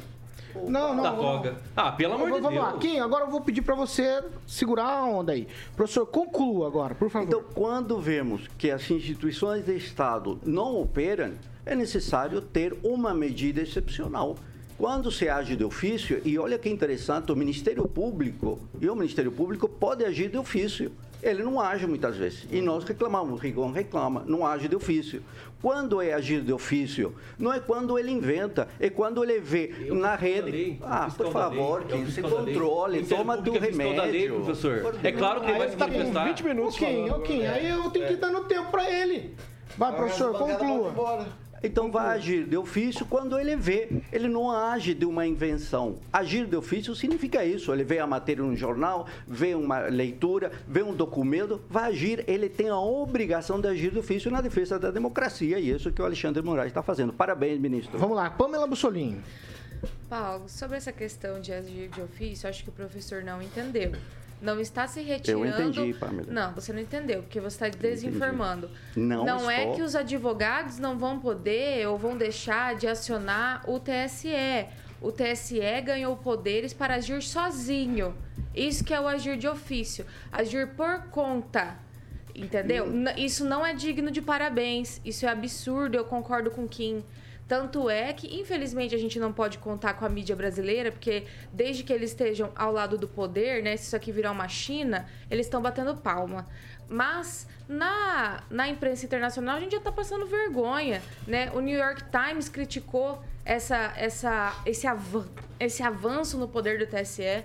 Não, 0.67 0.95
não. 0.95 1.03
da 1.03 1.11
não. 1.11 1.17
toga. 1.17 1.55
Ah, 1.75 1.91
pelo 1.91 2.13
amor 2.13 2.29
Vamos, 2.29 2.37
de 2.37 2.55
vamos 2.55 2.59
Deus. 2.59 2.73
lá. 2.73 2.79
Kim, 2.79 2.99
agora 2.99 3.25
eu 3.25 3.29
vou 3.29 3.41
pedir 3.41 3.61
pra 3.61 3.75
você 3.75 4.23
segurar 4.47 4.85
a 4.85 5.05
onda 5.05 5.33
aí. 5.33 5.47
Professor, 5.75 6.05
conclua 6.05 6.67
agora, 6.67 6.95
por 6.95 7.09
favor. 7.09 7.27
Então, 7.27 7.43
quando 7.53 7.99
vemos 7.99 8.47
que 8.57 8.71
as 8.71 8.89
instituições 8.89 9.65
de 9.65 9.75
Estado 9.75 10.39
não 10.43 10.79
operam, 10.79 11.33
é 11.65 11.75
necessário 11.75 12.41
ter 12.41 12.77
uma 12.83 13.13
medida 13.13 13.61
excepcional. 13.61 14.35
Quando 14.77 15.09
se 15.09 15.29
age 15.29 15.55
de 15.55 15.63
ofício, 15.63 16.21
e 16.25 16.37
olha 16.37 16.59
que 16.59 16.69
interessante, 16.69 17.31
o 17.31 17.35
Ministério 17.35 17.87
Público, 17.87 18.59
e 18.81 18.89
o 18.89 18.95
Ministério 18.95 19.31
Público 19.31 19.69
pode 19.69 20.03
agir 20.03 20.29
de 20.29 20.37
ofício. 20.37 20.91
Ele 21.23 21.43
não 21.43 21.59
age 21.61 21.87
muitas 21.87 22.17
vezes. 22.17 22.45
E 22.51 22.61
nós 22.61 22.83
reclamamos, 22.83 23.33
o 23.33 23.35
Rigon 23.41 23.71
reclama, 23.71 24.23
não 24.27 24.45
age 24.45 24.67
de 24.67 24.75
ofício. 24.75 25.23
Quando 25.65 25.99
é 25.99 26.13
agir 26.13 26.41
de 26.41 26.53
ofício? 26.53 27.15
Não 27.39 27.51
é 27.51 27.59
quando 27.59 27.97
ele 27.97 28.11
inventa, 28.11 28.67
é 28.79 28.87
quando 28.87 29.23
ele 29.23 29.39
vê 29.39 29.73
Eu 29.87 29.95
na 29.95 30.15
fiscal 30.15 30.29
da 30.35 30.45
rede. 30.45 30.51
lei, 30.51 30.77
eu 30.79 30.87
Ah, 30.87 31.07
por 31.17 31.23
lei, 31.23 31.31
favor, 31.31 31.85
eu 31.89 31.97
que 32.05 32.11
se 32.11 32.21
controle, 32.21 33.03
toma 33.07 33.37
teu 33.41 33.55
é 33.55 33.59
fiscal 33.61 33.93
da 33.95 34.03
lei, 34.03 34.11
remédio. 34.27 34.35
professor. 34.43 34.95
É 35.01 35.11
claro 35.11 35.41
que 35.41 35.49
ele 35.49 35.57
vai 35.57 35.69
se 35.69 35.75
tá 35.75 35.85
com 35.87 35.91
manifestar. 35.93 36.25
20 36.27 36.43
minutos 36.43 36.75
ô, 37.09 37.19
Kim, 37.21 37.45
aí 37.47 37.67
eu 37.67 37.89
tenho 37.89 38.05
que 38.07 38.15
dar 38.15 38.29
no 38.29 38.41
tempo 38.43 38.69
pra 38.69 38.87
ele. 38.91 39.33
Vai, 39.75 39.91
professor, 39.95 40.33
conclua. 40.37 41.25
Então 41.65 41.91
vai 41.91 42.15
agir 42.15 42.45
de 42.45 42.55
ofício 42.55 43.07
quando 43.07 43.39
ele 43.39 43.55
vê. 43.55 43.89
Ele 44.11 44.27
não 44.27 44.51
age 44.51 44.93
de 44.93 45.03
uma 45.03 45.25
invenção. 45.25 45.97
Agir 46.13 46.45
de 46.45 46.55
ofício 46.55 46.95
significa 46.95 47.43
isso. 47.43 47.73
Ele 47.73 47.83
vê 47.83 47.97
a 47.97 48.05
matéria 48.05 48.43
no 48.43 48.55
jornal, 48.55 49.07
vê 49.27 49.55
uma 49.55 49.79
leitura, 49.79 50.51
vê 50.67 50.83
um 50.83 50.93
documento, 50.93 51.59
vai 51.67 51.91
agir. 51.91 52.23
Ele 52.27 52.47
tem 52.47 52.69
a 52.69 52.79
obrigação 52.79 53.59
de 53.59 53.67
agir 53.67 53.91
de 53.91 53.97
ofício 53.97 54.29
na 54.29 54.41
defesa 54.41 54.77
da 54.77 54.91
democracia. 54.91 55.57
E 55.57 55.71
isso 55.71 55.91
que 55.91 56.01
o 56.01 56.05
Alexandre 56.05 56.43
Moraes 56.43 56.67
está 56.67 56.83
fazendo. 56.83 57.11
Parabéns, 57.11 57.59
ministro. 57.59 57.97
Vamos 57.97 58.15
lá, 58.15 58.29
Pamela 58.29 58.67
Bussolini. 58.67 59.19
Paulo, 60.07 60.47
sobre 60.47 60.77
essa 60.77 60.91
questão 60.91 61.41
de 61.41 61.51
agir 61.51 61.89
de 61.89 62.01
ofício, 62.01 62.47
acho 62.47 62.63
que 62.63 62.69
o 62.69 62.73
professor 62.73 63.23
não 63.23 63.41
entendeu. 63.41 63.91
Não 64.45 64.59
está 64.59 64.87
se 64.87 65.01
retirando. 65.01 65.45
entendi, 65.47 65.93
Pamela. 65.93 66.27
Não, 66.31 66.53
você 66.53 66.71
não 66.71 66.79
entendeu, 66.79 67.23
porque 67.23 67.39
você 67.41 67.65
está 67.65 67.77
desinformando. 67.77 68.69
Não 68.95 69.49
é 69.51 69.61
estou. 69.61 69.75
que 69.75 69.81
os 69.81 69.95
advogados 69.95 70.77
não 70.79 70.97
vão 70.97 71.19
poder 71.19 71.87
ou 71.87 71.97
vão 71.97 72.15
deixar 72.15 72.75
de 72.75 72.87
acionar 72.87 73.63
o 73.69 73.79
TSE. 73.79 74.67
O 75.01 75.11
TSE 75.11 75.59
ganhou 75.83 76.15
poderes 76.15 76.73
para 76.73 76.95
agir 76.95 77.21
sozinho. 77.21 78.15
Isso 78.55 78.83
que 78.83 78.93
é 78.93 78.99
o 78.99 79.07
agir 79.07 79.37
de 79.37 79.47
ofício. 79.47 80.05
Agir 80.31 80.67
por 80.69 81.03
conta. 81.09 81.75
Entendeu? 82.33 82.87
N- 82.91 83.13
Isso 83.17 83.45
não 83.45 83.65
é 83.65 83.73
digno 83.73 84.09
de 84.11 84.21
parabéns. 84.21 84.99
Isso 85.05 85.25
é 85.25 85.29
absurdo. 85.29 85.95
Eu 85.95 86.05
concordo 86.05 86.49
com 86.51 86.67
Kim. 86.67 87.03
Tanto 87.47 87.89
é 87.89 88.11
que, 88.11 88.39
infelizmente, 88.39 88.95
a 88.95 88.97
gente 88.97 89.19
não 89.19 89.31
pode 89.31 89.59
contar 89.59 89.93
com 89.93 90.03
a 90.03 90.09
mídia 90.09 90.35
brasileira, 90.35 90.91
porque 90.91 91.25
desde 91.53 91.83
que 91.83 91.93
eles 91.93 92.09
estejam 92.09 92.51
ao 92.55 92.71
lado 92.71 92.97
do 92.97 93.07
poder, 93.07 93.61
né? 93.61 93.77
Se 93.77 93.83
isso 93.83 93.95
aqui 93.95 94.11
virar 94.11 94.31
uma 94.31 94.47
China, 94.47 95.07
eles 95.29 95.45
estão 95.45 95.61
batendo 95.61 95.95
palma. 95.95 96.47
Mas 96.89 97.47
na, 97.67 98.43
na 98.49 98.67
imprensa 98.67 99.05
internacional 99.05 99.57
a 99.57 99.59
gente 99.59 99.73
já 99.73 99.77
está 99.77 99.91
passando 99.91 100.25
vergonha, 100.25 101.01
né? 101.27 101.51
O 101.53 101.59
New 101.59 101.77
York 101.77 102.03
Times 102.09 102.49
criticou 102.49 103.21
essa, 103.43 103.93
essa, 103.95 104.59
esse, 104.65 104.87
avan- 104.87 105.27
esse 105.59 105.83
avanço 105.83 106.37
no 106.39 106.47
poder 106.47 106.79
do 106.79 106.87
TSE. 106.87 107.43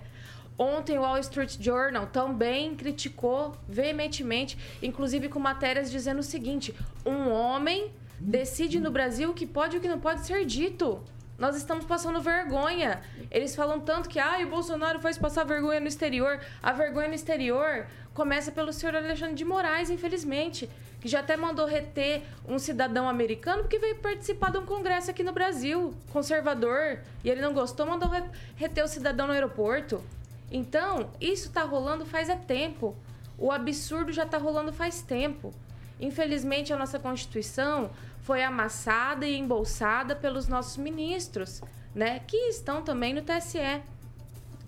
Ontem 0.59 0.99
o 0.99 1.03
Wall 1.03 1.19
Street 1.19 1.57
Journal 1.59 2.07
também 2.07 2.75
criticou 2.75 3.55
veementemente, 3.67 4.59
inclusive 4.83 5.29
com 5.29 5.39
matérias 5.39 5.91
dizendo 5.91 6.21
o 6.21 6.23
seguinte: 6.23 6.75
um 7.05 7.31
homem 7.31 7.91
decide 8.21 8.79
no 8.79 8.91
Brasil 8.91 9.31
o 9.31 9.35
que 9.35 9.47
pode 9.47 9.77
e 9.77 9.79
o 9.79 9.83
que 9.83 9.89
não 9.89 9.99
pode 9.99 10.27
ser 10.27 10.45
dito. 10.45 11.03
Nós 11.39 11.57
estamos 11.57 11.87
passando 11.87 12.21
vergonha. 12.21 13.01
Eles 13.31 13.57
falam 13.57 13.81
tanto 13.81 14.11
que 14.11 14.19
ah, 14.19 14.39
o 14.45 14.51
Bolsonaro 14.51 15.01
faz 15.01 15.17
passar 15.17 15.45
vergonha 15.45 15.81
no 15.81 15.89
exterior. 15.89 16.39
A 16.63 16.71
vergonha 16.73 17.09
no 17.09 17.15
exterior 17.15 17.87
começa 18.13 18.53
pelo 18.53 18.73
senhor 18.75 18.95
Alexandre 18.95 19.35
de 19.35 19.45
Moraes, 19.45 19.89
infelizmente, 19.89 20.69
que 21.01 21.09
já 21.09 21.21
até 21.21 21.39
mandou 21.39 21.65
reter 21.65 22.23
um 22.47 22.59
cidadão 22.59 23.09
americano 23.09 23.63
porque 23.63 23.79
veio 23.79 23.97
participar 23.97 24.51
de 24.51 24.59
um 24.59 24.67
congresso 24.67 25.11
aqui 25.11 25.23
no 25.23 25.33
Brasil, 25.33 25.95
conservador, 26.13 26.99
e 27.25 27.31
ele 27.31 27.41
não 27.41 27.55
gostou, 27.55 27.87
mandou 27.87 28.11
re- 28.11 28.29
reter 28.57 28.85
o 28.85 28.89
cidadão 28.89 29.27
no 29.27 29.33
aeroporto. 29.33 30.05
Então, 30.53 31.09
isso 31.19 31.51
tá 31.51 31.63
rolando 31.63 32.05
faz 32.05 32.29
é 32.29 32.37
tempo. 32.37 32.95
O 33.39 33.51
absurdo 33.51 34.13
já 34.13 34.27
tá 34.27 34.37
rolando 34.37 34.75
faz 34.75 35.01
tempo. 35.01 35.55
Infelizmente, 36.01 36.73
a 36.73 36.77
nossa 36.77 36.99
Constituição 36.99 37.91
foi 38.23 38.43
amassada 38.43 39.27
e 39.27 39.37
embolsada 39.37 40.17
pelos 40.17 40.49
nossos 40.49 40.77
ministros, 40.77 41.61
né? 41.95 42.21
Que 42.27 42.37
estão 42.49 42.83
também 42.83 43.13
no 43.15 43.23
TSE. 43.23 43.83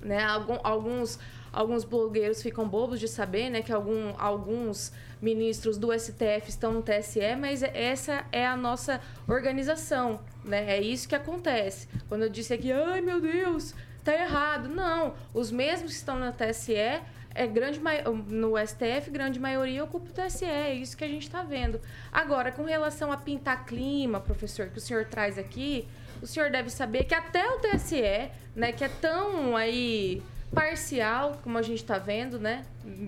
Né? 0.00 0.22
Algum- 0.24 0.58
alguns, 0.64 1.18
alguns 1.52 1.84
blogueiros 1.84 2.42
ficam 2.42 2.68
bobos 2.68 2.98
de 2.98 3.06
saber 3.06 3.50
né, 3.50 3.62
que 3.62 3.72
algum, 3.72 4.12
alguns 4.18 4.92
ministros 5.20 5.78
do 5.78 5.92
STF 5.96 6.48
estão 6.48 6.72
no 6.72 6.82
TSE, 6.82 7.36
mas 7.38 7.62
essa 7.62 8.24
é 8.32 8.44
a 8.44 8.56
nossa 8.56 9.00
organização. 9.28 10.20
Né? 10.44 10.76
É 10.76 10.80
isso 10.82 11.08
que 11.08 11.14
acontece. 11.14 11.86
Quando 12.08 12.22
eu 12.22 12.28
disse 12.28 12.52
aqui, 12.52 12.72
ai 12.72 13.00
meu 13.00 13.20
Deus, 13.20 13.74
tá 14.02 14.12
errado. 14.12 14.68
Não, 14.68 15.14
os 15.32 15.52
mesmos 15.52 15.92
que 15.92 15.98
estão 15.98 16.18
no 16.18 16.32
TSE, 16.32 17.00
é 17.34 17.46
grande, 17.46 17.80
no 18.28 18.58
STF, 18.58 19.10
grande 19.10 19.40
maioria 19.40 19.82
ocupa 19.84 20.10
o 20.10 20.12
TSE. 20.12 20.44
É 20.44 20.74
isso 20.74 20.94
que 20.96 21.04
a 21.04 21.08
gente 21.08 21.22
está 21.22 21.42
vendo. 21.42 21.80
Agora, 22.12 22.52
com 22.52 22.64
relação 22.64 23.12
a 23.12 23.16
pintar 23.16 23.64
clima, 23.64 24.20
professor, 24.20 24.68
que 24.68 24.78
o 24.78 24.80
senhor 24.80 25.06
traz 25.06 25.38
aqui, 25.38 25.88
o 26.20 26.26
senhor 26.26 26.50
deve 26.50 26.68
saber 26.70 27.04
que 27.04 27.14
até 27.14 27.48
o 27.48 27.58
TSE, 27.58 28.30
né, 28.54 28.72
que 28.72 28.84
é 28.84 28.88
tão 28.88 29.56
aí 29.56 30.22
parcial, 30.54 31.40
como 31.42 31.56
a 31.58 31.62
gente 31.62 31.78
está 31.78 31.98
vendo, 31.98 32.38
né? 32.38 32.64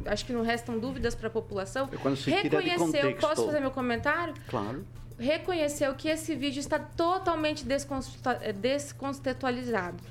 Acho 0.06 0.24
que 0.24 0.32
não 0.32 0.42
restam 0.42 0.78
dúvidas 0.78 1.14
para 1.14 1.28
a 1.28 1.30
população. 1.30 1.88
Reconheceu, 2.26 3.14
posso 3.20 3.44
fazer 3.46 3.60
meu 3.60 3.70
comentário? 3.70 4.34
Claro. 4.48 4.84
Reconheceu 5.18 5.94
que 5.94 6.08
esse 6.08 6.34
vídeo 6.34 6.58
está 6.58 6.78
totalmente 6.78 7.64
descontextualizado. 7.64 10.02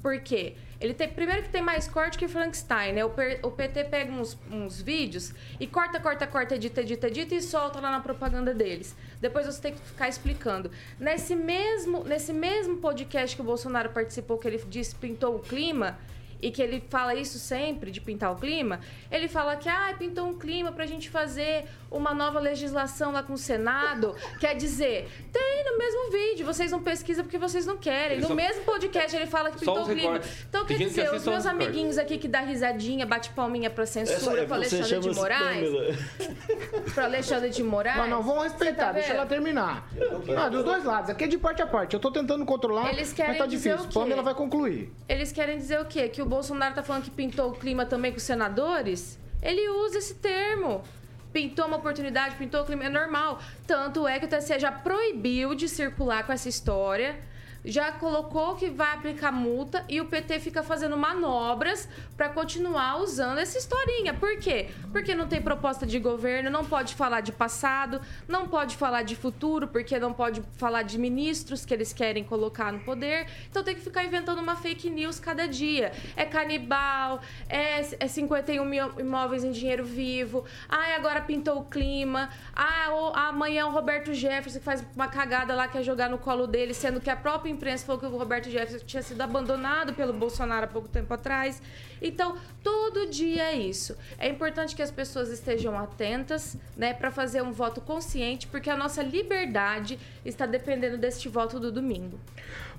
Por 0.00 0.20
quê? 0.20 0.54
Ele 0.82 0.92
tem, 0.92 1.08
primeiro 1.08 1.44
que 1.44 1.48
tem 1.48 1.62
mais 1.62 1.86
corte 1.86 2.18
que 2.18 2.26
Frankenstein, 2.26 2.92
né? 2.92 3.04
O, 3.04 3.10
per- 3.10 3.38
o 3.44 3.50
PT 3.52 3.84
pega 3.84 4.10
uns, 4.12 4.36
uns 4.50 4.82
vídeos 4.82 5.32
e 5.60 5.66
corta, 5.66 6.00
corta, 6.00 6.26
corta, 6.26 6.56
edita, 6.56 6.80
edita, 6.80 7.06
edita 7.06 7.34
e 7.36 7.40
solta 7.40 7.78
lá 7.80 7.90
na 7.92 8.00
propaganda 8.00 8.52
deles. 8.52 8.96
Depois 9.20 9.46
você 9.46 9.62
tem 9.62 9.74
que 9.74 9.80
ficar 9.80 10.08
explicando. 10.08 10.70
Nesse 10.98 11.36
mesmo, 11.36 12.02
nesse 12.02 12.32
mesmo 12.32 12.78
podcast 12.78 13.36
que 13.36 13.42
o 13.42 13.44
Bolsonaro 13.44 13.90
participou, 13.90 14.38
que 14.38 14.48
ele 14.48 14.58
disse 14.68 14.94
pintou 14.96 15.36
o 15.36 15.38
clima, 15.38 15.96
e 16.42 16.50
que 16.50 16.60
ele 16.60 16.82
fala 16.90 17.14
isso 17.14 17.38
sempre, 17.38 17.90
de 17.92 18.00
pintar 18.00 18.32
o 18.32 18.36
clima, 18.36 18.80
ele 19.10 19.28
fala 19.28 19.54
que 19.56 19.68
ah, 19.68 19.94
pintou 19.96 20.26
um 20.26 20.36
clima 20.36 20.72
pra 20.72 20.84
gente 20.84 21.08
fazer 21.08 21.64
uma 21.90 22.12
nova 22.12 22.40
legislação 22.40 23.12
lá 23.12 23.22
com 23.22 23.34
o 23.34 23.38
Senado. 23.38 24.14
Quer 24.40 24.54
dizer, 24.56 25.08
tem 25.32 25.64
no 25.64 25.78
mesmo 25.78 26.10
vídeo, 26.10 26.44
vocês 26.44 26.70
não 26.72 26.82
pesquisam 26.82 27.22
porque 27.24 27.38
vocês 27.38 27.64
não 27.64 27.76
querem. 27.76 28.14
Ele 28.14 28.22
No 28.22 28.28
só- 28.28 28.34
mesmo 28.34 28.64
podcast 28.64 29.14
ele 29.16 29.26
fala 29.26 29.50
que 29.52 29.58
pintou 29.58 29.82
o 29.82 29.86
clima. 29.86 30.20
Então, 30.48 30.64
quer 30.66 30.76
que 30.76 30.84
dizer, 30.86 31.02
assiste 31.02 31.16
os 31.18 31.26
meus 31.26 31.46
amiguinhos 31.46 31.96
aqui 31.98 32.18
que 32.18 32.26
dá 32.26 32.40
risadinha, 32.40 33.06
bate 33.06 33.30
palminha 33.30 33.70
pra 33.70 33.86
censura, 33.86 34.42
é, 34.42 34.46
pra 34.46 34.56
Alexandre 34.56 34.98
de 34.98 35.10
Moraes. 35.14 35.68
Pra 36.94 37.04
Alexandre 37.04 37.50
de 37.50 37.62
Moraes. 37.62 37.96
Mas 37.96 38.10
não, 38.10 38.22
vamos 38.22 38.42
Você 38.42 38.48
respeitar, 38.50 38.86
tá 38.86 38.92
deixa 38.92 39.12
ela 39.12 39.24
terminar. 39.26 39.88
Não, 40.26 40.50
dos 40.50 40.64
dois 40.64 40.84
lados, 40.84 41.08
aqui 41.10 41.24
é 41.24 41.26
de 41.26 41.38
parte 41.38 41.62
a 41.62 41.66
parte. 41.66 41.94
Eu 41.94 42.00
tô 42.00 42.10
tentando 42.10 42.44
controlar, 42.44 42.90
Eles 42.90 43.12
querem 43.12 43.30
mas 43.32 43.38
tá 43.38 43.46
dizer 43.46 43.70
difícil. 43.70 43.86
o 43.86 43.92
quê? 43.92 43.98
Pamela 43.98 44.22
vai 44.22 44.34
concluir. 44.34 44.92
Eles 45.08 45.32
querem 45.32 45.56
dizer 45.56 45.80
o 45.80 45.84
quê? 45.84 46.08
Que 46.08 46.20
o 46.20 46.26
Bolsonaro 46.32 46.74
tá 46.74 46.82
falando 46.82 47.04
que 47.04 47.10
pintou 47.10 47.50
o 47.50 47.52
clima 47.52 47.84
também 47.84 48.10
com 48.10 48.16
os 48.16 48.22
senadores? 48.22 49.18
Ele 49.42 49.68
usa 49.68 49.98
esse 49.98 50.14
termo. 50.14 50.82
Pintou 51.30 51.66
uma 51.66 51.76
oportunidade, 51.76 52.36
pintou 52.36 52.62
o 52.62 52.64
clima, 52.64 52.84
é 52.84 52.88
normal. 52.88 53.38
Tanto 53.66 54.08
é 54.08 54.18
que 54.18 54.24
o 54.24 54.28
TSE 54.28 54.58
já 54.58 54.72
proibiu 54.72 55.54
de 55.54 55.68
circular 55.68 56.24
com 56.24 56.32
essa 56.32 56.48
história. 56.48 57.20
Já 57.64 57.92
colocou 57.92 58.56
que 58.56 58.70
vai 58.70 58.92
aplicar 58.92 59.30
multa 59.30 59.84
e 59.88 60.00
o 60.00 60.06
PT 60.06 60.40
fica 60.40 60.62
fazendo 60.62 60.96
manobras 60.96 61.88
para 62.16 62.28
continuar 62.28 63.00
usando 63.00 63.38
essa 63.38 63.56
historinha. 63.56 64.14
Por 64.14 64.36
quê? 64.38 64.70
Porque 64.90 65.14
não 65.14 65.28
tem 65.28 65.40
proposta 65.40 65.86
de 65.86 65.98
governo, 65.98 66.50
não 66.50 66.64
pode 66.64 66.94
falar 66.94 67.20
de 67.20 67.30
passado, 67.30 68.00
não 68.26 68.48
pode 68.48 68.76
falar 68.76 69.02
de 69.02 69.14
futuro, 69.14 69.68
porque 69.68 69.98
não 69.98 70.12
pode 70.12 70.42
falar 70.56 70.82
de 70.82 70.98
ministros 70.98 71.64
que 71.64 71.72
eles 71.72 71.92
querem 71.92 72.24
colocar 72.24 72.72
no 72.72 72.80
poder. 72.80 73.28
Então 73.48 73.62
tem 73.62 73.74
que 73.74 73.80
ficar 73.80 74.04
inventando 74.04 74.40
uma 74.40 74.56
fake 74.56 74.90
news 74.90 75.20
cada 75.20 75.46
dia. 75.46 75.92
É 76.16 76.24
canibal, 76.24 77.20
é, 77.48 77.80
é 78.00 78.08
51 78.08 78.64
mil 78.64 78.98
imóveis 78.98 79.44
em 79.44 79.52
dinheiro 79.52 79.84
vivo. 79.84 80.44
Ah, 80.68 80.96
agora 80.96 81.20
pintou 81.20 81.60
o 81.60 81.64
clima. 81.64 82.28
Ah, 82.54 83.28
amanhã 83.28 83.66
o 83.66 83.70
Roberto 83.70 84.12
Jefferson 84.12 84.58
que 84.58 84.64
faz 84.64 84.84
uma 84.94 85.08
cagada 85.08 85.54
lá, 85.54 85.68
quer 85.68 85.82
jogar 85.82 86.08
no 86.08 86.18
colo 86.18 86.46
dele, 86.46 86.74
sendo 86.74 87.00
que 87.00 87.10
a 87.10 87.16
própria 87.16 87.51
imprensa 87.52 87.86
falou 87.86 88.00
que 88.00 88.06
o 88.06 88.16
Roberto 88.16 88.50
Jefferson 88.50 88.84
tinha 88.84 89.02
sido 89.02 89.20
abandonado 89.20 89.94
pelo 89.94 90.12
Bolsonaro 90.12 90.64
há 90.64 90.68
pouco 90.68 90.88
tempo 90.88 91.12
atrás. 91.14 91.62
Então, 92.00 92.36
todo 92.62 93.06
dia 93.06 93.52
é 93.52 93.56
isso. 93.56 93.96
É 94.18 94.28
importante 94.28 94.74
que 94.74 94.82
as 94.82 94.90
pessoas 94.90 95.28
estejam 95.30 95.78
atentas, 95.78 96.56
né, 96.76 96.92
para 96.92 97.10
fazer 97.10 97.42
um 97.42 97.52
voto 97.52 97.80
consciente, 97.80 98.46
porque 98.46 98.68
a 98.68 98.76
nossa 98.76 99.02
liberdade 99.02 99.98
está 100.24 100.46
dependendo 100.46 100.98
deste 100.98 101.28
voto 101.28 101.60
do 101.60 101.70
domingo. 101.70 102.18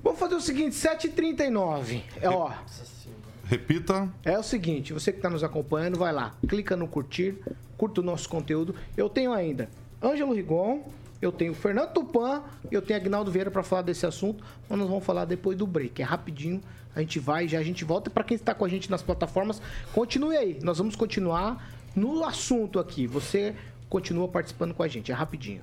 Vamos 0.04 0.20
fazer 0.20 0.36
o 0.36 0.42
seguinte, 0.42 0.76
7h39. 0.76 2.02
É, 2.22 2.30
ó, 2.30 2.52
Repita. 3.46 4.10
é 4.26 4.38
o 4.38 4.44
seguinte, 4.44 4.92
você 4.92 5.12
que 5.12 5.20
está 5.20 5.30
nos 5.30 5.44
acompanhando, 5.44 5.98
vai 5.98 6.12
lá, 6.12 6.36
clica 6.48 6.76
no 6.76 6.88
curtir, 6.88 7.38
curta 7.78 8.02
o 8.02 8.04
nosso 8.04 8.28
conteúdo. 8.28 8.76
Eu 8.98 9.10
tenho 9.10 9.32
ainda 9.32 9.70
Ângelo 10.04 10.34
Rigon, 10.34 10.84
eu 11.24 11.32
tenho 11.32 11.54
Fernando 11.54 11.94
Tupan 11.94 12.44
e 12.70 12.76
eu 12.76 12.82
tenho 12.82 13.00
Agnaldo 13.00 13.32
Vieira 13.32 13.50
para 13.50 13.64
falar 13.64 13.82
desse 13.82 14.06
assunto, 14.06 14.44
mas 14.70 14.78
nós 14.78 14.88
vamos 14.88 15.06
falar 15.06 15.26
depois 15.26 15.58
do 15.58 15.66
break. 15.66 16.02
É 16.02 16.06
rapidinho, 16.06 16.62
a 16.96 17.00
gente 17.00 17.20
vai, 17.20 17.48
já 17.48 17.60
a 17.60 17.64
gente 17.64 17.86
volta. 17.86 18.10
Para 18.10 18.24
quem 18.24 18.36
está 18.36 18.54
com 18.54 18.66
a 18.66 18.70
gente 18.70 18.92
nas 18.92 19.02
plataformas, 19.02 19.62
continue 19.94 20.36
aí. 20.36 20.60
Nós 20.62 20.78
vamos 20.78 20.96
continuar 20.96 21.66
no 21.96 22.24
assunto 22.26 22.80
aqui. 22.80 23.08
Você 23.08 23.56
continua 23.90 24.28
participando 24.28 24.74
com 24.74 24.84
a 24.84 24.88
gente, 24.88 25.12
é 25.12 25.16
rapidinho. 25.16 25.62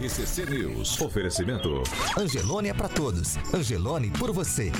RCC 0.00 0.46
News. 0.46 1.00
Oferecimento. 1.00 1.82
Angelone 2.18 2.68
é 2.68 2.74
pra 2.74 2.88
todos. 2.88 3.36
Angelone 3.54 4.10
por 4.10 4.32
você. 4.32 4.70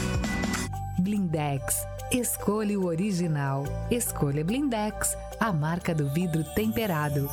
Blindex. 0.99 1.87
Escolha 2.13 2.77
o 2.77 2.87
original. 2.87 3.63
Escolha 3.89 4.45
Blindex, 4.45 5.17
a 5.39 5.53
marca 5.53 5.95
do 5.95 6.11
vidro 6.11 6.43
temperado. 6.57 7.31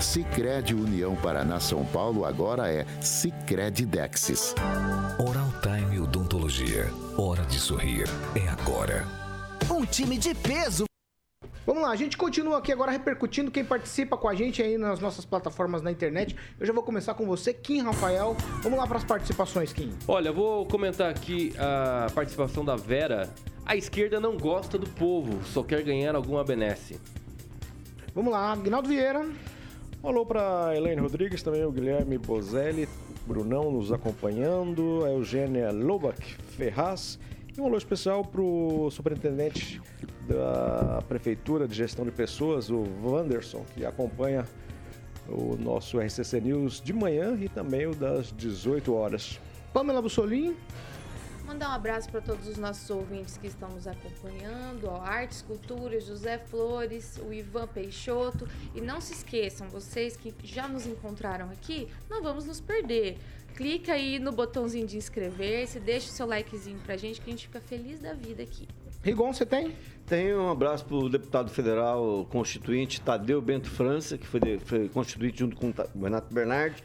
Sicredi 0.00 0.74
União 0.74 1.14
Paraná 1.14 1.60
São 1.60 1.84
Paulo 1.84 2.24
agora 2.24 2.68
é 2.68 2.84
Sicredi 3.00 3.86
Dexis. 3.86 4.56
Oral 5.20 5.52
Time 5.62 6.00
Odontologia. 6.00 6.90
Hora 7.16 7.44
de 7.44 7.60
sorrir. 7.60 8.08
É 8.34 8.48
agora. 8.48 9.06
Um 9.70 9.86
time 9.86 10.18
de 10.18 10.34
peso. 10.34 10.91
Vamos 11.64 11.84
lá, 11.84 11.90
a 11.90 11.96
gente 11.96 12.16
continua 12.16 12.58
aqui 12.58 12.72
agora 12.72 12.90
repercutindo 12.90 13.48
quem 13.48 13.64
participa 13.64 14.16
com 14.16 14.28
a 14.28 14.34
gente 14.34 14.60
aí 14.60 14.76
nas 14.76 14.98
nossas 14.98 15.24
plataformas 15.24 15.80
na 15.80 15.92
internet. 15.92 16.34
Eu 16.58 16.66
já 16.66 16.72
vou 16.72 16.82
começar 16.82 17.14
com 17.14 17.24
você, 17.24 17.54
Kim 17.54 17.82
Rafael. 17.82 18.36
Vamos 18.62 18.76
lá 18.76 18.84
para 18.84 18.98
as 18.98 19.04
participações, 19.04 19.72
Kim. 19.72 19.92
Olha, 20.08 20.30
eu 20.30 20.34
vou 20.34 20.66
comentar 20.66 21.08
aqui 21.08 21.52
a 21.56 22.08
participação 22.12 22.64
da 22.64 22.74
Vera. 22.74 23.32
A 23.64 23.76
esquerda 23.76 24.18
não 24.18 24.36
gosta 24.36 24.76
do 24.76 24.88
povo, 24.88 25.40
só 25.44 25.62
quer 25.62 25.84
ganhar 25.84 26.16
alguma 26.16 26.42
benesse. 26.42 26.98
Vamos 28.12 28.32
lá, 28.32 28.54
Agnaldo 28.54 28.88
Vieira. 28.88 29.24
Alô 30.02 30.26
para 30.26 30.76
Elaine 30.76 31.00
Rodrigues, 31.00 31.44
também 31.44 31.64
o 31.64 31.70
Guilherme 31.70 32.18
Bozelli, 32.18 32.88
Brunão 33.24 33.70
nos 33.70 33.92
acompanhando, 33.92 35.04
a 35.04 35.10
Eugênia 35.12 35.70
Lobach 35.70 36.20
Ferraz 36.56 37.20
e 37.56 37.60
um 37.60 37.66
alô 37.66 37.76
especial 37.76 38.24
para 38.24 38.40
o 38.40 38.90
superintendente 38.90 39.80
da 40.26 41.02
Prefeitura 41.06 41.68
de 41.68 41.74
Gestão 41.74 42.04
de 42.04 42.10
Pessoas, 42.10 42.70
o 42.70 42.84
Wanderson, 43.02 43.64
que 43.74 43.84
acompanha 43.84 44.46
o 45.28 45.56
nosso 45.56 46.00
RCC 46.00 46.40
News 46.40 46.80
de 46.80 46.92
manhã 46.92 47.36
e 47.38 47.48
também 47.48 47.86
o 47.86 47.94
das 47.94 48.32
18 48.32 48.94
horas. 48.94 49.38
Pamela 49.72 50.00
Bussolini. 50.00 50.56
Mandar 51.46 51.70
um 51.70 51.72
abraço 51.72 52.08
para 52.08 52.20
todos 52.20 52.48
os 52.48 52.56
nossos 52.56 52.88
ouvintes 52.88 53.36
que 53.36 53.48
estão 53.48 53.68
nos 53.68 53.86
acompanhando, 53.86 54.86
ó, 54.86 55.02
Artes, 55.02 55.42
Culturas, 55.42 56.06
José 56.06 56.38
Flores, 56.38 57.20
o 57.22 57.32
Ivan 57.32 57.66
Peixoto. 57.66 58.48
E 58.74 58.80
não 58.80 59.00
se 59.00 59.12
esqueçam, 59.12 59.68
vocês 59.68 60.16
que 60.16 60.32
já 60.42 60.66
nos 60.66 60.86
encontraram 60.86 61.50
aqui, 61.50 61.88
não 62.08 62.22
vamos 62.22 62.46
nos 62.46 62.60
perder. 62.60 63.18
Clica 63.54 63.92
aí 63.92 64.18
no 64.18 64.32
botãozinho 64.32 64.86
de 64.86 64.96
inscrever-se, 64.96 65.78
deixa 65.78 66.08
o 66.08 66.12
seu 66.12 66.26
likezinho 66.26 66.78
pra 66.84 66.96
gente 66.96 67.20
que 67.20 67.28
a 67.28 67.32
gente 67.32 67.46
fica 67.46 67.60
feliz 67.60 68.00
da 68.00 68.14
vida 68.14 68.42
aqui. 68.42 68.66
Rigon, 69.02 69.32
você 69.32 69.44
tem? 69.44 69.74
Tenho 70.06 70.40
um 70.42 70.50
abraço 70.50 70.84
para 70.84 70.96
o 70.96 71.08
deputado 71.08 71.50
federal 71.50 72.26
constituinte 72.30 73.00
Tadeu 73.00 73.40
Bento 73.42 73.68
França, 73.68 74.16
que 74.16 74.26
foi, 74.26 74.40
de- 74.40 74.58
foi 74.64 74.88
constituinte 74.88 75.40
junto 75.40 75.56
com 75.56 75.68
o 75.94 76.02
Renato 76.02 76.32
Bernardi. 76.32 76.82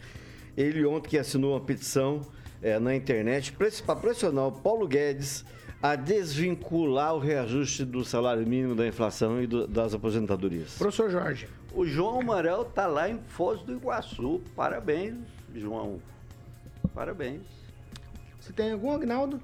Ele 0.56 0.86
ontem 0.86 1.10
que 1.10 1.18
assinou 1.18 1.54
uma 1.54 1.62
petição 1.62 2.22
eh, 2.62 2.80
na 2.80 2.96
internet 2.96 3.54
para 3.54 3.96
pressionar 3.96 4.48
o 4.48 4.52
Paulo 4.52 4.88
Guedes 4.88 5.46
a 5.82 5.96
desvincular 5.96 7.16
o 7.16 7.20
reajuste 7.20 7.86
do 7.86 8.04
salário 8.04 8.46
mínimo 8.48 8.74
da 8.76 8.88
inflação 8.88 9.40
e 9.42 9.46
do- 9.46 9.68
das 9.68 9.94
aposentadorias. 9.94 10.74
Professor 10.76 11.10
Jorge. 11.12 11.48
O 11.72 11.86
João 11.86 12.20
Amarelo 12.22 12.66
tá 12.66 12.88
lá 12.88 13.08
em 13.08 13.20
Foz 13.28 13.62
do 13.62 13.74
Iguaçu. 13.74 14.42
Parabéns, 14.56 15.16
João. 15.56 16.00
Parabéns. 16.98 17.44
Você 18.40 18.52
tem 18.52 18.72
algum, 18.72 18.92
Agnaldo? 18.92 19.40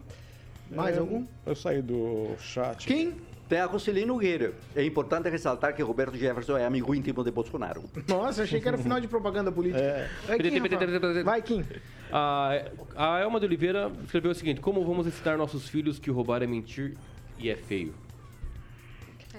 Mais 0.72 0.96
É, 0.96 1.00
algum? 1.00 1.24
Eu 1.46 1.56
saí 1.56 1.84
do 1.84 2.36
chat. 2.40 2.88
Quem? 2.88 3.16
Tem 3.48 3.60
a 3.60 3.68
Roseli 3.68 4.08
Nogueira. 4.08 4.56
É 4.76 4.84
importante 4.84 5.30
ressaltar 5.30 5.76
que 5.76 5.84
Roberto 5.84 6.18
Jefferson 6.18 6.58
é 6.58 6.66
amigo 6.66 6.96
íntimo 6.96 7.24
de 7.24 7.30
Bolsonaro. 7.30 7.84
Nossa, 8.08 8.42
achei 8.42 8.60
que 8.60 8.68
era 8.68 8.76
final 8.76 9.00
de 9.00 9.08
propaganda 9.08 9.52
política. 9.52 10.10
Vai, 10.26 10.40
Kim. 10.40 11.24
Vai, 11.24 11.42
Kim. 11.44 11.64
A, 12.12 12.66
a 12.96 13.20
Elma 13.20 13.40
de 13.40 13.46
Oliveira 13.46 13.92
escreveu 14.04 14.32
o 14.32 14.36
seguinte: 14.36 14.60
Como 14.60 14.84
vamos 14.84 15.06
ensinar 15.06 15.38
nossos 15.38 15.70
filhos 15.70 16.00
que 16.00 16.10
roubar 16.10 16.42
é 16.42 16.48
mentir 16.48 16.98
e 17.38 17.52
é 17.52 17.56
feio? 17.56 17.94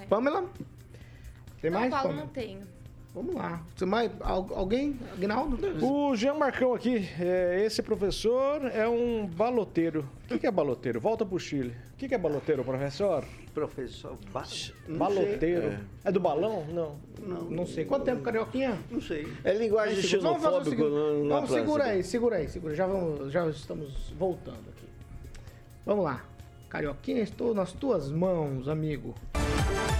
Pamela? 0.08 0.48
Tem 1.60 1.72
mais? 1.72 1.90
São 1.90 2.00
Paulo 2.00 2.08
Pamela? 2.10 2.26
não 2.26 2.28
tenho. 2.28 2.73
Vamos 3.14 3.36
lá. 3.36 3.62
Você 3.76 3.86
mais, 3.86 4.10
al- 4.20 4.50
alguém? 4.54 4.98
Agnaldo? 5.12 5.56
O 5.86 6.16
Jean 6.16 6.34
Marcão 6.34 6.74
aqui, 6.74 7.08
é, 7.20 7.62
esse 7.64 7.80
professor 7.80 8.64
é 8.64 8.88
um 8.88 9.24
baloteiro. 9.26 10.04
O 10.24 10.28
que, 10.28 10.38
que 10.40 10.46
é 10.48 10.50
baloteiro? 10.50 11.00
Volta 11.00 11.24
pro 11.24 11.38
Chile. 11.38 11.72
O 11.92 11.96
que, 11.96 12.08
que 12.08 12.14
é 12.14 12.18
baloteiro, 12.18 12.64
professor? 12.64 13.24
Professor 13.54 14.18
Ba- 14.32 14.42
Baloteiro. 14.88 15.68
sei. 15.68 15.78
É. 16.04 16.10
do 16.10 16.18
balão? 16.18 16.66
Não. 16.66 16.96
Não, 17.24 17.42
Não 17.50 17.66
sei. 17.66 17.84
Quanto 17.84 18.04
tempo, 18.04 18.20
Carioquinha? 18.20 18.76
não 18.90 19.00
sei. 19.00 19.28
É 19.44 19.54
linguagem 19.54 19.94
Vamos 19.94 20.10
xenofóbica 20.10 20.82
não 20.82 21.28
Vamos, 21.28 21.50
segura 21.50 21.84
aí, 21.84 22.02
segura 22.02 22.36
aí, 22.36 22.48
segura. 22.48 22.74
Já, 22.74 22.86
vamos, 22.88 23.30
já 23.32 23.46
estamos 23.48 24.12
voltando 24.18 24.58
aqui. 24.76 24.88
Vamos 25.86 26.04
lá. 26.04 26.24
Carioquinha, 26.68 27.22
estou 27.22 27.54
nas 27.54 27.72
tuas 27.72 28.10
mãos, 28.10 28.66
amigo. 28.66 29.14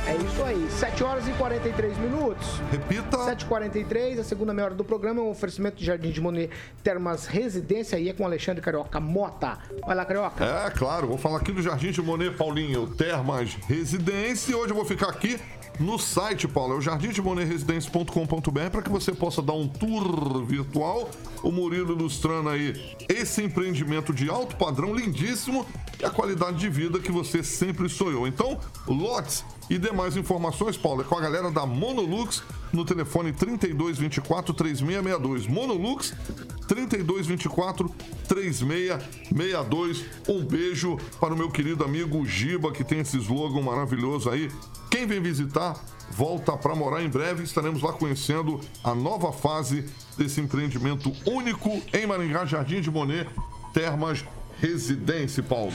É 0.06 0.16
isso 0.16 0.42
aí, 0.44 0.70
7 0.70 1.02
horas 1.02 1.26
e 1.26 1.32
43 1.32 1.96
minutos. 1.98 2.60
Repita. 2.70 3.16
7h43, 3.16 4.20
a 4.20 4.24
segunda 4.24 4.52
meia 4.52 4.66
hora 4.66 4.74
do 4.74 4.84
programa 4.84 5.20
é 5.20 5.24
um 5.24 5.30
oferecimento 5.30 5.76
de 5.76 5.84
Jardim 5.84 6.10
de 6.10 6.20
Monet 6.20 6.50
Termas 6.82 7.26
Residência 7.26 7.98
e 7.98 8.08
é 8.08 8.12
com 8.12 8.24
Alexandre 8.24 8.60
Carioca 8.60 9.00
Mota. 9.00 9.58
Vai 9.86 9.96
lá, 9.96 10.04
Carioca. 10.04 10.44
É, 10.44 10.70
claro, 10.70 11.06
vou 11.06 11.18
falar 11.18 11.38
aqui 11.38 11.52
do 11.52 11.62
Jardim 11.62 11.90
de 11.90 12.02
Monet, 12.02 12.36
Paulinho, 12.36 12.86
Termas 12.86 13.54
Residência. 13.66 14.52
E 14.52 14.54
hoje 14.54 14.70
eu 14.70 14.76
vou 14.76 14.84
ficar 14.84 15.08
aqui 15.08 15.40
no 15.78 15.98
site, 15.98 16.46
Paulo, 16.46 16.74
é 16.74 16.76
o 16.76 16.80
jardimdemonerresidência.com.br 16.80 18.70
para 18.70 18.82
que 18.82 18.90
você 18.90 19.12
possa 19.12 19.42
dar 19.42 19.54
um 19.54 19.66
tour 19.66 20.44
virtual. 20.44 21.10
O 21.42 21.50
Murilo 21.50 21.94
ilustrando 21.94 22.48
aí 22.48 22.96
esse 23.08 23.42
empreendimento 23.42 24.12
de 24.12 24.30
alto 24.30 24.56
padrão, 24.56 24.94
lindíssimo, 24.94 25.66
e 26.00 26.04
a 26.04 26.10
qualidade 26.10 26.58
de 26.58 26.68
vida 26.68 27.00
que 27.00 27.10
você 27.10 27.42
sempre 27.42 27.88
sonhou. 27.88 28.26
Então, 28.26 28.58
lotes 28.86 29.44
e 29.68 29.76
demais 29.76 30.16
informações, 30.16 30.76
Paulo, 30.76 31.02
é 31.02 31.04
com 31.04 31.18
a 31.18 31.20
galera 31.20 31.50
da 31.50 31.66
Monolux 31.66 32.42
no 32.74 32.84
telefone 32.84 33.32
3224 33.32 34.52
3662. 34.54 35.46
Monolux 35.46 36.14
3224 36.66 37.88
3662. 38.28 40.04
Um 40.28 40.44
beijo 40.44 40.98
para 41.20 41.32
o 41.34 41.36
meu 41.36 41.50
querido 41.50 41.84
amigo 41.84 42.24
Giba, 42.26 42.72
que 42.72 42.84
tem 42.84 43.00
esse 43.00 43.16
slogan 43.18 43.62
maravilhoso 43.62 44.30
aí. 44.30 44.50
Quem 44.90 45.06
vem 45.06 45.20
visitar, 45.20 45.74
volta 46.10 46.56
para 46.56 46.74
morar 46.74 47.02
em 47.02 47.08
breve. 47.08 47.42
Estaremos 47.42 47.82
lá 47.82 47.92
conhecendo 47.92 48.60
a 48.82 48.94
nova 48.94 49.32
fase 49.32 49.84
desse 50.16 50.40
empreendimento 50.40 51.12
único 51.26 51.70
em 51.92 52.06
Maringá, 52.06 52.44
Jardim 52.46 52.80
de 52.80 52.90
Monet, 52.90 53.28
Termas 53.72 54.24
Residência, 54.60 55.42
Paulo. 55.42 55.72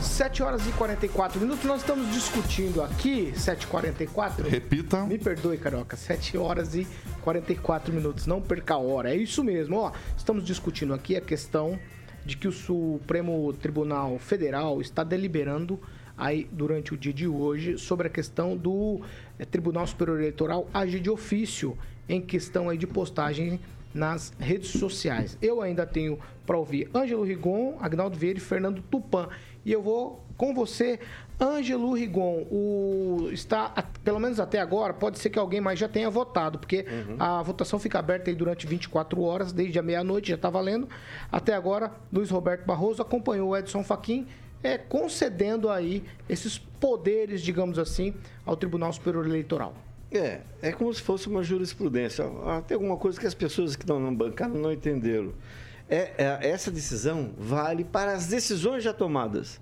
7 0.00 0.42
horas 0.42 0.66
e 0.66 0.72
44 0.72 1.40
minutos, 1.40 1.64
nós 1.64 1.80
estamos 1.80 2.12
discutindo 2.12 2.82
aqui, 2.82 3.32
7h44. 3.32 4.48
Repita. 4.48 5.04
Me 5.04 5.18
perdoe, 5.18 5.58
Carioca, 5.58 5.96
7 5.96 6.38
horas 6.38 6.74
e 6.74 6.86
44 7.22 7.92
minutos, 7.92 8.26
não 8.26 8.40
perca 8.40 8.74
a 8.74 8.78
hora. 8.78 9.10
É 9.10 9.16
isso 9.16 9.42
mesmo, 9.42 9.76
ó. 9.76 9.92
Estamos 10.16 10.44
discutindo 10.44 10.94
aqui 10.94 11.16
a 11.16 11.20
questão 11.20 11.78
de 12.24 12.36
que 12.36 12.46
o 12.46 12.52
Supremo 12.52 13.52
Tribunal 13.54 14.18
Federal 14.18 14.80
está 14.80 15.02
deliberando 15.02 15.80
aí 16.16 16.48
durante 16.52 16.94
o 16.94 16.96
dia 16.96 17.12
de 17.12 17.26
hoje 17.26 17.78
sobre 17.78 18.06
a 18.06 18.10
questão 18.10 18.56
do 18.56 19.00
eh, 19.38 19.44
Tribunal 19.44 19.86
Superior 19.86 20.18
Eleitoral 20.18 20.68
agir 20.74 21.00
de 21.00 21.08
ofício 21.08 21.78
em 22.08 22.20
questão 22.20 22.68
aí 22.68 22.76
de 22.76 22.86
postagem 22.86 23.60
nas 23.94 24.32
redes 24.38 24.70
sociais. 24.70 25.36
Eu 25.40 25.60
ainda 25.60 25.86
tenho 25.86 26.18
para 26.46 26.56
ouvir 26.56 26.88
Ângelo 26.94 27.24
Rigon, 27.24 27.76
Agnaldo 27.80 28.16
Vieira 28.16 28.38
e 28.38 28.42
Fernando 28.42 28.82
Tupan. 28.82 29.28
E 29.64 29.72
eu 29.72 29.82
vou 29.82 30.24
com 30.36 30.54
você, 30.54 30.98
Ângelo 31.40 31.92
Rigon. 31.92 32.46
O, 32.50 33.28
está, 33.32 33.68
pelo 34.02 34.18
menos 34.18 34.40
até 34.40 34.58
agora, 34.60 34.94
pode 34.94 35.18
ser 35.18 35.30
que 35.30 35.38
alguém 35.38 35.60
mais 35.60 35.78
já 35.78 35.88
tenha 35.88 36.08
votado, 36.08 36.58
porque 36.58 36.86
a 37.18 37.42
votação 37.42 37.78
fica 37.78 37.98
aberta 37.98 38.30
aí 38.30 38.36
durante 38.36 38.66
24 38.66 39.20
horas, 39.22 39.52
desde 39.52 39.78
a 39.78 39.82
meia-noite, 39.82 40.30
já 40.30 40.36
está 40.36 40.48
valendo. 40.48 40.88
Até 41.30 41.54
agora, 41.54 41.92
Luiz 42.12 42.30
Roberto 42.30 42.64
Barroso 42.64 43.02
acompanhou 43.02 43.50
o 43.50 43.56
Edson 43.56 43.84
Fachin, 43.84 44.26
é, 44.62 44.78
concedendo 44.78 45.68
aí 45.68 46.02
esses 46.28 46.58
poderes, 46.58 47.42
digamos 47.42 47.78
assim, 47.78 48.14
ao 48.44 48.56
Tribunal 48.56 48.92
Superior 48.92 49.26
Eleitoral. 49.26 49.74
É, 50.10 50.40
é 50.62 50.72
como 50.72 50.92
se 50.92 51.02
fosse 51.02 51.28
uma 51.28 51.42
jurisprudência. 51.42 52.24
Ah, 52.44 52.62
Tem 52.66 52.74
alguma 52.74 52.96
coisa 52.96 53.20
que 53.20 53.26
as 53.26 53.34
pessoas 53.34 53.76
que 53.76 53.82
estão 53.82 54.00
na 54.00 54.10
bancada 54.10 54.58
não 54.58 54.72
entenderam. 54.72 55.32
É, 55.88 56.12
é, 56.18 56.48
essa 56.48 56.70
decisão 56.70 57.32
vale 57.38 57.84
para 57.84 58.12
as 58.12 58.26
decisões 58.26 58.82
já 58.84 58.92
tomadas. 58.92 59.60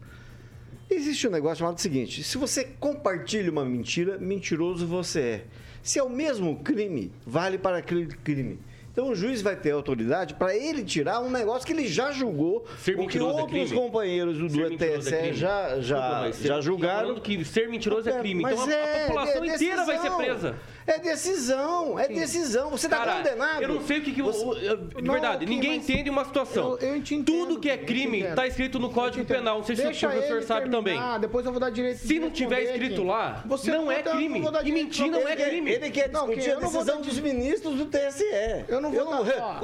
Existe 0.89 1.27
um 1.27 1.31
negócio 1.33 1.59
chamado 1.59 1.81
seguinte: 1.81 2.23
se 2.23 2.39
você 2.39 2.65
compartilha 2.65 3.51
uma 3.51 3.65
mentira, 3.65 4.19
mentiroso 4.19 4.87
você 4.87 5.21
é. 5.21 5.45
Se 5.83 5.99
é 5.99 6.03
o 6.03 6.09
mesmo 6.09 6.57
crime, 6.63 7.13
vale 7.25 7.59
para 7.59 7.79
aquele 7.79 8.07
crime. 8.07 8.59
Então 8.97 9.11
o 9.11 9.15
juiz 9.15 9.43
vai 9.43 9.55
ter 9.55 9.73
autoridade 9.73 10.33
para 10.33 10.57
ele 10.57 10.83
tirar 10.83 11.21
um 11.21 11.29
negócio 11.31 11.67
que 11.67 11.73
ele 11.75 11.87
já 11.87 12.11
julgou, 12.13 12.65
Ser 12.79 12.99
o 12.99 13.07
que 13.07 13.19
é 13.19 13.23
outros 13.23 13.51
crime? 13.69 13.71
companheiros 13.79 14.39
do, 14.39 14.49
Ser 14.49 14.71
mentiroso 14.71 15.15
é 15.15 15.33
já, 15.35 15.63
Desculpa, 15.77 15.83
já, 15.83 16.31
já 16.33 16.55
tá 16.55 16.61
julgaram. 16.63 17.21
que 17.21 17.45
ser 17.45 17.69
mentiroso 17.69 18.09
é 18.09 18.19
crime. 18.19 18.43
Então 18.43 18.59
a- 18.59 18.65
a 18.67 18.71
é, 18.73 19.07
população 19.09 19.45
é 19.45 19.49
inteira 19.49 19.85
vai 19.85 19.99
ser 19.99 20.11
presa. 20.13 20.57
É 20.87 20.99
decisão, 21.01 21.99
é 21.99 22.07
decisão. 22.07 22.71
Você 22.71 22.87
está 22.87 23.05
condenado. 23.05 23.63
Eu 23.63 23.69
não 23.69 23.81
sei 23.85 23.99
o 23.99 24.03
que. 24.03 24.13
que 24.13 24.21
eu- 24.23 24.31
de 24.31 25.03
Não, 25.03 25.13
verdade, 25.13 25.45
ninguém 25.45 25.77
entende 25.77 26.09
uma 26.09 26.25
situação. 26.25 26.79
eu- 26.81 26.95
eu 26.95 27.03
te 27.03 27.15
entendo, 27.17 27.37
Tudo 27.49 27.61
que 27.61 27.69
é 27.69 27.77
crime 27.77 28.21
está 28.23 28.47
escrito 28.47 28.79
no 28.79 28.91
Código 28.91 29.25
Penal. 29.25 29.59
Não 29.59 29.65
sei 29.65 29.75
se 29.75 29.83
o 29.83 29.99
professor 29.99 30.43
sabe 30.45 30.71
também. 30.71 30.95
terminar, 30.95 31.19
Depois 31.19 31.45
eu 31.45 31.51
vou 31.53 31.61
dar 31.61 31.71
direito 31.71 31.99
Se 31.99 32.19
não 32.21 32.31
tiver 32.31 32.63
escrito 32.63 33.03
lá, 33.03 33.43
Você 33.47 33.71
não 33.73 33.91
é 33.91 34.03
crime. 34.03 34.41
E 34.65 34.73
mentir 34.73 35.11
não 35.11 35.21
você. 35.23 35.29
é 35.33 35.37
crime. 35.37 35.71
Ele 35.73 35.91
quer 35.91 36.09
discutir 36.09 36.51
a 36.51 36.55
eu 36.55 36.61
não 36.61 36.69
vou 36.69 36.81
decisão 36.83 37.01
dar 37.03 37.09
dos 37.09 37.19
ministros 37.19 37.75
do 37.77 37.87
TSE. 37.87 38.25
Eu 38.69 38.81
não 38.81 38.93
vou 38.93 39.05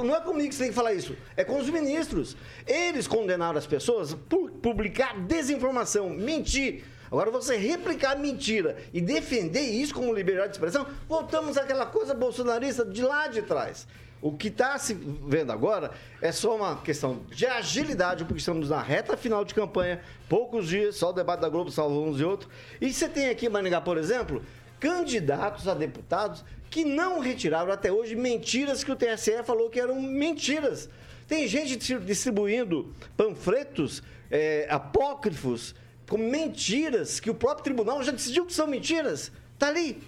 não 0.03 0.15
é 0.15 0.19
comigo 0.19 0.49
que 0.49 0.55
você 0.55 0.63
tem 0.63 0.69
que 0.69 0.75
falar 0.75 0.93
isso. 0.93 1.15
É 1.37 1.43
com 1.43 1.57
os 1.57 1.69
ministros. 1.69 2.35
Eles 2.67 3.07
condenaram 3.07 3.57
as 3.57 3.65
pessoas 3.65 4.13
por 4.13 4.51
publicar 4.51 5.17
desinformação, 5.21 6.09
mentir. 6.09 6.83
Agora, 7.13 7.29
você 7.29 7.55
replicar 7.55 8.17
mentira 8.17 8.75
e 8.91 8.99
defender 8.99 9.61
isso 9.61 9.93
como 9.93 10.11
liberdade 10.11 10.47
de 10.47 10.55
expressão, 10.55 10.87
voltamos 11.07 11.59
àquela 11.59 11.85
coisa 11.85 12.11
bolsonarista 12.15 12.83
de 12.83 13.03
lá 13.03 13.27
de 13.27 13.43
trás. 13.43 13.87
O 14.19 14.35
que 14.35 14.47
está 14.47 14.79
se 14.79 14.95
vendo 14.95 15.51
agora 15.51 15.91
é 16.19 16.31
só 16.31 16.55
uma 16.55 16.81
questão 16.81 17.21
de 17.29 17.45
agilidade, 17.45 18.25
porque 18.25 18.39
estamos 18.39 18.69
na 18.71 18.81
reta 18.81 19.15
final 19.15 19.45
de 19.45 19.53
campanha, 19.53 20.01
poucos 20.27 20.67
dias, 20.67 20.95
só 20.95 21.11
o 21.11 21.13
debate 21.13 21.41
da 21.41 21.49
Globo 21.49 21.69
salvou 21.69 22.07
uns 22.07 22.19
e 22.19 22.23
outros. 22.23 22.49
E 22.81 22.91
você 22.91 23.07
tem 23.07 23.29
aqui 23.29 23.45
em 23.45 23.81
por 23.81 23.99
exemplo, 23.99 24.41
candidatos 24.79 25.67
a 25.67 25.75
deputados 25.75 26.43
que 26.71 26.83
não 26.83 27.19
retiraram 27.19 27.71
até 27.71 27.91
hoje 27.91 28.15
mentiras 28.15 28.83
que 28.83 28.91
o 28.91 28.95
TSE 28.95 29.43
falou 29.43 29.69
que 29.69 29.79
eram 29.79 30.01
mentiras. 30.01 30.89
Tem 31.27 31.47
gente 31.47 31.75
distri- 31.75 31.99
distribuindo 31.99 32.91
panfletos 33.15 34.01
é, 34.31 34.65
apócrifos 34.67 35.75
com 36.09 36.17
mentiras 36.17 37.19
que 37.19 37.29
o 37.29 37.35
próprio 37.35 37.63
tribunal 37.63 38.03
já 38.03 38.11
decidiu 38.11 38.45
que 38.45 38.53
são 38.53 38.67
mentiras. 38.67 39.31
Tá 39.57 39.67
ali, 39.67 40.01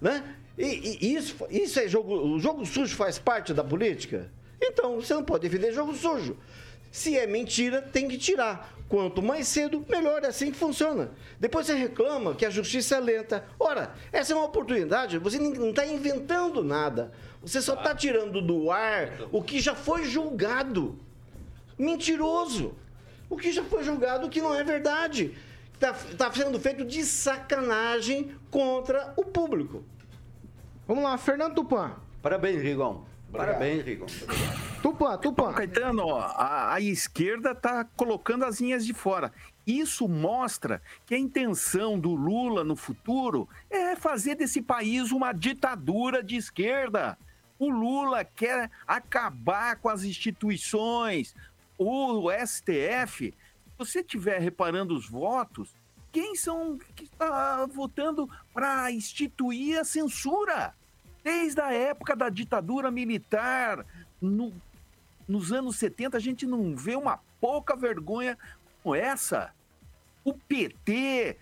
né? 0.00 0.36
E, 0.56 0.98
e 1.00 1.14
isso, 1.14 1.36
isso 1.50 1.80
é 1.80 1.88
jogo. 1.88 2.14
O 2.14 2.38
jogo 2.38 2.64
sujo 2.66 2.94
faz 2.94 3.18
parte 3.18 3.54
da 3.54 3.64
política? 3.64 4.30
Então, 4.60 4.96
você 4.96 5.14
não 5.14 5.24
pode 5.24 5.48
defender 5.48 5.72
jogo 5.72 5.94
sujo. 5.94 6.36
Se 6.90 7.16
é 7.16 7.26
mentira, 7.26 7.80
tem 7.80 8.06
que 8.06 8.18
tirar. 8.18 8.76
Quanto 8.88 9.22
mais 9.22 9.48
cedo, 9.48 9.84
melhor. 9.88 10.22
É 10.22 10.26
assim 10.26 10.52
que 10.52 10.58
funciona. 10.58 11.10
Depois 11.40 11.66
você 11.66 11.74
reclama 11.74 12.34
que 12.34 12.44
a 12.44 12.50
justiça 12.50 12.96
é 12.96 13.00
lenta. 13.00 13.44
Ora, 13.58 13.94
essa 14.12 14.34
é 14.34 14.36
uma 14.36 14.44
oportunidade. 14.44 15.18
Você 15.18 15.38
não 15.38 15.70
está 15.70 15.86
inventando 15.86 16.62
nada. 16.62 17.10
Você 17.40 17.62
só 17.62 17.74
está 17.74 17.94
tirando 17.94 18.42
do 18.42 18.70
ar 18.70 19.28
o 19.32 19.42
que 19.42 19.58
já 19.58 19.74
foi 19.74 20.04
julgado. 20.04 20.98
Mentiroso. 21.78 22.74
O 23.32 23.36
que 23.38 23.50
já 23.50 23.64
foi 23.64 23.82
julgado 23.82 24.28
que 24.28 24.42
não 24.42 24.54
é 24.54 24.62
verdade. 24.62 25.34
Está 25.72 25.94
tá 26.18 26.30
sendo 26.30 26.60
feito 26.60 26.84
de 26.84 27.02
sacanagem 27.02 28.36
contra 28.50 29.14
o 29.16 29.24
público. 29.24 29.82
Vamos 30.86 31.02
lá, 31.02 31.16
Fernando 31.16 31.54
Tupan. 31.54 31.92
Parabéns, 32.20 32.60
Rigon. 32.60 33.06
Parabéns, 33.32 33.82
Rigon. 33.86 34.04
Tupan, 34.82 35.16
Tupan. 35.16 35.54
Caetano, 35.54 36.08
ó, 36.08 36.20
a, 36.20 36.74
a 36.74 36.80
esquerda 36.82 37.52
está 37.52 37.86
colocando 37.96 38.44
as 38.44 38.60
linhas 38.60 38.84
de 38.84 38.92
fora. 38.92 39.32
Isso 39.66 40.06
mostra 40.06 40.82
que 41.06 41.14
a 41.14 41.18
intenção 41.18 41.98
do 41.98 42.14
Lula 42.14 42.62
no 42.62 42.76
futuro 42.76 43.48
é 43.70 43.96
fazer 43.96 44.34
desse 44.34 44.60
país 44.60 45.10
uma 45.10 45.32
ditadura 45.32 46.22
de 46.22 46.36
esquerda. 46.36 47.16
O 47.58 47.70
Lula 47.70 48.24
quer 48.24 48.70
acabar 48.86 49.76
com 49.76 49.88
as 49.88 50.02
instituições. 50.04 51.34
O 51.84 52.30
STF, 52.30 53.32
se 53.32 53.34
você 53.78 54.00
estiver 54.00 54.40
reparando 54.40 54.94
os 54.94 55.08
votos, 55.08 55.74
quem 56.12 56.34
são 56.36 56.78
que 56.94 57.04
está 57.04 57.66
votando 57.66 58.28
para 58.52 58.90
instituir 58.92 59.78
a 59.80 59.84
censura? 59.84 60.74
Desde 61.24 61.60
a 61.60 61.72
época 61.72 62.14
da 62.14 62.28
ditadura 62.28 62.90
militar, 62.90 63.84
no- 64.20 64.52
nos 65.26 65.52
anos 65.52 65.76
70, 65.76 66.16
a 66.16 66.20
gente 66.20 66.46
não 66.46 66.76
vê 66.76 66.96
uma 66.96 67.20
pouca 67.40 67.74
vergonha 67.76 68.36
como 68.82 68.94
essa. 68.94 69.52
O 70.24 70.34
PT 70.34 71.36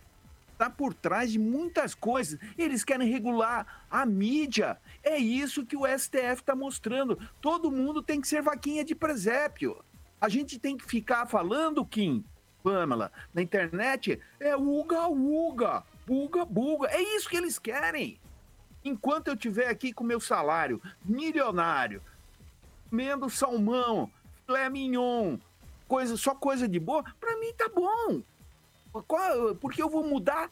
está 0.53 0.69
por 0.71 0.93
trás 0.95 1.33
de 1.33 1.39
muitas 1.39 1.95
coisas. 1.95 2.39
Eles 2.57 2.85
querem 2.85 3.11
regular 3.11 3.85
a 3.91 4.05
mídia. 4.07 4.79
É 5.03 5.17
isso 5.19 5.65
que 5.65 5.77
o 5.77 5.87
STF 5.87 6.41
está 6.43 6.55
mostrando. 6.55 7.19
Todo 7.41 7.73
mundo 7.73 8.03
tem 8.03 8.21
que 8.21 8.29
ser 8.29 8.43
vaquinha 8.43 8.85
de 8.85 8.95
presépio. 8.95 9.83
A 10.21 10.29
gente 10.29 10.59
tem 10.59 10.77
que 10.77 10.85
ficar 10.85 11.27
falando, 11.27 11.85
Kim, 11.85 12.25
Pamela, 12.63 13.11
na 13.33 13.41
internet, 13.41 14.21
é 14.39 14.55
uga, 14.55 15.09
uga, 15.09 15.83
buga, 16.07 16.45
buga. 16.45 16.89
É 16.89 17.01
isso 17.01 17.29
que 17.29 17.37
eles 17.37 17.59
querem. 17.59 18.19
Enquanto 18.85 19.29
eu 19.29 19.35
estiver 19.35 19.69
aqui 19.69 19.93
com 19.93 20.05
meu 20.05 20.21
salário 20.21 20.81
milionário, 21.05 22.03
comendo 22.89 23.31
salmão, 23.31 24.11
filé 24.47 24.69
mignon, 24.69 25.39
coisa, 25.89 26.17
só 26.17 26.35
coisa 26.35 26.69
de 26.69 26.79
boa, 26.79 27.05
pra 27.19 27.39
mim 27.39 27.53
tá 27.55 27.69
bom. 27.69 28.23
Porque 29.61 29.83
eu 29.83 29.89
vou 29.89 30.03
mudar 30.03 30.51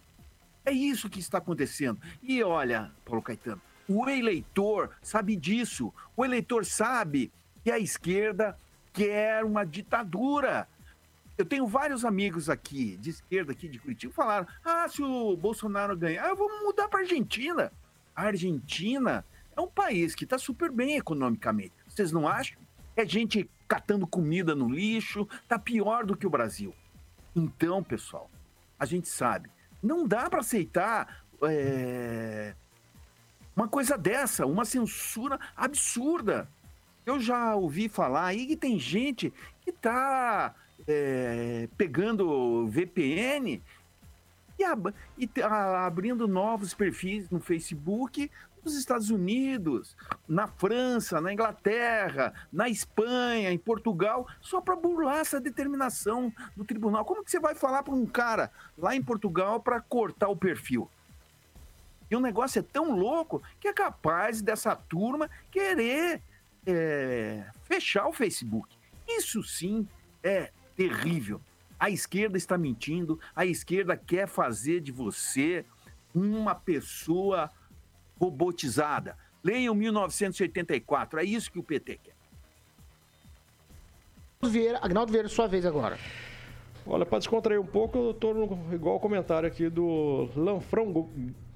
É 0.64 0.70
isso 0.70 1.08
que 1.08 1.18
está 1.18 1.38
acontecendo. 1.38 1.98
E 2.22 2.42
olha, 2.42 2.92
Paulo 3.04 3.22
Caetano, 3.22 3.60
o 3.88 4.06
eleitor 4.08 4.90
sabe 5.02 5.34
disso. 5.34 5.92
O 6.14 6.24
eleitor 6.24 6.64
sabe 6.66 7.32
que 7.64 7.70
a 7.70 7.78
esquerda 7.78 8.58
quer 8.98 9.44
uma 9.44 9.64
ditadura. 9.64 10.66
Eu 11.36 11.44
tenho 11.44 11.68
vários 11.68 12.04
amigos 12.04 12.50
aqui 12.50 12.96
de 12.96 13.10
esquerda, 13.10 13.52
aqui 13.52 13.68
de 13.68 13.78
Curitiba, 13.78 14.12
falaram: 14.12 14.46
ah, 14.64 14.88
se 14.88 15.00
o 15.00 15.36
Bolsonaro 15.36 15.96
ganhar, 15.96 16.34
vou 16.34 16.48
mudar 16.64 16.88
para 16.88 17.00
Argentina. 17.00 17.72
A 18.14 18.24
Argentina 18.24 19.24
é 19.56 19.60
um 19.60 19.68
país 19.68 20.16
que 20.16 20.24
está 20.24 20.36
super 20.36 20.72
bem 20.72 20.96
economicamente. 20.96 21.72
Vocês 21.86 22.10
não 22.10 22.26
acham? 22.26 22.58
É 22.96 23.06
gente 23.06 23.48
catando 23.68 24.06
comida 24.06 24.56
no 24.56 24.68
lixo, 24.68 25.28
tá 25.46 25.56
pior 25.58 26.04
do 26.04 26.16
que 26.16 26.26
o 26.26 26.30
Brasil. 26.30 26.74
Então, 27.36 27.84
pessoal, 27.84 28.28
a 28.76 28.84
gente 28.84 29.08
sabe, 29.08 29.48
não 29.80 30.08
dá 30.08 30.28
para 30.28 30.40
aceitar 30.40 31.22
é, 31.42 32.56
uma 33.54 33.68
coisa 33.68 33.96
dessa, 33.96 34.44
uma 34.44 34.64
censura 34.64 35.38
absurda. 35.56 36.48
Eu 37.08 37.18
já 37.18 37.56
ouvi 37.56 37.88
falar 37.88 38.26
aí 38.26 38.46
que 38.46 38.54
tem 38.54 38.78
gente 38.78 39.32
que 39.62 39.72
tá 39.72 40.54
é, 40.86 41.66
pegando 41.74 42.68
VPN 42.68 43.62
e, 44.58 44.62
ab 44.62 44.92
e 45.16 45.26
abrindo 45.42 46.28
novos 46.28 46.74
perfis 46.74 47.30
no 47.30 47.40
Facebook 47.40 48.30
nos 48.62 48.76
Estados 48.76 49.08
Unidos, 49.08 49.96
na 50.28 50.46
França, 50.48 51.18
na 51.18 51.32
Inglaterra, 51.32 52.34
na 52.52 52.68
Espanha, 52.68 53.50
em 53.50 53.58
Portugal, 53.58 54.28
só 54.38 54.60
para 54.60 54.76
burlar 54.76 55.20
essa 55.20 55.40
determinação 55.40 56.30
do 56.54 56.62
tribunal. 56.62 57.06
Como 57.06 57.24
que 57.24 57.30
você 57.30 57.40
vai 57.40 57.54
falar 57.54 57.82
para 57.82 57.94
um 57.94 58.04
cara 58.04 58.50
lá 58.76 58.94
em 58.94 59.02
Portugal 59.02 59.60
para 59.60 59.80
cortar 59.80 60.28
o 60.28 60.36
perfil? 60.36 60.90
E 62.10 62.16
o 62.16 62.20
negócio 62.20 62.58
é 62.58 62.62
tão 62.62 62.94
louco 62.94 63.42
que 63.58 63.66
é 63.66 63.72
capaz 63.72 64.42
dessa 64.42 64.76
turma 64.76 65.30
querer 65.50 66.22
é, 66.68 67.46
fechar 67.62 68.06
o 68.06 68.12
Facebook. 68.12 68.76
Isso 69.08 69.42
sim 69.42 69.88
é 70.22 70.52
terrível. 70.76 71.40
A 71.80 71.88
esquerda 71.88 72.36
está 72.36 72.58
mentindo, 72.58 73.18
a 73.34 73.46
esquerda 73.46 73.96
quer 73.96 74.28
fazer 74.28 74.80
de 74.80 74.92
você 74.92 75.64
uma 76.14 76.54
pessoa 76.54 77.50
robotizada. 78.20 79.16
Leiam 79.42 79.74
1984, 79.74 81.20
é 81.20 81.24
isso 81.24 81.50
que 81.50 81.58
o 81.58 81.62
PT 81.62 81.98
quer. 82.02 82.18
Vieira, 84.42 84.78
Agnaldo 84.82 85.10
Vieira, 85.10 85.28
sua 85.28 85.46
vez 85.46 85.64
agora. 85.64 85.98
Olha, 86.86 87.06
para 87.06 87.18
descontrair 87.18 87.60
um 87.60 87.66
pouco, 87.66 87.98
eu 87.98 88.14
tô 88.14 88.34
no, 88.34 88.74
igual 88.74 88.96
o 88.96 89.00
comentário 89.00 89.48
aqui 89.48 89.68
do 89.68 90.28
Lanfrão 90.36 91.10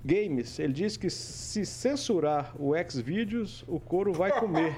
Games. 0.04 0.58
Ele 0.58 0.72
diz 0.72 0.96
que 0.96 1.08
se 1.08 1.64
censurar 1.64 2.54
o 2.58 2.72
Xvideos, 2.88 3.64
o 3.68 3.78
couro 3.78 4.12
vai 4.12 4.32
comer. 4.38 4.74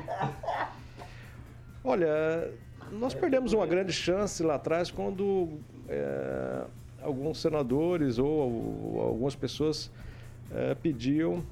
Olha, 1.82 2.50
nós 2.92 3.14
perdemos 3.14 3.52
uma 3.52 3.66
grande 3.66 3.92
chance 3.92 4.42
lá 4.42 4.54
atrás 4.54 4.90
quando 4.90 5.58
é, 5.88 6.64
alguns 7.02 7.40
senadores 7.40 8.18
ou, 8.18 8.28
ou 8.28 9.00
algumas 9.00 9.34
pessoas 9.34 9.90
é, 10.52 10.74
pediam 10.74 11.44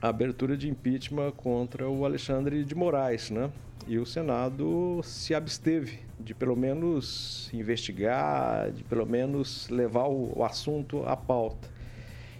a 0.00 0.08
abertura 0.08 0.56
de 0.56 0.68
impeachment 0.68 1.30
contra 1.32 1.88
o 1.88 2.04
Alexandre 2.04 2.64
de 2.64 2.74
Moraes, 2.74 3.30
né? 3.30 3.50
E 3.86 3.98
o 3.98 4.06
Senado 4.06 5.00
se 5.02 5.34
absteve 5.34 6.00
de 6.18 6.34
pelo 6.34 6.56
menos 6.56 7.50
investigar, 7.52 8.70
de 8.70 8.84
pelo 8.84 9.06
menos 9.06 9.68
levar 9.68 10.06
o, 10.06 10.38
o 10.38 10.44
assunto 10.44 11.04
à 11.06 11.16
pauta. 11.16 11.68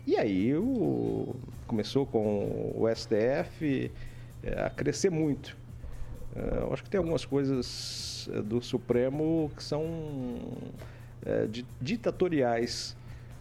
E 0.07 0.17
aí 0.17 0.55
o, 0.55 1.35
começou 1.67 2.05
com 2.05 2.73
o 2.75 2.87
STF 2.95 3.91
é, 4.43 4.63
a 4.63 4.71
crescer 4.71 5.11
muito. 5.11 5.57
É, 6.35 6.59
eu 6.59 6.73
acho 6.73 6.83
que 6.83 6.91
tem 6.91 6.99
algumas 6.99 7.25
coisas 7.25 8.29
é, 8.33 8.43
do 8.43 8.61
Supremo 8.61 9.51
que 9.57 9.63
são 9.63 9.85
ditatoriais. 11.81 12.97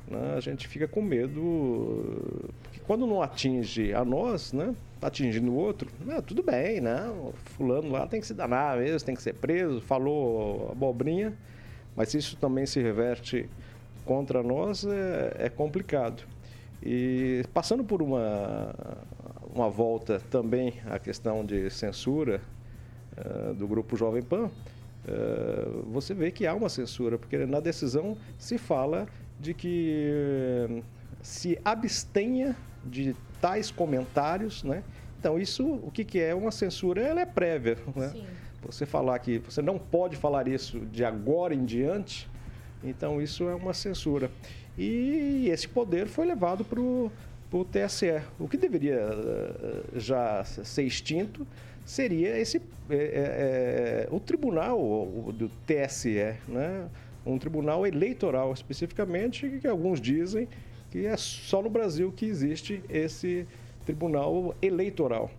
Né? 0.07 0.35
A 0.37 0.39
gente 0.39 0.67
fica 0.67 0.87
com 0.87 1.01
medo 1.01 2.53
quando 2.85 3.07
não 3.07 3.21
atinge 3.21 3.93
a 3.93 4.03
nós, 4.03 4.53
né? 4.53 4.75
Tá 4.99 5.07
atingindo 5.07 5.51
o 5.51 5.55
outro, 5.55 5.89
né? 6.01 6.21
tudo 6.21 6.43
bem, 6.43 6.81
né? 6.81 7.11
Fulano 7.55 7.89
lá 7.89 8.05
tem 8.05 8.19
que 8.19 8.27
se 8.27 8.33
danar 8.33 8.77
mesmo, 8.77 9.05
tem 9.05 9.15
que 9.15 9.21
ser 9.21 9.33
preso, 9.33 9.81
falou 9.81 10.69
abobrinha, 10.71 11.33
mas 11.95 12.13
isso 12.13 12.35
também 12.37 12.65
se 12.65 12.79
reverte 12.79 13.49
contra 14.05 14.43
nós 14.43 14.85
é, 14.85 15.45
é 15.45 15.49
complicado. 15.49 16.23
E 16.83 17.43
passando 17.53 17.83
por 17.83 18.01
uma, 18.01 18.73
uma 19.53 19.69
volta 19.69 20.19
também 20.31 20.73
à 20.89 20.97
questão 20.97 21.45
de 21.45 21.69
censura 21.69 22.41
uh, 23.17 23.53
do 23.53 23.67
grupo 23.67 23.95
Jovem 23.95 24.23
Pan, 24.23 24.45
uh, 24.45 25.83
você 25.91 26.13
vê 26.13 26.31
que 26.31 26.47
há 26.47 26.55
uma 26.55 26.69
censura, 26.69 27.19
porque 27.19 27.37
na 27.45 27.59
decisão 27.59 28.17
se 28.37 28.57
fala 28.57 29.07
de 29.39 29.53
que 29.53 30.09
uh, 30.69 30.83
se 31.21 31.59
abstenha 31.63 32.55
de 32.83 33.15
tais 33.39 33.69
comentários, 33.69 34.63
né? 34.63 34.83
Então, 35.19 35.37
isso, 35.37 35.63
o 35.83 35.91
que, 35.91 36.03
que 36.03 36.19
é 36.19 36.33
uma 36.33 36.49
censura? 36.49 36.99
Ela 36.99 37.21
é 37.21 37.25
prévia, 37.27 37.77
né? 37.95 38.09
Sim. 38.09 38.25
Você 38.63 38.87
falar 38.87 39.17
que 39.19 39.39
você 39.39 39.61
não 39.61 39.77
pode 39.77 40.15
falar 40.15 40.47
isso 40.47 40.79
de 40.79 41.03
agora 41.05 41.53
em 41.53 41.63
diante, 41.63 42.29
então 42.83 43.21
isso 43.21 43.47
é 43.47 43.53
uma 43.53 43.73
censura. 43.73 44.31
E 44.77 45.49
esse 45.49 45.67
poder 45.67 46.07
foi 46.07 46.25
levado 46.25 46.63
para 46.63 46.79
o 46.79 47.65
TSE. 47.65 48.21
O 48.39 48.47
que 48.47 48.57
deveria 48.57 48.95
eh, 48.95 49.83
já 49.95 50.43
ser 50.43 50.83
extinto 50.83 51.45
seria 51.85 52.37
esse 52.37 52.61
é, 52.89 52.95
é, 52.95 54.07
o 54.11 54.19
tribunal 54.19 54.77
do 55.33 55.49
TSE, 55.65 56.35
né? 56.47 56.89
um 57.25 57.37
tribunal 57.37 57.85
eleitoral 57.85 58.53
especificamente, 58.53 59.59
que 59.61 59.67
alguns 59.67 59.99
dizem 59.99 60.47
que 60.89 61.05
é 61.05 61.15
só 61.15 61.61
no 61.61 61.69
Brasil 61.69 62.11
que 62.11 62.25
existe 62.25 62.83
esse 62.89 63.47
tribunal 63.85 64.55
eleitoral. 64.61 65.31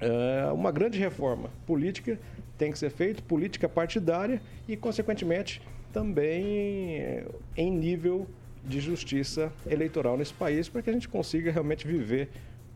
É 0.00 0.50
uma 0.52 0.70
grande 0.70 0.98
reforma 0.98 1.50
política 1.66 2.18
tem 2.60 2.70
que 2.70 2.78
ser 2.78 2.90
feita, 2.90 3.22
política 3.22 3.66
partidária 3.70 4.40
e, 4.68 4.76
consequentemente, 4.76 5.62
também 5.94 7.24
em 7.56 7.70
nível 7.70 8.26
de 8.64 8.80
justiça 8.80 9.52
eleitoral 9.66 10.16
nesse 10.16 10.32
país, 10.32 10.68
para 10.68 10.82
que 10.82 10.90
a 10.90 10.92
gente 10.92 11.08
consiga 11.08 11.50
realmente 11.50 11.86
viver 11.86 12.28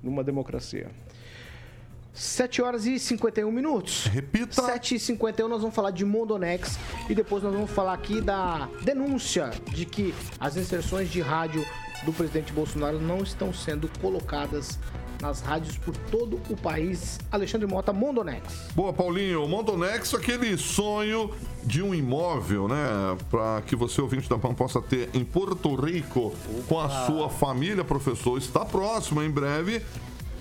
numa 0.02 0.22
democracia. 0.24 0.90
7 2.12 2.62
horas 2.62 2.86
e 2.86 2.96
51 2.98 3.50
minutos. 3.50 4.04
Repita. 4.06 4.62
7 4.62 4.94
e 4.94 4.98
51 5.00 5.48
nós 5.48 5.60
vamos 5.60 5.74
falar 5.74 5.90
de 5.90 6.04
Mondonex 6.04 6.78
e 7.08 7.14
depois 7.14 7.42
nós 7.42 7.52
vamos 7.52 7.70
falar 7.70 7.92
aqui 7.92 8.20
da 8.20 8.68
denúncia 8.84 9.50
de 9.72 9.84
que 9.84 10.14
as 10.38 10.56
inserções 10.56 11.10
de 11.10 11.20
rádio 11.20 11.64
do 12.04 12.12
presidente 12.12 12.52
Bolsonaro 12.52 13.00
não 13.00 13.18
estão 13.18 13.52
sendo 13.52 13.88
colocadas 14.00 14.78
nas 15.20 15.40
rádios 15.40 15.76
por 15.78 15.96
todo 15.96 16.40
o 16.48 16.56
país. 16.56 17.18
Alexandre 17.30 17.66
Mota, 17.66 17.92
Mondonex. 17.92 18.68
Boa, 18.74 18.92
Paulinho. 18.92 19.46
Mondonex, 19.48 20.14
aquele 20.14 20.56
sonho 20.56 21.30
de 21.64 21.82
um 21.82 21.94
imóvel, 21.94 22.68
né? 22.68 23.16
Para 23.30 23.62
que 23.62 23.74
você, 23.74 24.00
ouvinte 24.00 24.28
da 24.28 24.38
PAN, 24.38 24.54
possa 24.54 24.80
ter 24.80 25.10
em 25.14 25.24
Porto 25.24 25.74
Rico 25.74 26.26
Opa. 26.26 26.62
com 26.68 26.80
a 26.80 27.06
sua 27.06 27.28
família, 27.28 27.84
professor. 27.84 28.38
Está 28.38 28.64
próximo, 28.64 29.22
em 29.22 29.30
breve. 29.30 29.82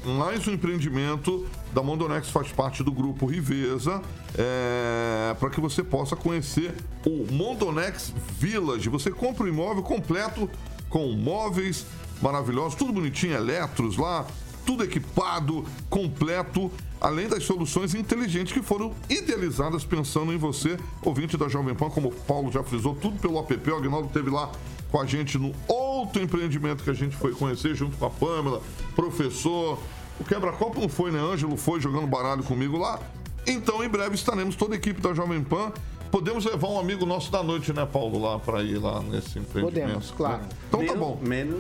Mais 0.06 0.46
um 0.50 0.52
empreendimento 0.52 1.48
da 1.72 1.82
Mondonex 1.82 2.30
faz 2.30 2.52
parte 2.52 2.84
do 2.84 2.92
grupo 2.92 3.26
Riveza, 3.26 4.02
é, 4.38 5.34
para 5.40 5.50
que 5.50 5.62
você 5.62 5.82
possa 5.82 6.14
conhecer 6.14 6.76
o 7.06 7.26
Mondonex 7.32 8.14
Village. 8.38 8.90
Você 8.90 9.10
compra 9.10 9.46
o 9.46 9.48
imóvel 9.48 9.82
completo 9.82 10.50
com 10.90 11.10
móveis 11.14 11.86
maravilhosos, 12.22 12.76
tudo 12.76 12.92
bonitinho, 12.94 13.34
eletros 13.34 13.98
lá, 13.98 14.26
tudo 14.66 14.84
equipado, 14.84 15.66
completo, 15.90 16.72
além 17.00 17.28
das 17.28 17.44
soluções 17.44 17.94
inteligentes 17.94 18.54
que 18.54 18.62
foram 18.62 18.94
idealizadas 19.10 19.84
pensando 19.84 20.34
em 20.34 20.38
você, 20.38 20.78
ouvinte 21.04 21.38
da 21.38 21.48
Jovem 21.48 21.76
Pan, 21.76 21.90
como 21.90 22.10
o 22.10 22.12
Paulo 22.12 22.52
já 22.52 22.64
frisou, 22.64 22.96
tudo 22.96 23.20
pelo 23.20 23.40
app. 23.40 23.72
O 23.72 23.76
Agnaldo 23.76 24.10
teve 24.10 24.30
lá 24.30 24.52
com 24.92 25.00
a 25.00 25.06
gente 25.06 25.38
no 25.38 25.54
outro 25.68 26.22
empreendimento 26.22 26.84
que 26.84 26.90
a 26.90 26.94
gente 26.94 27.16
foi 27.16 27.34
conhecer, 27.34 27.76
junto 27.76 27.98
com 27.98 28.06
a 28.06 28.10
Pamela, 28.10 28.62
professor. 28.96 29.80
O 30.20 30.24
quebra-copo 30.24 30.80
não 30.80 30.90
foi, 30.90 31.12
né? 31.12 31.20
Ângelo 31.20 31.58
foi 31.58 31.82
jogando 31.82 32.08
baralho 32.08 32.44
comigo 32.44 32.78
lá. 32.78 33.00
Então, 33.46 33.84
em 33.84 33.90
breve 33.90 34.16
estaremos 34.16 34.56
toda 34.56 34.76
a 34.76 34.78
equipe 34.78 35.02
da 35.02 35.14
Jovem 35.14 35.44
Pan 35.44 35.74
podemos 36.14 36.46
levar 36.46 36.68
um 36.68 36.80
amigo 36.80 37.08
nosso 37.08 37.32
da 37.32 37.42
noite, 37.42 37.74
né, 37.74 37.88
Paulo, 37.92 38.22
lá 38.22 38.38
para 38.38 38.62
ir 38.62 38.78
lá 38.78 39.02
nesse 39.02 39.40
empreendimento. 39.40 39.84
Podemos, 39.84 40.12
claro. 40.12 40.44
Né? 40.44 40.50
Então 40.68 40.86
tá 40.86 40.94
bom. 40.94 41.20
Menos. 41.20 41.60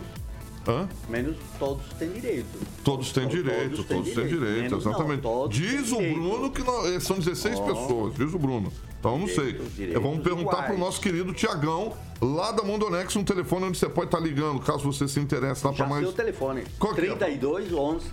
Hã? 0.67 0.87
Menos 1.09 1.35
todos 1.59 1.85
têm 1.99 2.09
direito. 2.09 2.47
Todos 2.83 3.11
têm 3.11 3.27
direito, 3.27 3.77
todos, 3.77 3.85
todos 3.85 4.13
têm 4.13 4.27
direito, 4.27 4.53
direito 4.53 4.75
exatamente. 4.75 5.23
Não, 5.23 5.47
diz 5.49 5.91
o 5.91 5.97
direito. 5.97 6.19
Bruno 6.21 6.51
que 6.51 6.63
não, 6.63 6.99
são 7.01 7.19
16 7.19 7.59
oh. 7.59 7.63
pessoas, 7.63 8.15
diz 8.15 8.33
o 8.33 8.39
Bruno. 8.39 8.71
Então 8.99 9.17
não 9.17 9.27
sei. 9.27 9.53
Direito, 9.53 9.99
vamos 9.99 10.23
perguntar 10.23 10.63
para 10.63 10.75
o 10.75 10.77
nosso 10.77 11.01
querido 11.01 11.33
Tiagão 11.33 11.93
lá 12.21 12.51
da 12.51 12.63
Mondonex, 12.63 13.13
um 13.17 13.23
telefone 13.23 13.65
onde 13.65 13.77
você 13.77 13.89
pode 13.89 14.07
estar 14.07 14.19
ligando, 14.19 14.61
caso 14.61 14.79
você 14.83 15.05
se 15.07 15.19
interesse 15.19 15.65
lá 15.65 15.73
para 15.73 15.83
Já 15.83 15.89
mais. 15.89 16.07
o 16.07 16.13
telefone. 16.13 16.63
Qual 16.79 16.95
que 16.95 17.01
é? 17.01 17.15
32 17.15 17.73
11 17.73 18.07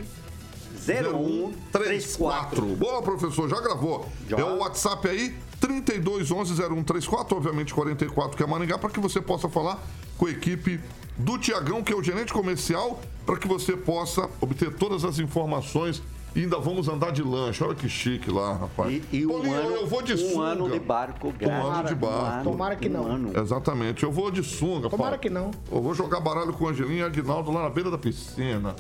01 0.89 1.53
34. 1.71 2.63
Boa, 2.77 3.03
professor, 3.03 3.49
já 3.49 3.61
gravou. 3.61 4.07
É 4.29 4.43
o 4.43 4.59
WhatsApp 4.59 5.09
aí, 5.09 5.37
3211-0134, 5.61 7.33
obviamente 7.33 7.75
44 7.75 8.37
que 8.37 8.43
é 8.43 8.47
Maringá, 8.47 8.79
para 8.79 8.91
que 8.91 8.99
você 8.99 9.21
possa 9.21 9.49
falar 9.49 9.79
com 10.17 10.27
a 10.27 10.31
equipe 10.31 10.81
do 11.21 11.39
Tiagão, 11.39 11.83
que 11.83 11.93
é 11.93 11.97
o 11.97 12.03
gerente 12.03 12.33
comercial, 12.33 13.01
para 13.27 13.37
que 13.37 13.47
você 13.47 13.77
possa 13.77 14.29
obter 14.41 14.73
todas 14.75 15.05
as 15.05 15.19
informações. 15.19 16.03
E 16.33 16.43
ainda 16.43 16.61
vamos 16.61 16.87
andar 16.87 17.11
de 17.11 17.25
lanche. 17.25 17.63
Olha 17.65 17.75
que 17.75 17.89
chique 17.89 18.31
lá, 18.31 18.55
rapaz. 18.55 19.03
E, 19.13 19.17
e 19.17 19.27
um, 19.27 19.31
Paulinho, 19.31 19.53
ano, 19.53 19.71
eu 19.79 19.87
vou 19.89 20.01
de 20.01 20.13
um 20.15 20.17
sunga. 20.17 20.45
ano 20.45 20.71
de 20.71 20.79
barco 20.79 21.27
Um 21.27 21.33
grátis. 21.33 21.67
ano 21.69 21.89
de 21.89 21.95
barco. 21.97 22.45
Tomara 22.45 22.77
que 22.77 22.89
não. 22.89 23.03
Um 23.03 23.13
ano. 23.13 23.33
Exatamente. 23.41 24.05
Eu 24.05 24.13
vou 24.13 24.31
de 24.31 24.41
sunga, 24.45 24.89
Tomara 24.89 25.11
Paulo. 25.11 25.19
que 25.19 25.29
não. 25.29 25.51
Eu 25.73 25.83
vou 25.83 25.93
jogar 25.93 26.21
baralho 26.21 26.53
com 26.53 26.67
o 26.67 26.69
Angelinho 26.69 26.99
e 27.01 27.03
Aguinaldo 27.03 27.51
lá 27.51 27.65
na 27.65 27.69
beira 27.71 27.91
da 27.91 27.99
piscina. 27.99 28.77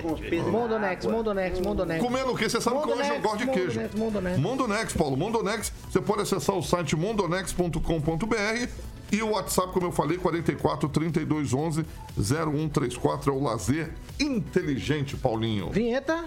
Com 0.00 0.12
os 0.12 0.20
pesos 0.20 0.46
Mondonex. 0.48 1.04
Mondonex, 1.06 1.60
Mondonex. 1.60 2.04
Comendo 2.04 2.30
o 2.30 2.36
quê? 2.36 2.48
Você 2.48 2.60
sabe 2.60 2.80
que 2.80 2.88
hoje 2.88 3.10
eu 3.10 3.20
gosto 3.20 3.38
de 3.38 3.46
queijo. 3.48 3.80
Mondonex, 3.80 3.94
Mondonex. 3.98 4.38
Mondonex, 4.38 4.92
Paulo. 4.92 5.16
Mondonex, 5.16 5.72
você 5.90 6.00
pode 6.00 6.22
acessar 6.22 6.54
o 6.56 6.62
site 6.62 6.94
mondonex.com.br 6.94 8.68
e 9.12 9.22
o 9.22 9.30
WhatsApp, 9.30 9.72
como 9.72 9.86
eu 9.86 9.92
falei, 9.92 10.18
44 10.18 10.88
32 10.88 11.54
11 11.54 11.84
0134 12.18 13.32
é 13.32 13.34
o 13.34 13.42
lazer 13.42 13.92
inteligente, 14.18 15.16
Paulinho. 15.16 15.70
Vinheta. 15.70 16.24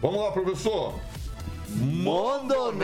Vamos 0.00 0.20
lá, 0.20 0.32
professor. 0.32 0.94
Mondonex. 1.68 2.82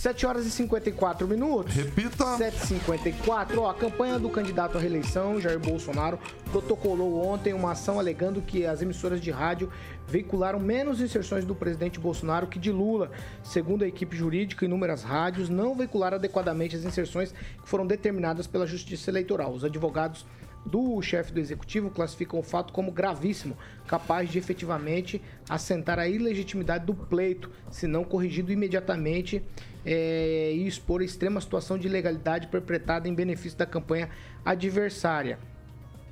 7 0.00 0.24
horas 0.24 0.46
e 0.46 0.50
54 0.50 1.28
minutos. 1.28 1.74
Repita. 1.74 2.24
7h54. 2.38 3.58
Ó, 3.58 3.68
a 3.68 3.74
campanha 3.74 4.18
do 4.18 4.30
candidato 4.30 4.78
à 4.78 4.80
reeleição, 4.80 5.38
Jair 5.38 5.58
Bolsonaro, 5.58 6.18
protocolou 6.50 7.22
ontem 7.22 7.52
uma 7.52 7.72
ação 7.72 7.98
alegando 7.98 8.40
que 8.40 8.64
as 8.64 8.80
emissoras 8.80 9.20
de 9.20 9.30
rádio 9.30 9.70
veicularam 10.08 10.58
menos 10.58 11.02
inserções 11.02 11.44
do 11.44 11.54
presidente 11.54 12.00
Bolsonaro 12.00 12.46
que 12.46 12.58
de 12.58 12.72
Lula. 12.72 13.10
Segundo 13.44 13.84
a 13.84 13.86
equipe 13.86 14.16
jurídica, 14.16 14.64
inúmeras 14.64 15.02
rádios 15.02 15.50
não 15.50 15.74
veicularam 15.74 16.16
adequadamente 16.16 16.76
as 16.76 16.84
inserções 16.84 17.32
que 17.32 17.68
foram 17.68 17.86
determinadas 17.86 18.46
pela 18.46 18.66
Justiça 18.66 19.10
Eleitoral. 19.10 19.52
Os 19.52 19.66
advogados 19.66 20.24
do 20.64 21.00
chefe 21.02 21.32
do 21.32 21.40
executivo 21.40 21.90
classificam 21.90 22.38
o 22.38 22.42
fato 22.42 22.72
como 22.72 22.90
gravíssimo, 22.90 23.56
capaz 23.86 24.30
de 24.30 24.38
efetivamente 24.38 25.20
assentar 25.48 25.98
a 25.98 26.08
ilegitimidade 26.08 26.84
do 26.86 26.94
pleito, 26.94 27.50
se 27.70 27.86
não 27.86 28.04
corrigido 28.04 28.52
imediatamente 28.52 29.42
é, 29.84 30.52
e 30.54 30.66
expor 30.66 31.02
extrema 31.02 31.40
situação 31.40 31.78
de 31.78 31.86
ilegalidade 31.86 32.48
perpetrada 32.48 33.08
em 33.08 33.14
benefício 33.14 33.58
da 33.58 33.66
campanha 33.66 34.08
adversária 34.44 35.38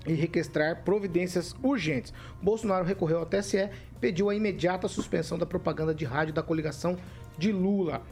e 0.06 0.14
requestrar 0.14 0.84
providências 0.84 1.54
urgentes. 1.62 2.12
Bolsonaro 2.42 2.84
recorreu 2.84 3.18
ao 3.18 3.26
TSE 3.26 3.58
e 3.58 3.70
pediu 4.00 4.30
a 4.30 4.34
imediata 4.34 4.88
suspensão 4.88 5.38
da 5.38 5.46
propaganda 5.46 5.94
de 5.94 6.04
rádio 6.04 6.32
da 6.34 6.42
coligação 6.42 6.96
de 7.36 7.52
Lula. 7.52 8.02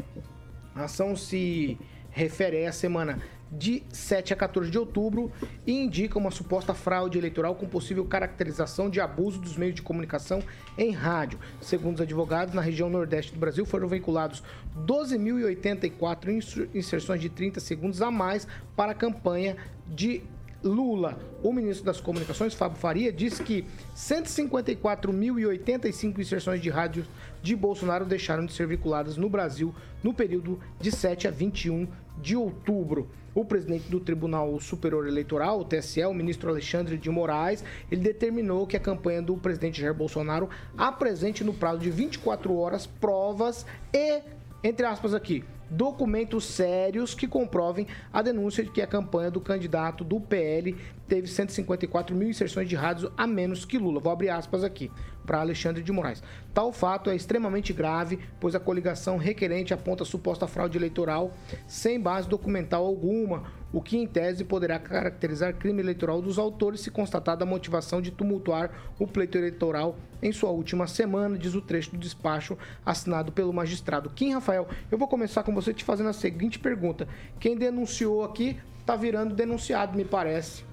A 0.74 0.84
ação 0.84 1.16
se 1.16 1.78
refere 2.10 2.66
à 2.66 2.72
semana 2.72 3.18
de 3.50 3.82
7 3.90 4.32
a 4.32 4.36
14 4.36 4.70
de 4.70 4.78
outubro 4.78 5.30
e 5.66 5.72
indica 5.72 6.18
uma 6.18 6.30
suposta 6.30 6.74
fraude 6.74 7.16
eleitoral 7.16 7.54
com 7.54 7.66
possível 7.66 8.04
caracterização 8.04 8.90
de 8.90 9.00
abuso 9.00 9.40
dos 9.40 9.56
meios 9.56 9.74
de 9.74 9.82
comunicação 9.82 10.42
em 10.76 10.90
rádio. 10.90 11.38
Segundo 11.60 11.94
os 11.96 12.00
advogados, 12.00 12.54
na 12.54 12.60
região 12.60 12.90
nordeste 12.90 13.32
do 13.32 13.38
Brasil 13.38 13.64
foram 13.64 13.86
veiculados 13.86 14.42
12.084 14.86 16.28
insu- 16.28 16.68
inserções 16.74 17.20
de 17.20 17.28
30 17.28 17.60
segundos 17.60 18.02
a 18.02 18.10
mais 18.10 18.46
para 18.74 18.92
a 18.92 18.94
campanha 18.94 19.56
de 19.86 20.22
Lula. 20.64 21.16
O 21.44 21.52
ministro 21.52 21.84
das 21.86 22.00
Comunicações, 22.00 22.52
Fábio 22.54 22.78
Faria, 22.78 23.12
disse 23.12 23.40
que 23.42 23.64
154.085 23.94 26.18
inserções 26.18 26.60
de 26.60 26.68
rádio 26.70 27.04
de 27.42 27.54
Bolsonaro 27.54 28.04
deixaram 28.04 28.44
de 28.44 28.52
ser 28.52 28.66
veiculadas 28.66 29.16
no 29.16 29.28
Brasil 29.28 29.72
no 30.02 30.12
período 30.12 30.58
de 30.80 30.90
7 30.90 31.28
a 31.28 31.30
21 31.30 31.86
de 32.20 32.34
outubro. 32.36 33.08
O 33.36 33.44
presidente 33.44 33.90
do 33.90 34.00
Tribunal 34.00 34.58
Superior 34.58 35.06
Eleitoral, 35.06 35.60
o 35.60 35.64
TSE, 35.66 36.02
o 36.06 36.14
ministro 36.14 36.48
Alexandre 36.48 36.96
de 36.96 37.10
Moraes, 37.10 37.62
ele 37.92 38.00
determinou 38.00 38.66
que 38.66 38.78
a 38.78 38.80
campanha 38.80 39.20
do 39.20 39.36
presidente 39.36 39.78
Jair 39.78 39.92
Bolsonaro 39.92 40.48
apresente 40.74 41.44
no 41.44 41.52
prazo 41.52 41.80
de 41.80 41.90
24 41.90 42.56
horas 42.56 42.86
provas 42.86 43.66
e, 43.92 44.22
entre 44.64 44.86
aspas 44.86 45.12
aqui, 45.12 45.44
documentos 45.68 46.46
sérios 46.46 47.14
que 47.14 47.28
comprovem 47.28 47.86
a 48.10 48.22
denúncia 48.22 48.64
de 48.64 48.70
que 48.70 48.80
a 48.80 48.86
campanha 48.86 49.30
do 49.30 49.40
candidato 49.42 50.02
do 50.02 50.18
PL 50.18 50.74
teve 51.06 51.26
154 51.26 52.16
mil 52.16 52.30
inserções 52.30 52.66
de 52.66 52.74
rádios 52.74 53.12
a 53.18 53.26
menos 53.26 53.66
que 53.66 53.76
Lula. 53.76 54.00
Vou 54.00 54.12
abrir 54.12 54.30
aspas 54.30 54.64
aqui 54.64 54.90
para 55.26 55.40
Alexandre 55.40 55.82
de 55.82 55.92
Moraes. 55.92 56.22
Tal 56.54 56.72
fato 56.72 57.10
é 57.10 57.16
extremamente 57.16 57.72
grave, 57.72 58.18
pois 58.40 58.54
a 58.54 58.60
coligação 58.60 59.18
requerente 59.18 59.74
aponta 59.74 60.04
suposta 60.04 60.46
fraude 60.46 60.78
eleitoral 60.78 61.32
sem 61.66 62.00
base 62.00 62.28
documental 62.28 62.86
alguma, 62.86 63.44
o 63.72 63.82
que 63.82 63.98
em 63.98 64.06
tese 64.06 64.44
poderá 64.44 64.78
caracterizar 64.78 65.54
crime 65.54 65.82
eleitoral 65.82 66.22
dos 66.22 66.38
autores 66.38 66.80
se 66.80 66.90
constatada 66.90 67.44
a 67.44 67.46
motivação 67.46 68.00
de 68.00 68.10
tumultuar 68.10 68.70
o 68.98 69.06
pleito 69.06 69.36
eleitoral 69.36 69.96
em 70.22 70.32
sua 70.32 70.50
última 70.50 70.86
semana, 70.86 71.36
diz 71.36 71.54
o 71.54 71.60
trecho 71.60 71.90
do 71.90 71.98
despacho 71.98 72.56
assinado 72.84 73.32
pelo 73.32 73.52
magistrado. 73.52 74.08
Kim 74.10 74.32
Rafael, 74.32 74.66
eu 74.90 74.96
vou 74.96 75.08
começar 75.08 75.42
com 75.42 75.52
você 75.52 75.74
te 75.74 75.84
fazendo 75.84 76.08
a 76.08 76.14
seguinte 76.14 76.58
pergunta: 76.58 77.06
quem 77.38 77.56
denunciou 77.56 78.24
aqui 78.24 78.56
está 78.80 78.94
virando 78.94 79.34
denunciado, 79.34 79.96
me 79.96 80.04
parece. 80.04 80.64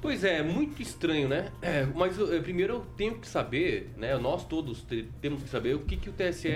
Pois 0.00 0.24
é, 0.24 0.42
muito 0.42 0.80
estranho, 0.80 1.28
né? 1.28 1.52
É, 1.60 1.84
mas 1.84 2.18
eh, 2.18 2.40
primeiro 2.40 2.74
eu 2.76 2.80
tenho 2.96 3.18
que 3.18 3.26
saber, 3.28 3.90
né? 3.98 4.16
Nós 4.16 4.46
todos 4.46 4.82
te- 4.82 5.06
temos 5.20 5.42
que 5.42 5.48
saber 5.50 5.74
o 5.76 5.80
que, 5.80 5.94
que 5.96 6.08
o 6.08 6.12
TSE 6.12 6.48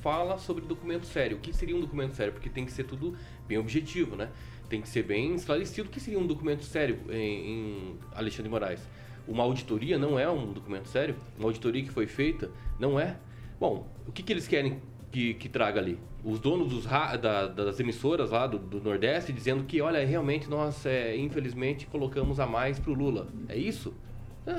fala 0.00 0.38
sobre 0.38 0.64
documento 0.64 1.04
sério. 1.06 1.36
O 1.36 1.40
que 1.40 1.52
seria 1.52 1.74
um 1.74 1.80
documento 1.80 2.14
sério? 2.14 2.32
Porque 2.32 2.48
tem 2.48 2.64
que 2.64 2.70
ser 2.70 2.84
tudo 2.84 3.16
bem 3.48 3.58
objetivo, 3.58 4.14
né? 4.14 4.28
Tem 4.68 4.80
que 4.80 4.88
ser 4.88 5.02
bem 5.02 5.34
esclarecido 5.34 5.88
o 5.88 5.90
que 5.90 5.98
seria 5.98 6.18
um 6.18 6.26
documento 6.26 6.62
sério 6.64 7.00
em, 7.10 7.50
em 7.50 7.98
Alexandre 8.14 8.48
Moraes. 8.48 8.80
Uma 9.26 9.42
auditoria 9.42 9.98
não 9.98 10.16
é 10.16 10.30
um 10.30 10.52
documento 10.52 10.86
sério? 10.86 11.16
Uma 11.36 11.48
auditoria 11.48 11.82
que 11.82 11.90
foi 11.90 12.06
feita 12.06 12.50
não 12.78 12.98
é? 13.00 13.16
Bom, 13.58 13.86
o 14.06 14.12
que, 14.12 14.22
que 14.22 14.32
eles 14.32 14.46
querem 14.48 14.80
que, 15.12 15.34
que 15.34 15.48
traga 15.48 15.78
ali? 15.80 15.98
Os 16.24 16.38
donos 16.40 16.84
da- 17.20 17.46
das 17.48 17.78
emissoras 17.80 18.30
lá 18.30 18.46
do, 18.46 18.58
do 18.58 18.80
Nordeste 18.80 19.32
dizendo 19.32 19.64
que, 19.64 19.80
olha, 19.80 20.04
realmente 20.06 20.48
nós, 20.48 20.86
é, 20.86 21.16
infelizmente, 21.16 21.86
colocamos 21.86 22.40
a 22.40 22.46
mais 22.46 22.78
pro 22.78 22.94
Lula. 22.94 23.26
É 23.48 23.56
isso? 23.56 23.92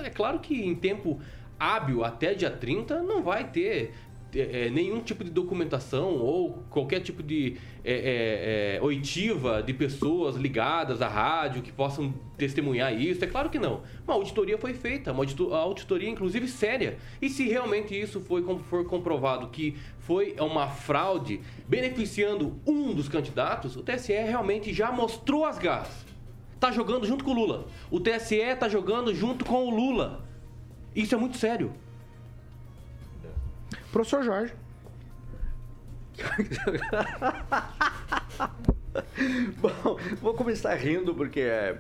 É 0.06 0.10
claro 0.10 0.40
que 0.40 0.56
em 0.64 0.76
tempo 0.76 1.20
hábil 1.60 2.04
até 2.04 2.34
dia 2.34 2.50
30 2.50 3.02
não 3.04 3.22
vai 3.22 3.50
ter 3.50 3.94
é, 4.36 4.66
é, 4.66 4.70
nenhum 4.70 5.00
tipo 5.02 5.24
de 5.24 5.30
documentação 5.30 6.16
ou 6.18 6.64
qualquer 6.70 7.02
tipo 7.02 7.22
de 7.22 7.58
é, 7.86 7.94
é, 7.94 8.76
é, 8.78 8.82
oitiva 8.82 9.62
de 9.62 9.74
pessoas 9.74 10.36
ligadas 10.36 11.02
à 11.04 11.08
rádio 11.08 11.62
que 11.62 11.72
possam 11.72 12.14
testemunhar 12.38 13.00
isso. 13.00 13.24
É 13.24 13.28
claro 13.28 13.50
que 13.50 13.60
não. 13.60 13.82
Uma 14.06 14.16
auditoria 14.16 14.58
foi 14.58 14.74
feita, 14.74 15.12
uma 15.12 15.22
audito- 15.22 15.54
auditoria 15.54 16.10
inclusive 16.10 16.48
séria. 16.48 16.98
E 17.22 17.30
se 17.30 17.48
realmente 17.48 17.94
isso 18.00 18.20
foi, 18.22 18.42
for 18.70 18.86
comprovado 18.86 19.48
que 19.50 19.76
foi 20.06 20.36
uma 20.40 20.68
fraude 20.68 21.42
beneficiando 21.68 22.60
um 22.68 22.94
dos 22.94 23.08
candidatos, 23.08 23.76
o 23.76 23.82
TSE 23.82 24.14
realmente 24.14 24.74
já 24.74 24.92
mostrou 24.92 25.46
as 25.46 25.58
garras. 25.58 26.06
Tá 26.60 26.72
jogando 26.72 27.06
junto 27.06 27.24
com 27.24 27.32
o 27.32 27.34
Lula. 27.34 27.68
O 27.90 28.00
TSE 28.00 28.56
tá 28.60 28.68
jogando 28.70 29.14
junto 29.14 29.46
com 29.46 29.66
o 29.66 29.70
Lula. 29.70 30.24
Isso 30.96 31.16
é 31.16 31.18
muito 31.18 31.38
sério. 31.38 31.74
Professor 33.92 34.24
Jorge. 34.24 34.54
Bom, 39.58 39.98
vou 40.22 40.34
começar 40.34 40.76
rindo 40.76 41.16
porque 41.16 41.40
é, 41.42 41.78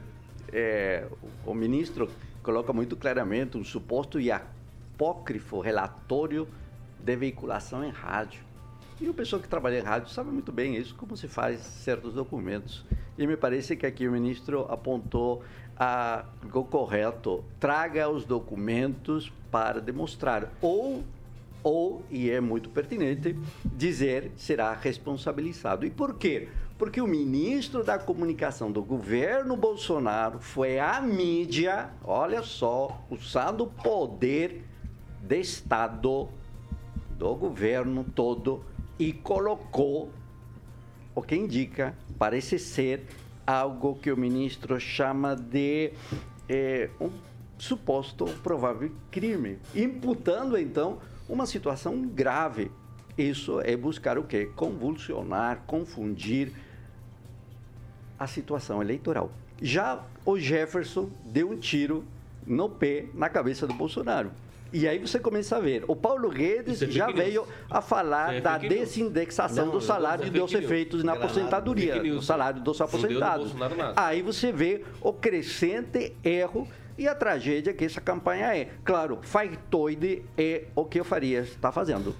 é, 0.51 1.07
o 1.45 1.53
ministro 1.53 2.09
coloca 2.41 2.73
muito 2.73 2.95
claramente 2.95 3.57
um 3.57 3.63
suposto 3.63 4.19
e 4.19 4.31
apócrifo 4.31 5.59
relatório 5.59 6.47
de 7.03 7.15
veiculação 7.15 7.83
em 7.83 7.89
rádio. 7.89 8.41
E 9.01 9.09
o 9.09 9.13
pessoal 9.13 9.41
que 9.41 9.47
trabalha 9.47 9.79
em 9.79 9.83
rádio 9.83 10.09
sabe 10.09 10.31
muito 10.31 10.51
bem 10.51 10.75
isso, 10.77 10.95
como 10.95 11.17
se 11.17 11.27
faz 11.27 11.59
certos 11.59 12.13
documentos. 12.13 12.85
E 13.17 13.27
me 13.27 13.35
parece 13.35 13.75
que 13.75 13.85
aqui 13.85 14.07
o 14.07 14.11
ministro 14.11 14.65
apontou 14.69 15.43
a, 15.77 16.25
o 16.53 16.63
correto, 16.63 17.43
traga 17.59 18.09
os 18.09 18.23
documentos 18.23 19.31
para 19.51 19.81
demonstrar. 19.81 20.53
Ou, 20.61 21.03
ou, 21.61 22.03
e 22.09 22.29
é 22.29 22.39
muito 22.39 22.69
pertinente, 22.69 23.37
dizer 23.65 24.31
será 24.37 24.73
responsabilizado. 24.73 25.85
E 25.85 25.89
por 25.89 26.15
quê? 26.15 26.47
Porque 26.77 27.01
o 27.01 27.07
ministro 27.07 27.83
da 27.83 27.99
comunicação 27.99 28.71
do 28.71 28.81
governo 28.81 29.57
Bolsonaro 29.57 30.39
foi 30.39 30.79
à 30.79 31.01
mídia, 31.01 31.89
olha 32.03 32.41
só, 32.41 33.03
usando 33.09 33.61
o 33.61 33.67
poder 33.67 34.63
de 35.21 35.39
Estado 35.39 36.29
do 37.17 37.35
governo 37.35 38.03
todo 38.03 38.63
e 38.99 39.11
colocou 39.13 40.11
o 41.15 41.21
que 41.21 41.35
indica, 41.35 41.95
parece 42.17 42.57
ser, 42.57 43.05
algo 43.45 43.95
que 43.95 44.11
o 44.11 44.17
ministro 44.17 44.79
chama 44.79 45.35
de 45.35 45.93
eh, 46.47 46.89
um 46.99 47.09
suposto 47.57 48.25
provável 48.41 48.91
crime, 49.11 49.59
imputando 49.75 50.57
então 50.57 50.99
uma 51.27 51.45
situação 51.45 52.01
grave. 52.01 52.71
Isso 53.17 53.61
é 53.61 53.75
buscar 53.77 54.17
o 54.17 54.23
quê? 54.23 54.49
Convulsionar, 54.55 55.63
confundir 55.67 56.51
a 58.17 58.25
situação 58.25 58.81
eleitoral. 58.81 59.31
Já 59.61 60.03
o 60.25 60.39
Jefferson 60.39 61.09
deu 61.25 61.51
um 61.51 61.57
tiro 61.57 62.03
no 62.45 62.69
pé, 62.69 63.05
na 63.13 63.29
cabeça 63.29 63.67
do 63.67 63.73
Bolsonaro. 63.73 64.31
E 64.73 64.87
aí 64.87 64.97
você 64.97 65.19
começa 65.19 65.55
a 65.55 65.59
ver. 65.59 65.85
O 65.87 65.95
Paulo 65.95 66.31
Guedes 66.31 66.81
é 66.81 66.87
já 66.89 67.11
veio 67.11 67.47
a 67.69 67.79
falar 67.79 68.33
é 68.33 68.41
da 68.41 68.57
desindexação 68.57 69.69
do 69.69 69.79
salário 69.79 70.25
e 70.25 70.27
é 70.27 70.31
dos 70.31 70.51
fake 70.51 70.61
news. 70.61 70.71
efeitos 70.71 71.03
na 71.03 71.13
aposentadoria, 71.13 72.01
do 72.01 72.21
salário 72.23 72.59
dos 72.59 72.81
aposentados. 72.81 73.53
Aí 73.95 74.23
você 74.23 74.51
vê 74.51 74.83
o 74.99 75.13
crescente 75.13 76.15
erro 76.23 76.67
e 76.97 77.07
a 77.07 77.13
tragédia 77.13 77.71
que 77.71 77.85
essa 77.85 78.01
campanha 78.01 78.55
é. 78.55 78.69
Claro, 78.83 79.19
factoide 79.21 80.25
é 80.35 80.65
o 80.75 80.85
que 80.85 80.99
o 80.99 81.03
Farias 81.03 81.49
está 81.49 81.71
fazendo. 81.71 82.15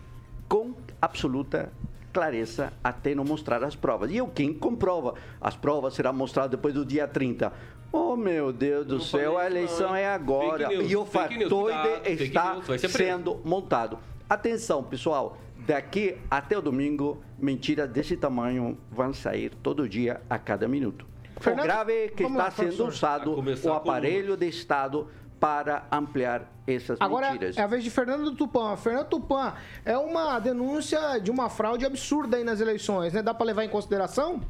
Com 0.47 0.75
absoluta 1.01 1.71
clareza 2.13 2.71
até 2.83 3.15
não 3.15 3.23
mostrar 3.23 3.63
as 3.63 3.75
provas. 3.75 4.11
E 4.11 4.17
eu 4.17 4.27
quem 4.27 4.53
comprova? 4.53 5.15
As 5.41 5.55
provas 5.55 5.95
serão 5.95 6.13
mostradas 6.13 6.51
depois 6.51 6.75
do 6.75 6.85
dia 6.85 7.07
30. 7.07 7.51
Oh, 7.95 8.15
meu 8.15 8.51
Deus 8.51 8.87
do 8.87 8.99
céu, 8.99 9.37
a 9.37 9.45
eleição 9.45 9.95
é 9.95 10.07
agora. 10.07 10.67
News, 10.67 10.89
e 10.89 10.95
o 10.95 11.05
factoide 11.05 11.77
fake 12.03 12.23
está 12.23 12.55
news, 12.55 12.81
sendo 12.91 13.39
montado. 13.45 13.99
Atenção, 14.27 14.83
pessoal. 14.83 15.37
Daqui 15.67 16.17
até 16.29 16.57
o 16.57 16.61
domingo, 16.61 17.21
mentiras 17.37 17.87
desse 17.87 18.17
tamanho 18.17 18.79
vão 18.89 19.13
sair 19.13 19.51
todo 19.61 19.87
dia, 19.87 20.21
a 20.27 20.39
cada 20.39 20.67
minuto. 20.67 21.05
Fernando, 21.39 21.65
o 21.65 21.67
grave 21.67 21.93
é 21.93 22.07
que 22.07 22.23
está 22.23 22.35
lá, 22.35 22.49
sendo 22.49 22.87
usado 22.87 23.35
o 23.35 23.73
aparelho 23.73 24.35
de 24.35 24.47
Estado 24.47 25.07
para 25.39 25.85
ampliar 25.91 26.51
essas 26.65 26.99
Agora 26.99 27.31
mentiras. 27.31 27.57
é 27.57 27.61
a 27.61 27.67
vez 27.67 27.83
de 27.83 27.91
Fernando 27.91 28.33
Tupan. 28.33 28.75
Fernando 28.75 29.07
Tupan, 29.07 29.53
é 29.85 29.95
uma 29.95 30.39
denúncia 30.39 31.19
de 31.19 31.29
uma 31.29 31.47
fraude 31.47 31.85
absurda 31.85 32.37
aí 32.37 32.43
nas 32.43 32.59
eleições, 32.59 33.13
né? 33.13 33.21
Dá 33.21 33.35
pra 33.35 33.45
levar 33.45 33.63
em 33.63 33.69
consideração? 33.69 34.41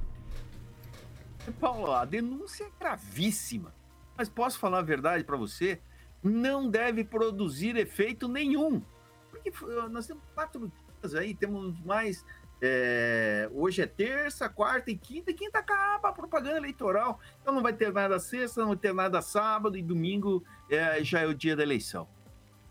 Paulo, 1.51 1.91
a 1.91 2.05
denúncia 2.05 2.65
é 2.65 2.71
gravíssima. 2.79 3.73
Mas 4.17 4.29
posso 4.29 4.59
falar 4.59 4.79
a 4.79 4.83
verdade 4.83 5.23
para 5.23 5.37
você? 5.37 5.81
Não 6.21 6.69
deve 6.69 7.03
produzir 7.03 7.75
efeito 7.75 8.27
nenhum. 8.27 8.81
Porque 9.29 9.51
nós 9.89 10.07
temos 10.07 10.23
quatro 10.33 10.71
dias 11.01 11.15
aí, 11.15 11.33
temos 11.33 11.79
mais. 11.81 12.25
é, 12.61 13.49
hoje 13.51 13.81
é 13.81 13.85
terça, 13.85 14.47
quarta 14.47 14.89
e 14.89 14.97
quinta, 14.97 15.31
e 15.31 15.33
quinta 15.33 15.59
acaba 15.59 16.09
a 16.09 16.13
propaganda 16.13 16.57
eleitoral. 16.57 17.19
Então 17.41 17.53
não 17.53 17.61
vai 17.61 17.73
ter 17.73 17.91
nada 17.91 18.19
sexta, 18.19 18.61
não 18.61 18.69
vai 18.69 18.77
ter 18.77 18.93
nada 18.93 19.21
sábado, 19.21 19.77
e 19.77 19.81
domingo 19.81 20.43
é, 20.69 21.03
já 21.03 21.21
é 21.21 21.25
o 21.25 21.33
dia 21.33 21.55
da 21.55 21.63
eleição. 21.63 22.07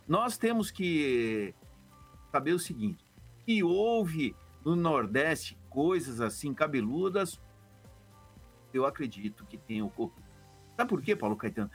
Nós 0.08 0.38
temos 0.38 0.70
que 0.70 1.54
saber 2.30 2.52
o 2.52 2.58
seguinte: 2.58 3.04
que 3.44 3.62
houve 3.62 4.34
no 4.64 4.74
Nordeste 4.74 5.58
coisas 5.68 6.20
assim 6.20 6.54
cabeludas, 6.54 7.40
eu 8.72 8.86
acredito 8.86 9.44
que 9.44 9.56
tenha 9.56 9.84
ocorrido. 9.84 10.22
Sabe 10.76 10.88
por 10.88 11.02
quê, 11.02 11.14
Paulo 11.14 11.36
Caetano? 11.36 11.70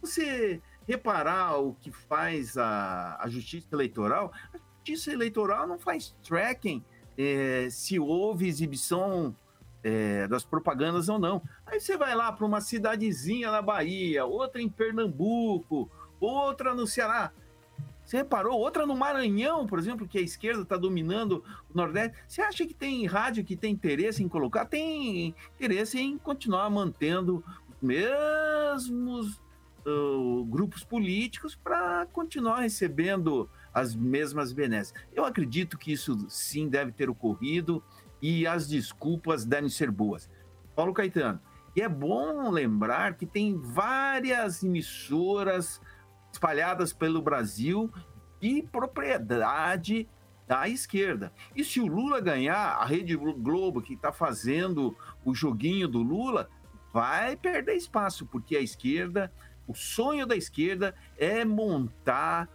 Você 0.00 0.60
reparar 0.86 1.58
o 1.58 1.74
que 1.74 1.90
faz 1.90 2.56
a, 2.56 3.16
a 3.20 3.28
Justiça 3.28 3.68
Eleitoral, 3.72 4.32
a 4.52 4.58
Justiça 4.84 5.12
Eleitoral 5.12 5.66
não 5.66 5.78
faz 5.78 6.14
tracking 6.22 6.84
eh, 7.16 7.68
se 7.70 7.98
houve 7.98 8.48
exibição 8.48 9.34
eh, 9.82 10.26
das 10.28 10.44
propagandas 10.44 11.08
ou 11.08 11.18
não. 11.18 11.42
Aí 11.66 11.80
você 11.80 11.96
vai 11.96 12.14
lá 12.14 12.32
para 12.32 12.46
uma 12.46 12.60
cidadezinha 12.60 13.50
na 13.50 13.62
Bahia, 13.62 14.24
outra 14.24 14.60
em 14.60 14.68
Pernambuco, 14.68 15.90
outra 16.20 16.74
no 16.74 16.86
Ceará. 16.86 17.32
Você 18.12 18.18
reparou? 18.18 18.60
Outra 18.60 18.84
no 18.84 18.94
Maranhão, 18.94 19.66
por 19.66 19.78
exemplo, 19.78 20.06
que 20.06 20.18
a 20.18 20.20
esquerda 20.20 20.60
está 20.60 20.76
dominando 20.76 21.42
o 21.70 21.74
Nordeste. 21.74 22.14
Você 22.28 22.42
acha 22.42 22.66
que 22.66 22.74
tem 22.74 23.06
rádio 23.06 23.42
que 23.42 23.56
tem 23.56 23.72
interesse 23.72 24.22
em 24.22 24.28
colocar? 24.28 24.66
Tem 24.66 25.34
interesse 25.54 25.98
em 25.98 26.18
continuar 26.18 26.68
mantendo 26.68 27.42
os 27.70 27.76
mesmos 27.80 29.40
uh, 29.86 30.44
grupos 30.44 30.84
políticos 30.84 31.56
para 31.56 32.04
continuar 32.12 32.60
recebendo 32.60 33.48
as 33.72 33.94
mesmas 33.94 34.52
benesses. 34.52 34.92
Eu 35.14 35.24
acredito 35.24 35.78
que 35.78 35.90
isso 35.90 36.26
sim 36.28 36.68
deve 36.68 36.92
ter 36.92 37.08
ocorrido 37.08 37.82
e 38.20 38.46
as 38.46 38.68
desculpas 38.68 39.46
devem 39.46 39.70
ser 39.70 39.90
boas. 39.90 40.28
Paulo 40.76 40.92
Caetano, 40.92 41.40
e 41.74 41.80
é 41.80 41.88
bom 41.88 42.50
lembrar 42.50 43.14
que 43.16 43.24
tem 43.24 43.56
várias 43.56 44.62
emissoras 44.62 45.80
espalhadas 46.32 46.92
pelo 46.92 47.22
Brasil 47.22 47.92
de 48.40 48.62
propriedade 48.62 50.08
da 50.46 50.68
esquerda. 50.68 51.32
E 51.54 51.64
se 51.64 51.80
o 51.80 51.86
Lula 51.86 52.20
ganhar, 52.20 52.76
a 52.76 52.84
Rede 52.84 53.14
Globo, 53.16 53.80
que 53.80 53.94
está 53.94 54.10
fazendo 54.10 54.96
o 55.24 55.34
joguinho 55.34 55.86
do 55.86 56.02
Lula, 56.02 56.48
vai 56.92 57.36
perder 57.36 57.76
espaço, 57.76 58.26
porque 58.26 58.56
a 58.56 58.60
esquerda, 58.60 59.32
o 59.66 59.74
sonho 59.74 60.26
da 60.26 60.36
esquerda 60.36 60.94
é 61.16 61.44
montar 61.44 62.48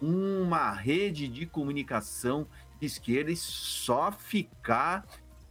uma 0.00 0.72
rede 0.72 1.28
de 1.28 1.46
comunicação 1.46 2.46
de 2.80 2.86
esquerda 2.86 3.30
e 3.30 3.36
só 3.36 4.10
ficar 4.10 5.06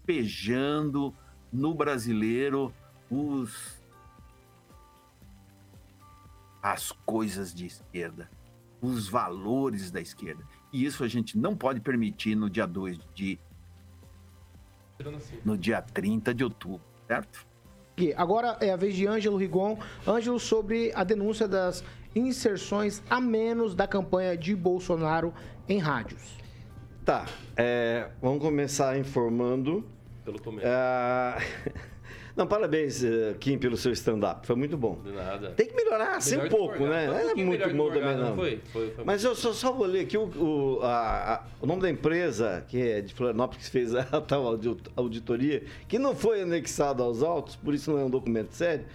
pejando 0.05 1.13
no 1.51 1.73
brasileiro 1.73 2.73
os 3.09 3.82
as 6.64 6.93
coisas 7.05 7.53
de 7.53 7.66
esquerda, 7.66 8.30
os 8.82 9.09
valores 9.09 9.91
da 9.91 9.99
esquerda. 9.99 10.41
E 10.72 10.86
isso 10.86 11.03
a 11.03 11.07
gente 11.09 11.38
não 11.38 11.57
pode 11.57 11.82
permitir 11.82 12.36
no 12.36 12.49
dia 12.49 12.66
2 12.66 12.97
de 13.14 13.38
no 15.43 15.57
dia 15.57 15.82
30 15.82 16.34
de 16.34 16.45
outubro, 16.45 16.82
certo? 17.05 17.45
Agora 18.16 18.57
é 18.61 18.72
a 18.72 18.78
vez 18.78 18.95
de 18.95 19.05
Ângelo 19.05 19.36
Rigon. 19.38 19.78
Ângelo, 20.07 20.39
sobre 20.39 20.91
a 20.95 21.03
denúncia 21.03 21.47
das 21.47 21.84
inserções 22.16 23.03
a 23.09 23.20
menos 23.20 23.76
da 23.76 23.86
campanha 23.86 24.38
de 24.38 24.55
Bolsonaro 24.55 25.34
em 25.68 25.80
rádios. 25.80 26.38
Tá, 27.03 27.26
é, 27.57 28.09
vamos 28.22 28.41
começar 28.41 28.97
informando. 28.97 29.86
Pelo 30.24 30.41
começo. 30.41 30.66
Ah, 30.68 31.38
Não, 32.36 32.47
parabéns, 32.47 33.03
eh, 33.03 33.36
Kim, 33.39 33.59
pelo 33.59 33.77
seu 33.77 33.91
stand-up. 33.91 34.47
Foi 34.47 34.55
muito 34.55 34.75
bom. 34.75 34.99
De 35.03 35.11
nada. 35.11 35.51
Tem 35.51 35.67
que 35.67 35.75
melhorar 35.75 36.15
assim 36.17 36.31
Melhor 36.31 36.47
um 36.47 36.49
pouco, 36.49 36.79
Morgado. 36.79 36.89
né? 36.95 37.07
Não 37.07 37.15
é 37.19 37.23
pouquinho 37.25 37.45
muito 37.47 37.69
bom 37.75 37.88
também, 37.89 38.17
não. 38.17 38.29
não 38.29 38.36
foi? 38.36 38.59
Foi- 38.71 38.89
foi 38.89 39.05
Mas 39.05 39.23
eu 39.23 39.36
só, 39.36 39.53
só 39.53 39.71
vou 39.71 39.86
ler 39.86 39.99
aqui 40.01 40.17
o, 40.17 40.23
o, 40.25 40.79
a- 40.81 41.34
a- 41.36 41.43
o 41.61 41.67
nome 41.67 41.84
da 41.84 41.89
empresa, 41.91 42.65
que 42.67 42.81
é 42.81 43.01
de 43.01 43.13
Florianópolis, 43.13 43.65
que 43.67 43.69
fez 43.71 43.93
a 43.93 44.03
tal 44.19 44.47
audi- 44.47 44.75
auditoria, 44.95 45.63
que 45.88 45.99
não 45.99 46.15
foi 46.15 46.41
anexado 46.41 47.03
aos 47.03 47.21
autos, 47.21 47.55
por 47.55 47.71
isso 47.71 47.91
não 47.91 47.99
é 47.99 48.03
um 48.05 48.09
documento 48.09 48.51
sério, 48.53 48.86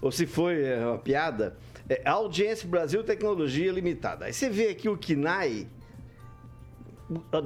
ou 0.00 0.12
se 0.12 0.24
foi 0.24 0.62
é 0.64 0.78
uma 0.86 0.98
piada, 0.98 1.56
é 1.88 2.00
Audiência 2.08 2.68
Brasil 2.68 3.02
Tecnologia 3.02 3.72
Limitada. 3.72 4.26
Aí 4.26 4.32
você 4.32 4.48
vê 4.48 4.68
aqui 4.68 4.88
o 4.88 4.96
KINAI, 4.96 5.66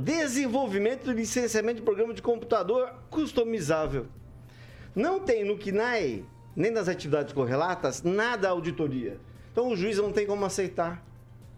desenvolvimento 0.03 1.11
e 1.11 1.14
licenciamento 1.14 1.76
de 1.76 1.82
programa 1.82 2.12
de 2.14 2.22
computador 2.22 2.93
customizável. 3.09 4.07
Não 4.95 5.20
tem 5.20 5.45
no 5.45 5.57
KINAI, 5.57 6.24
nem 6.57 6.70
nas 6.70 6.88
atividades 6.88 7.32
correlatas, 7.32 8.03
nada 8.03 8.49
auditoria. 8.49 9.18
Então 9.53 9.68
o 9.68 9.76
juiz 9.76 9.99
não 9.99 10.12
tem 10.12 10.26
como 10.26 10.45
aceitar. 10.45 11.03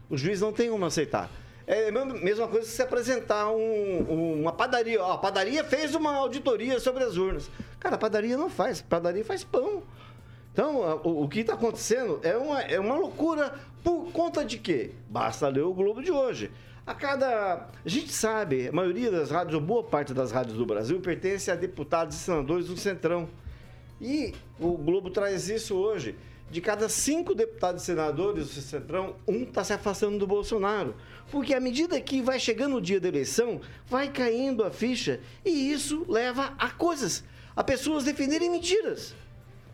O 0.09 0.17
juiz 0.17 0.41
não 0.41 0.53
tem 0.53 0.71
como 0.71 0.85
aceitar. 0.85 1.31
É 1.67 1.89
a 1.89 1.93
mesma- 1.93 2.49
coisa 2.49 2.67
que 2.67 2.73
se 2.75 2.83
apresentar 2.83 3.49
um- 3.51 4.07
um- 4.11 4.41
uma 4.43 4.53
padaria. 4.53 5.03
Ó, 5.03 5.13
a 5.13 5.19
padaria 5.19 5.63
fez 5.65 5.95
uma 5.95 6.15
auditoria 6.15 6.79
sobre 6.81 7.05
as 7.05 7.17
urnas. 7.17 7.51
Cara, 7.79 7.95
a 7.95 7.99
padaria 7.99 8.37
não 8.37 8.51
faz. 8.51 8.81
A 8.81 8.85
padaria 8.91 9.25
faz 9.25 9.45
pão. 9.45 9.83
Então, 10.53 11.01
o, 11.05 11.23
o 11.23 11.29
que 11.29 11.41
está 11.41 11.55
acontecendo 11.55 12.21
é 12.23 12.37
uma, 12.37 12.61
é 12.63 12.79
uma 12.79 12.97
loucura 12.97 13.55
por 13.83 14.13
conta 14.13 14.45
de 14.45 14.59
quê? 14.59 14.91
Basta 15.09 15.49
ler 15.49 15.63
o 15.63 15.73
Globo 15.73 16.03
de 16.03 16.11
hoje. 16.11 16.51
A 16.85 16.95
cada. 16.95 17.69
A 17.85 17.89
gente 17.89 18.13
sabe, 18.13 18.69
a 18.69 18.73
maioria 18.73 19.11
das 19.11 19.31
rádios, 19.31 19.55
ou 19.55 19.61
boa 19.61 19.85
parte 19.85 20.13
das 20.13 20.33
rádios 20.33 20.59
do 20.59 20.67
Brasil, 20.67 21.01
pertence 21.01 21.51
a 21.51 21.55
deputados 21.55 22.17
e 22.17 22.19
senadores 22.19 22.67
do 22.67 22.77
Centrão. 22.77 23.29
E 24.01 24.35
o 24.59 24.77
Globo 24.77 25.09
traz 25.11 25.49
isso 25.49 25.77
hoje. 25.77 26.17
De 26.51 26.61
cada 26.61 26.89
cinco 26.89 27.35
deputados 27.35 27.83
e 27.83 27.87
senadores 27.87 28.55
do 28.55 28.61
Centrão, 28.61 29.15
um 29.27 29.45
está 29.45 29.63
se 29.63 29.73
afastando 29.73 30.19
do 30.19 30.27
Bolsonaro. 30.27 30.95
Porque 31.31 31.55
à 31.55 31.61
medida 31.61 31.99
que 32.01 32.21
vai 32.21 32.39
chegando 32.39 32.77
o 32.77 32.81
dia 32.81 33.01
da 33.01 33.09
eleição, 33.09 33.61
vai 33.87 34.09
caindo 34.09 34.65
a 34.65 34.71
ficha. 34.71 35.21
E 35.45 35.73
isso 35.73 36.05
leva 36.09 36.53
a 36.59 36.69
coisas. 36.69 37.25
A 37.55 37.63
pessoas 37.63 38.05
defenderem 38.05 38.51
mentiras. 38.51 39.15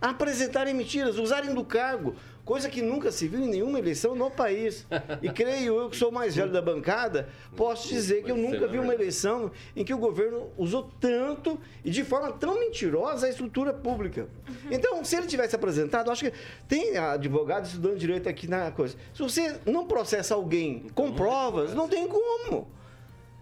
A 0.01 0.11
apresentarem 0.11 0.75
mentiras, 0.75 1.19
usarem 1.19 1.55
do 1.55 1.65
cargo 1.65 2.15
coisa 2.49 2.71
que 2.71 2.81
nunca 2.81 3.13
se 3.13 3.29
viu 3.29 3.41
em 3.41 3.47
nenhuma 3.47 3.79
eleição 3.79 4.15
no 4.15 4.31
país. 4.31 4.87
E 5.21 5.29
creio 5.29 5.79
eu 5.79 5.91
que 5.91 5.97
sou 5.99 6.09
o 6.09 6.13
mais 6.13 6.35
velho 6.35 6.51
da 6.51 6.63
bancada, 6.63 7.29
posso 7.55 7.87
dizer 7.89 8.25
que 8.25 8.31
eu 8.31 8.39
nunca 8.39 8.67
vi 8.67 8.79
uma 8.79 8.95
eleição 8.95 9.51
em 9.77 9.85
que 9.85 9.93
o 9.93 9.99
governo 9.99 10.49
usou 10.57 10.91
tanto 10.99 11.61
e 11.85 11.91
de 11.91 12.03
forma 12.03 12.33
tão 12.33 12.59
mentirosa 12.59 13.27
a 13.27 13.29
estrutura 13.29 13.75
pública. 13.75 14.31
Então, 14.71 15.05
se 15.05 15.15
ele 15.15 15.27
tivesse 15.27 15.55
apresentado, 15.55 16.11
acho 16.11 16.25
que 16.25 16.33
tem 16.67 16.97
advogado 16.97 17.67
estudando 17.67 17.99
direito 17.99 18.31
aqui 18.31 18.49
na 18.49 18.71
coisa. 18.71 18.97
Se 19.13 19.23
você 19.23 19.61
não 19.67 19.87
processa 19.87 20.35
alguém 20.35 20.87
com 20.95 21.13
provas, 21.13 21.75
não 21.75 21.87
tem 21.87 22.09
como. 22.09 22.67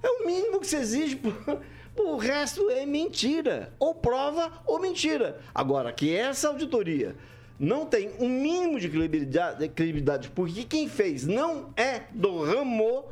É 0.03 0.09
o 0.09 0.27
mínimo 0.27 0.59
que 0.59 0.67
se 0.67 0.75
exige. 0.75 1.21
O 1.97 2.17
resto 2.17 2.69
é 2.71 2.85
mentira. 2.85 3.73
Ou 3.79 3.95
prova 3.95 4.51
ou 4.67 4.81
mentira. 4.81 5.39
Agora, 5.55 5.93
que 5.93 6.13
essa 6.13 6.49
auditoria 6.49 7.15
não 7.59 7.87
tem 7.87 8.11
um 8.19 8.29
mínimo 8.29 8.79
de 8.79 8.89
credibilidade, 8.89 9.69
credibilidade, 9.69 10.31
porque 10.31 10.65
quem 10.65 10.89
fez 10.89 11.27
não 11.27 11.71
é 11.77 12.03
do 12.13 12.45
ramo, 12.45 13.05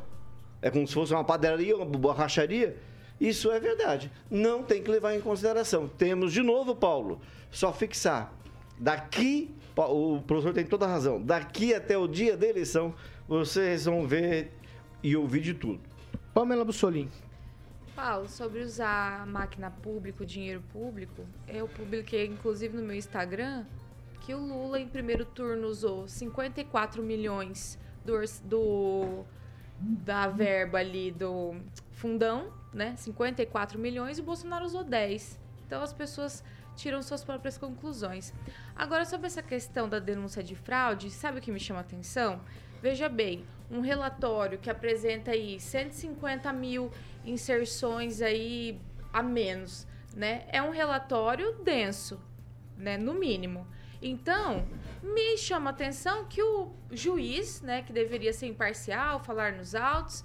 é 0.60 0.70
como 0.70 0.86
se 0.86 0.94
fosse 0.94 1.12
uma 1.14 1.24
padaria, 1.24 1.76
uma 1.76 1.84
borracharia, 1.86 2.76
isso 3.20 3.50
é 3.50 3.58
verdade. 3.58 4.10
Não 4.30 4.62
tem 4.62 4.82
que 4.82 4.90
levar 4.90 5.14
em 5.14 5.20
consideração. 5.20 5.88
Temos 5.88 6.32
de 6.32 6.42
novo, 6.42 6.74
Paulo, 6.74 7.20
só 7.50 7.72
fixar. 7.72 8.32
Daqui, 8.78 9.54
o 9.76 10.20
professor 10.26 10.52
tem 10.52 10.64
toda 10.66 10.84
a 10.84 10.88
razão, 10.88 11.22
daqui 11.22 11.72
até 11.72 11.96
o 11.96 12.06
dia 12.06 12.36
da 12.36 12.46
eleição, 12.46 12.94
vocês 13.26 13.84
vão 13.84 14.06
ver 14.06 14.52
e 15.02 15.16
ouvir 15.16 15.40
de 15.40 15.54
tudo. 15.54 15.80
Pamela 16.34 16.64
Bussolini. 16.64 17.10
Paulo, 17.94 18.28
sobre 18.28 18.60
usar 18.60 19.24
máquina 19.26 19.70
pública, 19.70 20.24
o 20.24 20.26
dinheiro 20.26 20.60
público, 20.72 21.24
eu 21.46 21.68
publiquei 21.68 22.26
inclusive 22.26 22.76
no 22.76 22.82
meu 22.82 22.96
Instagram 22.96 23.64
que 24.24 24.34
o 24.34 24.38
Lula 24.38 24.80
em 24.80 24.88
primeiro 24.88 25.26
turno 25.26 25.68
usou 25.68 26.08
54 26.08 27.02
milhões 27.02 27.78
do, 28.04 28.14
do 28.42 29.24
da 29.78 30.28
verba 30.28 30.78
ali 30.78 31.10
do 31.10 31.56
fundão, 31.92 32.50
né? 32.72 32.96
54 32.96 33.78
milhões 33.78 34.16
e 34.16 34.22
o 34.22 34.24
Bolsonaro 34.24 34.64
usou 34.64 34.82
10. 34.82 35.38
Então 35.66 35.82
as 35.82 35.92
pessoas 35.92 36.42
tiram 36.74 37.02
suas 37.02 37.22
próprias 37.22 37.58
conclusões. 37.58 38.32
Agora 38.74 39.04
sobre 39.04 39.26
essa 39.26 39.42
questão 39.42 39.88
da 39.88 39.98
denúncia 39.98 40.42
de 40.42 40.56
fraude, 40.56 41.10
sabe 41.10 41.38
o 41.38 41.42
que 41.42 41.52
me 41.52 41.60
chama 41.60 41.80
a 41.80 41.82
atenção? 41.82 42.40
Veja 42.80 43.10
bem, 43.10 43.44
um 43.70 43.80
relatório 43.80 44.58
que 44.58 44.70
apresenta 44.70 45.32
aí 45.32 45.60
150 45.60 46.50
mil 46.54 46.90
inserções 47.26 48.22
aí 48.22 48.80
a 49.12 49.22
menos, 49.22 49.86
né? 50.16 50.46
É 50.48 50.62
um 50.62 50.70
relatório 50.70 51.52
denso, 51.62 52.18
né? 52.78 52.96
No 52.96 53.12
mínimo. 53.12 53.66
Então, 54.06 54.66
me 55.02 55.38
chama 55.38 55.70
a 55.70 55.72
atenção 55.72 56.26
que 56.26 56.42
o 56.42 56.70
juiz, 56.90 57.62
né, 57.62 57.80
que 57.80 57.90
deveria 57.90 58.34
ser 58.34 58.46
imparcial, 58.46 59.18
falar 59.18 59.52
nos 59.52 59.74
autos, 59.74 60.22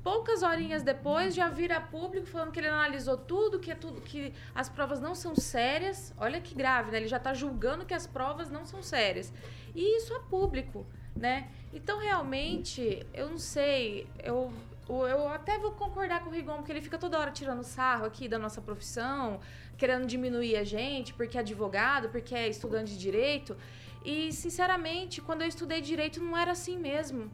poucas 0.00 0.44
horinhas 0.44 0.84
depois 0.84 1.34
já 1.34 1.48
vira 1.48 1.80
público 1.80 2.24
falando 2.26 2.52
que 2.52 2.60
ele 2.60 2.68
analisou 2.68 3.16
tudo, 3.16 3.58
que 3.58 3.72
é 3.72 3.74
tudo 3.74 4.00
que 4.00 4.32
as 4.54 4.68
provas 4.68 5.00
não 5.00 5.12
são 5.12 5.34
sérias. 5.34 6.14
Olha 6.16 6.40
que 6.40 6.54
grave, 6.54 6.92
né? 6.92 6.98
Ele 6.98 7.08
já 7.08 7.16
está 7.16 7.34
julgando 7.34 7.84
que 7.84 7.94
as 7.94 8.06
provas 8.06 8.48
não 8.48 8.64
são 8.64 8.80
sérias. 8.80 9.32
E 9.74 9.96
isso 9.96 10.14
é 10.14 10.20
público, 10.30 10.86
né? 11.16 11.50
Então, 11.72 11.98
realmente, 11.98 13.04
eu 13.12 13.28
não 13.28 13.38
sei, 13.38 14.06
eu, 14.22 14.52
eu 14.88 15.28
até 15.28 15.58
vou 15.58 15.72
concordar 15.72 16.20
com 16.22 16.30
o 16.30 16.32
Rigon, 16.32 16.56
porque 16.56 16.72
ele 16.72 16.82
fica 16.82 16.98
toda 16.98 17.18
hora 17.18 17.30
tirando 17.30 17.62
sarro 17.62 18.04
aqui 18.04 18.28
da 18.28 18.38
nossa 18.38 18.60
profissão, 18.60 19.40
querendo 19.78 20.06
diminuir 20.06 20.56
a 20.56 20.64
gente, 20.64 21.14
porque 21.14 21.38
é 21.38 21.40
advogado, 21.40 22.10
porque 22.10 22.34
é 22.34 22.48
estudante 22.48 22.92
de 22.92 22.98
direito. 22.98 23.56
E, 24.04 24.32
sinceramente, 24.32 25.22
quando 25.22 25.42
eu 25.42 25.48
estudei 25.48 25.80
direito, 25.80 26.22
não 26.22 26.36
era 26.36 26.52
assim 26.52 26.78
mesmo. 26.78 27.30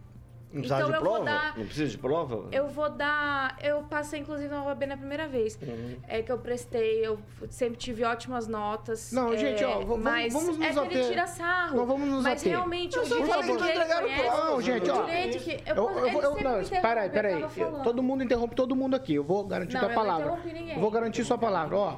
Não 0.52 0.62
precisa 0.62 0.76
Então, 0.80 0.90
de 0.90 0.96
eu 0.96 1.00
vou 1.04 1.10
prova? 1.14 1.24
dar- 1.24 1.56
Não 1.58 1.64
precisa 1.64 1.88
de 1.90 1.98
prova? 1.98 2.48
Eu 2.50 2.68
vou 2.68 2.90
dar. 2.90 3.56
Eu 3.62 3.82
passei, 3.84 4.18
inclusive, 4.18 4.48
na 4.52 4.64
OAB 4.64 4.84
na 4.84 4.96
primeira 4.96 5.28
vez. 5.28 5.56
Uhum. 5.62 5.96
É 6.08 6.22
que 6.22 6.32
eu 6.32 6.38
prestei, 6.38 7.06
eu 7.06 7.20
sempre 7.48 7.76
tive 7.78 8.02
ótimas 8.02 8.48
notas. 8.48 9.12
Não, 9.12 9.32
é, 9.32 9.36
gente, 9.36 9.64
ó, 9.64 9.78
vamos- 9.78 9.98
mas 10.02 10.32
vamos 10.32 10.58
nos 10.58 10.66
é 10.66 10.72
que 10.72 10.78
ele 10.78 10.86
ater. 10.98 11.08
tira 11.08 11.26
sarro. 11.28 11.76
Não, 11.76 11.86
vamos 11.86 12.08
nos 12.08 12.24
mas 12.24 12.40
ater. 12.40 12.52
realmente 12.52 12.96
Eu 12.96 13.02
o 13.02 13.04
direito 13.06 13.26
falei 13.28 13.42
que 13.42 13.46
que 13.52 13.58
não 13.58 13.64
ele 13.68 13.76
entregaram 13.78 14.02
conhece, 14.08 14.22
prova. 14.24 14.44
Não, 14.50 14.60
gente, 14.60 14.90
ó. 14.90 15.02
que. 15.04 15.62
Eu, 15.70 15.76
Eu, 15.76 16.32
não, 16.42 16.64
peraí, 16.82 17.10
peraí. 17.10 17.44
Todo 17.84 18.02
mundo 18.02 18.24
interrompe 18.24 18.54
todo 18.56 18.74
mundo 18.74 18.96
aqui. 18.96 19.14
Eu 19.14 19.22
vou 19.24 19.44
garantir 19.44 19.74
Não, 19.74 19.80
tua 19.82 19.90
palavra. 19.90 20.36
Eu 20.74 20.80
vou 20.80 20.90
garantir 20.90 21.24
sua 21.24 21.38
palavra. 21.38 21.76
Ó, 21.76 21.96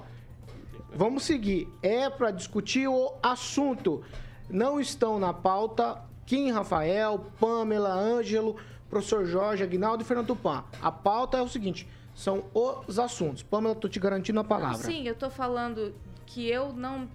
vamos 0.95 1.23
seguir. 1.25 1.67
É 1.83 2.11
para 2.11 2.31
discutir 2.31 2.87
o 2.87 3.15
assunto. 3.23 4.03
Não 4.51 4.79
estão 4.79 5.19
na 5.19 5.33
pauta 5.33 6.03
Kim 6.27 6.51
Rafael, 6.51 7.27
Pamela, 7.41 7.93
Ângelo, 7.93 8.57
professor 8.89 9.25
Jorge, 9.25 9.63
Aguinaldo 9.63 10.03
e 10.03 10.07
Fernando 10.07 10.29
Tupan. 10.29 10.65
A 10.81 10.91
pauta 10.91 11.39
é 11.39 11.43
o 11.43 11.49
seguinte: 11.49 11.89
são 12.15 12.45
os 12.55 12.99
assuntos. 12.99 13.43
Pamela, 13.43 13.75
tô 13.75 13.89
te 13.89 13.99
garantindo 13.99 14.41
a 14.41 14.45
palavra. 14.45 14.79
Sim, 14.79 15.07
eu 15.07 15.15
tô 15.15 15.31
falando 15.31 15.95
que 16.27 16.49
eu 16.49 16.73
não, 16.73 17.09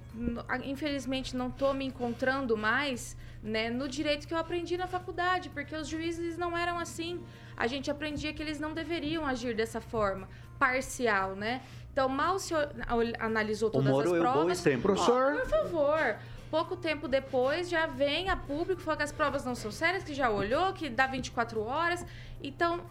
infelizmente, 0.64 1.36
não 1.36 1.50
tô 1.50 1.74
me 1.74 1.86
encontrando 1.86 2.56
mais 2.56 3.18
né, 3.42 3.70
no 3.70 3.88
direito 3.88 4.28
que 4.28 4.34
eu 4.34 4.38
aprendi 4.38 4.78
na 4.78 4.88
faculdade, 4.88 5.50
porque 5.50 5.76
os 5.76 5.88
juízes 5.88 6.38
não 6.38 6.56
eram 6.56 6.78
assim. 6.78 7.20
A 7.56 7.66
gente 7.66 7.90
aprendia 7.90 8.32
que 8.34 8.42
eles 8.44 8.60
não 8.60 8.74
deveriam 8.74 9.26
agir 9.26 9.56
dessa 9.56 9.82
forma, 9.82 10.28
parcial, 10.60 11.36
né? 11.36 11.62
Então, 11.92 12.08
mal 12.08 12.38
se 12.38 12.54
analisou 13.20 13.70
O 13.70 13.72
todas 13.72 13.90
Moro 13.90 14.08
as 14.10 14.16
é 14.16 14.20
o 14.20 14.24
bom 14.24 14.32
provas. 14.34 14.60
exemplo. 14.60 14.82
Professor? 14.94 15.34
Ó, 15.34 15.40
por 15.40 15.50
favor. 15.50 16.16
Pouco 16.50 16.76
tempo 16.76 17.08
depois 17.08 17.70
já 17.70 17.88
vem 17.88 18.30
a 18.30 18.38
público 18.38 18.82
falar 18.82 18.98
que 18.98 19.04
as 19.04 19.12
provas 19.12 19.44
não 19.44 19.56
são 19.56 19.72
sérias, 19.72 20.04
que 20.04 20.14
já 20.14 20.30
olhou, 20.30 20.74
que 20.74 20.90
dá 20.90 21.08
24 21.08 21.62
horas. 21.62 22.06
Então, 22.42 22.82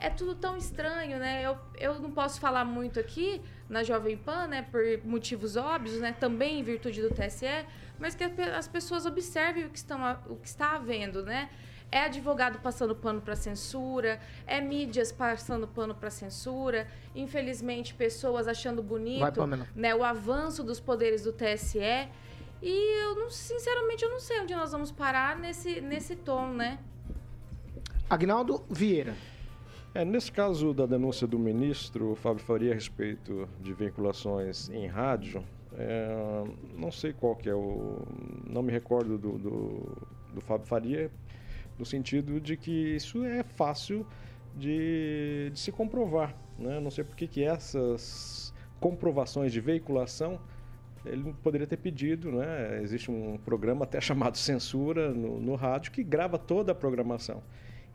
é 0.00 0.08
tudo 0.08 0.34
tão 0.34 0.56
estranho, 0.56 1.18
né? 1.18 1.42
Eu, 1.44 1.58
eu 1.76 1.98
não 1.98 2.10
posso 2.10 2.40
falar 2.40 2.64
muito 2.64 3.00
aqui 3.00 3.40
na 3.68 3.82
Jovem 3.82 4.16
Pan, 4.16 4.46
né? 4.46 4.62
Por 4.62 4.82
motivos 5.04 5.56
óbvios, 5.56 5.98
né? 6.00 6.12
Também 6.12 6.60
em 6.60 6.62
virtude 6.62 7.02
do 7.02 7.10
TSE, 7.10 7.66
mas 7.98 8.14
que 8.14 8.24
as 8.24 8.68
pessoas 8.68 9.06
observem 9.06 9.64
o 9.66 9.70
que, 9.70 9.78
estão, 9.78 10.00
o 10.28 10.36
que 10.36 10.48
está 10.48 10.76
havendo, 10.76 11.22
né? 11.22 11.48
É 11.90 12.02
advogado 12.02 12.58
passando 12.58 12.94
pano 12.94 13.20
para 13.20 13.34
censura, 13.34 14.20
é 14.46 14.60
mídias 14.60 15.10
passando 15.10 15.66
pano 15.66 15.94
para 15.94 16.10
censura, 16.10 16.86
infelizmente 17.14 17.94
pessoas 17.94 18.46
achando 18.46 18.82
bonito 18.82 19.20
Vai, 19.20 19.32
né, 19.74 19.94
o 19.94 20.04
avanço 20.04 20.62
dos 20.62 20.78
poderes 20.78 21.22
do 21.22 21.32
TSE. 21.32 21.78
E 22.62 23.02
eu 23.02 23.14
não, 23.14 23.30
sinceramente, 23.30 24.04
eu 24.04 24.10
não 24.10 24.20
sei 24.20 24.40
onde 24.40 24.54
nós 24.54 24.72
vamos 24.72 24.90
parar 24.90 25.38
nesse, 25.38 25.80
nesse 25.80 26.16
tom, 26.16 26.48
né? 26.48 26.78
Agnaldo 28.10 28.64
Vieira. 28.68 29.14
É, 29.94 30.04
nesse 30.04 30.30
caso 30.30 30.74
da 30.74 30.86
denúncia 30.86 31.26
do 31.26 31.38
ministro 31.38 32.14
Fábio 32.16 32.44
Faria 32.44 32.72
a 32.72 32.74
respeito 32.74 33.48
de 33.60 33.72
vinculações 33.72 34.68
em 34.70 34.86
rádio, 34.86 35.44
é, 35.76 36.44
não 36.76 36.90
sei 36.90 37.12
qual 37.12 37.36
que 37.36 37.48
é 37.48 37.54
o. 37.54 38.02
Não 38.46 38.62
me 38.62 38.72
recordo 38.72 39.16
do, 39.16 39.38
do, 39.38 39.96
do 40.34 40.40
Fábio 40.40 40.66
Faria, 40.66 41.10
no 41.78 41.84
sentido 41.84 42.40
de 42.40 42.56
que 42.56 42.96
isso 42.96 43.24
é 43.24 43.42
fácil 43.42 44.06
de, 44.56 45.50
de 45.52 45.58
se 45.58 45.70
comprovar. 45.70 46.34
Né? 46.58 46.80
Não 46.80 46.90
sei 46.90 47.04
por 47.04 47.14
que 47.14 47.26
que 47.28 47.44
essas 47.44 48.52
comprovações 48.80 49.52
de 49.52 49.60
veiculação 49.60 50.40
ele 51.04 51.34
poderia 51.42 51.66
ter 51.66 51.76
pedido, 51.76 52.32
né? 52.32 52.80
Existe 52.82 53.10
um 53.10 53.38
programa 53.38 53.84
até 53.84 54.00
chamado 54.02 54.36
Censura 54.36 55.10
no, 55.12 55.40
no 55.40 55.54
rádio 55.54 55.92
que 55.92 56.02
grava 56.02 56.38
toda 56.38 56.72
a 56.72 56.74
programação. 56.74 57.42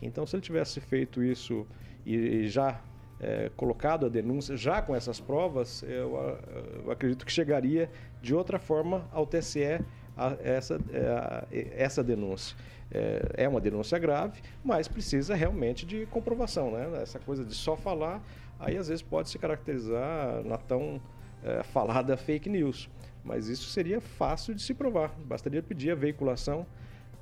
Então, 0.01 0.25
se 0.25 0.35
ele 0.35 0.43
tivesse 0.43 0.79
feito 0.81 1.23
isso 1.23 1.65
e, 2.05 2.15
e 2.15 2.47
já 2.47 2.81
é, 3.19 3.49
colocado 3.55 4.05
a 4.05 4.09
denúncia, 4.09 4.57
já 4.57 4.81
com 4.81 4.95
essas 4.95 5.19
provas, 5.19 5.83
eu, 5.83 6.37
eu 6.83 6.91
acredito 6.91 7.25
que 7.25 7.31
chegaria 7.31 7.89
de 8.21 8.35
outra 8.35 8.59
forma 8.59 9.07
ao 9.11 9.25
TSE 9.25 9.79
a 10.17 10.35
essa, 10.43 10.77
é, 10.91 11.07
a- 11.07 11.47
essa 11.51 12.03
denúncia. 12.03 12.55
É, 12.91 13.43
é 13.45 13.49
uma 13.49 13.61
denúncia 13.61 13.97
grave, 13.97 14.41
mas 14.63 14.87
precisa 14.87 15.33
realmente 15.35 15.85
de 15.85 16.05
comprovação, 16.07 16.69
né? 16.71 17.01
Essa 17.01 17.17
coisa 17.17 17.43
de 17.43 17.55
só 17.55 17.75
falar, 17.75 18.21
aí 18.59 18.77
às 18.77 18.87
vezes 18.87 19.01
pode 19.01 19.29
se 19.29 19.39
caracterizar 19.39 20.43
na 20.43 20.57
tão 20.57 21.01
é, 21.43 21.63
falada 21.63 22.15
fake 22.17 22.49
news. 22.49 22.89
Mas 23.23 23.47
isso 23.47 23.69
seria 23.69 24.01
fácil 24.01 24.53
de 24.53 24.61
se 24.61 24.73
provar. 24.73 25.13
Bastaria 25.25 25.63
pedir 25.63 25.91
a 25.91 25.95
veiculação 25.95 26.65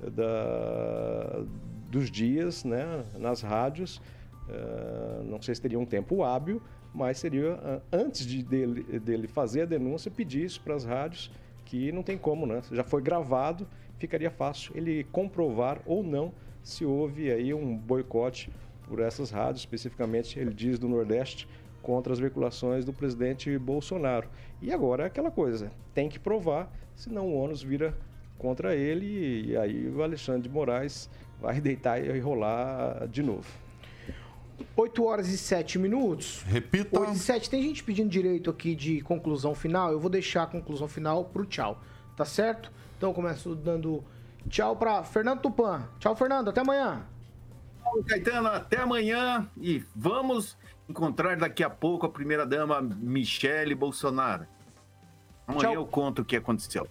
da, 0.00 1.44
dos 1.88 2.10
dias 2.10 2.64
né, 2.64 3.04
nas 3.18 3.40
rádios. 3.40 4.00
Eh, 4.48 5.22
não 5.24 5.40
sei 5.40 5.54
se 5.54 5.62
teria 5.62 5.78
um 5.78 5.86
tempo 5.86 6.22
hábil, 6.22 6.60
mas 6.92 7.18
seria 7.18 7.54
ah, 7.62 7.80
antes 7.92 8.26
de 8.26 8.42
dele, 8.42 8.98
dele 8.98 9.28
fazer 9.28 9.62
a 9.62 9.64
denúncia, 9.64 10.10
pedir 10.10 10.44
isso 10.44 10.60
para 10.60 10.74
as 10.74 10.84
rádios, 10.84 11.30
que 11.64 11.92
não 11.92 12.02
tem 12.02 12.18
como, 12.18 12.44
né? 12.44 12.60
Já 12.72 12.82
foi 12.82 13.00
gravado, 13.00 13.68
ficaria 13.98 14.30
fácil 14.30 14.76
ele 14.76 15.04
comprovar 15.04 15.80
ou 15.86 16.02
não 16.02 16.32
se 16.62 16.84
houve 16.84 17.30
aí 17.30 17.54
um 17.54 17.76
boicote 17.76 18.50
por 18.88 19.00
essas 19.00 19.30
rádios, 19.30 19.60
especificamente, 19.60 20.38
ele 20.38 20.52
diz 20.52 20.78
do 20.78 20.88
Nordeste, 20.88 21.48
contra 21.82 22.12
as 22.12 22.18
veiculações 22.18 22.84
do 22.84 22.92
presidente 22.92 23.58
Bolsonaro. 23.58 24.28
E 24.60 24.72
agora 24.72 25.04
é 25.04 25.06
aquela 25.06 25.30
coisa, 25.30 25.70
tem 25.92 26.08
que 26.08 26.18
provar, 26.18 26.72
senão 26.94 27.26
o 27.26 27.34
ônus 27.34 27.62
vira 27.62 27.94
contra 28.38 28.74
ele 28.74 29.50
e 29.50 29.56
aí 29.56 29.88
o 29.88 30.02
Alexandre 30.02 30.42
de 30.42 30.48
Moraes 30.48 31.08
vai 31.40 31.60
deitar 31.60 32.02
e 32.02 32.18
rolar 32.20 33.06
de 33.08 33.22
novo. 33.22 33.46
8 34.76 35.04
horas 35.04 35.28
e 35.28 35.36
7 35.36 35.78
minutos. 35.78 36.42
Repita. 36.46 36.98
8 36.98 37.12
e 37.12 37.18
7. 37.18 37.50
Tem 37.50 37.62
gente 37.62 37.82
pedindo 37.82 38.08
direito 38.08 38.48
aqui 38.48 38.74
de 38.74 39.00
conclusão 39.00 39.54
final. 39.54 39.90
Eu 39.90 39.98
vou 39.98 40.10
deixar 40.10 40.44
a 40.44 40.46
conclusão 40.46 40.86
final 40.86 41.24
pro 41.24 41.44
tchau. 41.44 41.80
Tá 42.16 42.24
certo? 42.24 42.70
Então 42.96 43.10
eu 43.10 43.14
começo 43.14 43.54
dando 43.54 44.04
tchau 44.48 44.76
pra 44.76 45.02
Fernando 45.02 45.40
Tupan. 45.40 45.88
Tchau, 45.98 46.14
Fernando. 46.14 46.48
Até 46.48 46.60
amanhã. 46.60 47.04
Paulo 47.92 48.04
Caetano, 48.04 48.48
até 48.48 48.78
amanhã 48.78 49.46
e 49.60 49.84
vamos 49.94 50.56
encontrar 50.88 51.36
daqui 51.36 51.62
a 51.62 51.68
pouco 51.68 52.06
a 52.06 52.08
primeira-dama 52.08 52.80
Michele 52.80 53.74
Bolsonaro. 53.74 54.46
Amanhã 55.46 55.68
Tchau. 55.68 55.74
eu 55.74 55.86
conto 55.86 56.22
o 56.22 56.24
que 56.24 56.34
aconteceu. 56.34 56.88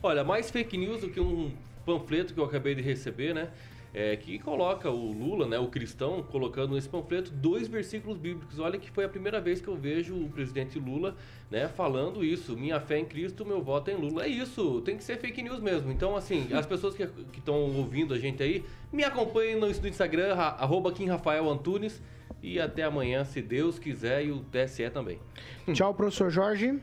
Olha, 0.00 0.22
mais 0.22 0.48
fake 0.48 0.78
news 0.78 1.00
do 1.00 1.10
que 1.10 1.18
um 1.18 1.52
panfleto 1.84 2.32
que 2.32 2.38
eu 2.38 2.44
acabei 2.44 2.76
de 2.76 2.82
receber, 2.82 3.34
né? 3.34 3.50
É, 3.96 4.16
que 4.16 4.40
coloca 4.40 4.90
o 4.90 5.12
Lula, 5.12 5.46
né, 5.46 5.56
o 5.56 5.68
cristão, 5.68 6.20
colocando 6.20 6.74
nesse 6.74 6.88
panfleto 6.88 7.30
dois 7.30 7.68
versículos 7.68 8.18
bíblicos. 8.18 8.58
Olha 8.58 8.76
que 8.76 8.90
foi 8.90 9.04
a 9.04 9.08
primeira 9.08 9.40
vez 9.40 9.60
que 9.60 9.68
eu 9.68 9.76
vejo 9.76 10.16
o 10.16 10.28
presidente 10.28 10.80
Lula, 10.80 11.14
né, 11.48 11.68
falando 11.68 12.24
isso. 12.24 12.56
Minha 12.56 12.80
fé 12.80 12.98
em 12.98 13.04
Cristo, 13.04 13.46
meu 13.46 13.62
voto 13.62 13.90
é 13.92 13.94
em 13.94 13.96
Lula. 13.96 14.24
É 14.24 14.28
isso, 14.28 14.80
tem 14.80 14.96
que 14.96 15.04
ser 15.04 15.16
fake 15.18 15.40
news 15.42 15.60
mesmo. 15.60 15.92
Então, 15.92 16.16
assim, 16.16 16.52
as 16.52 16.66
pessoas 16.66 16.96
que 16.96 17.04
estão 17.38 17.54
ouvindo 17.76 18.12
a 18.12 18.18
gente 18.18 18.42
aí, 18.42 18.64
me 18.92 19.04
acompanhem 19.04 19.54
no, 19.60 19.68
Instagram, 19.68 20.34
ra- 20.34 20.56
arroba 20.58 20.90
Kim 20.90 21.06
Rafael 21.06 21.48
Antunes. 21.48 22.02
E 22.42 22.58
até 22.60 22.82
amanhã, 22.82 23.24
se 23.24 23.40
Deus 23.40 23.78
quiser, 23.78 24.26
e 24.26 24.30
o 24.32 24.40
TSE 24.40 24.90
também. 24.90 25.18
Tchau, 25.72 25.94
professor 25.94 26.30
Jorge. 26.30 26.78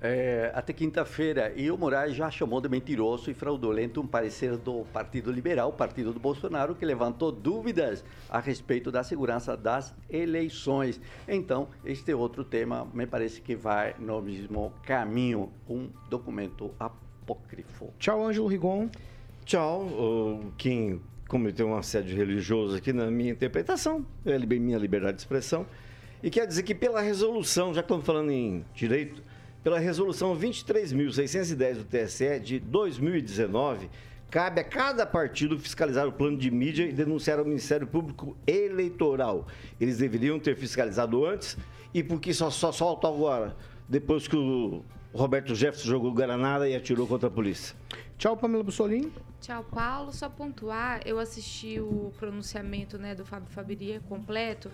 É, 0.00 0.50
até 0.54 0.74
quinta-feira, 0.74 1.52
e 1.56 1.70
o 1.70 1.78
Moraes 1.78 2.14
já 2.14 2.30
chamou 2.30 2.60
de 2.60 2.68
mentiroso 2.68 3.30
e 3.30 3.34
fraudulento 3.34 4.00
um 4.00 4.06
parecer 4.06 4.56
do 4.58 4.84
Partido 4.92 5.32
Liberal, 5.32 5.72
partido 5.72 6.12
do 6.12 6.20
Bolsonaro, 6.20 6.74
que 6.74 6.84
levantou 6.84 7.32
dúvidas 7.32 8.04
a 8.28 8.38
respeito 8.38 8.92
da 8.92 9.02
segurança 9.02 9.56
das 9.56 9.94
eleições. 10.10 11.00
Então, 11.26 11.68
este 11.82 12.12
outro 12.12 12.44
tema 12.44 12.86
me 12.92 13.06
parece 13.06 13.40
que 13.40 13.56
vai 13.56 13.94
no 13.98 14.20
mesmo 14.20 14.70
caminho, 14.82 15.50
um 15.68 15.88
documento 16.10 16.74
apócrifo. 16.78 17.92
Tchau, 17.98 18.26
Ângelo 18.26 18.48
Rigon. 18.48 18.90
Tchau, 19.46 20.42
Kim 20.58 21.00
cometeu 21.26 21.68
um 21.68 21.76
assédio 21.76 22.16
religioso 22.16 22.76
aqui 22.76 22.92
na 22.92 23.10
minha 23.10 23.32
interpretação, 23.32 24.04
é 24.24 24.38
minha 24.38 24.78
liberdade 24.78 25.16
de 25.16 25.22
expressão. 25.22 25.66
E 26.22 26.30
quer 26.30 26.46
dizer 26.46 26.62
que 26.62 26.74
pela 26.74 27.00
resolução, 27.00 27.74
já 27.74 27.82
que 27.82 27.86
estamos 27.86 28.04
falando 28.04 28.30
em 28.30 28.64
direito, 28.74 29.22
pela 29.66 29.80
resolução 29.80 30.38
23.610 30.38 31.78
do 31.78 31.84
TSE 31.86 32.38
de 32.38 32.60
2019, 32.60 33.90
cabe 34.30 34.60
a 34.60 34.64
cada 34.64 35.04
partido 35.04 35.58
fiscalizar 35.58 36.06
o 36.06 36.12
plano 36.12 36.38
de 36.38 36.52
mídia 36.52 36.84
e 36.84 36.92
denunciar 36.92 37.40
ao 37.40 37.44
Ministério 37.44 37.84
Público 37.84 38.36
Eleitoral. 38.46 39.48
Eles 39.80 39.98
deveriam 39.98 40.38
ter 40.38 40.54
fiscalizado 40.54 41.26
antes 41.26 41.56
e 41.92 42.00
porque 42.00 42.32
só, 42.32 42.48
só 42.48 42.70
soltam 42.70 43.12
agora, 43.12 43.56
depois 43.88 44.28
que 44.28 44.36
o 44.36 44.84
Roberto 45.12 45.52
Jefferson 45.52 45.88
jogou 45.88 46.12
granada 46.12 46.68
e 46.68 46.76
atirou 46.76 47.04
contra 47.04 47.26
a 47.26 47.32
polícia. 47.32 47.74
Tchau, 48.16 48.36
Pamela 48.36 48.62
Bussolini. 48.62 49.12
Tchau, 49.46 49.62
Paulo. 49.62 50.12
Só 50.12 50.28
pontuar, 50.28 51.00
eu 51.06 51.20
assisti 51.20 51.78
o 51.78 52.12
pronunciamento 52.18 52.98
né, 52.98 53.14
do 53.14 53.24
Fábio 53.24 53.48
Fabiria 53.48 54.00
completo 54.08 54.68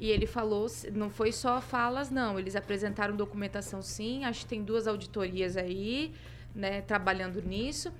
e 0.00 0.10
ele 0.10 0.26
falou, 0.26 0.66
não 0.92 1.08
foi 1.08 1.30
só 1.30 1.60
falas, 1.60 2.10
não. 2.10 2.36
Eles 2.36 2.56
apresentaram 2.56 3.14
documentação 3.14 3.80
sim, 3.80 4.24
acho 4.24 4.40
que 4.40 4.46
tem 4.46 4.64
duas 4.64 4.88
auditorias 4.88 5.56
aí, 5.56 6.12
né, 6.52 6.80
trabalhando 6.80 7.40
nisso. 7.40 7.92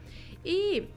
E 0.45 0.89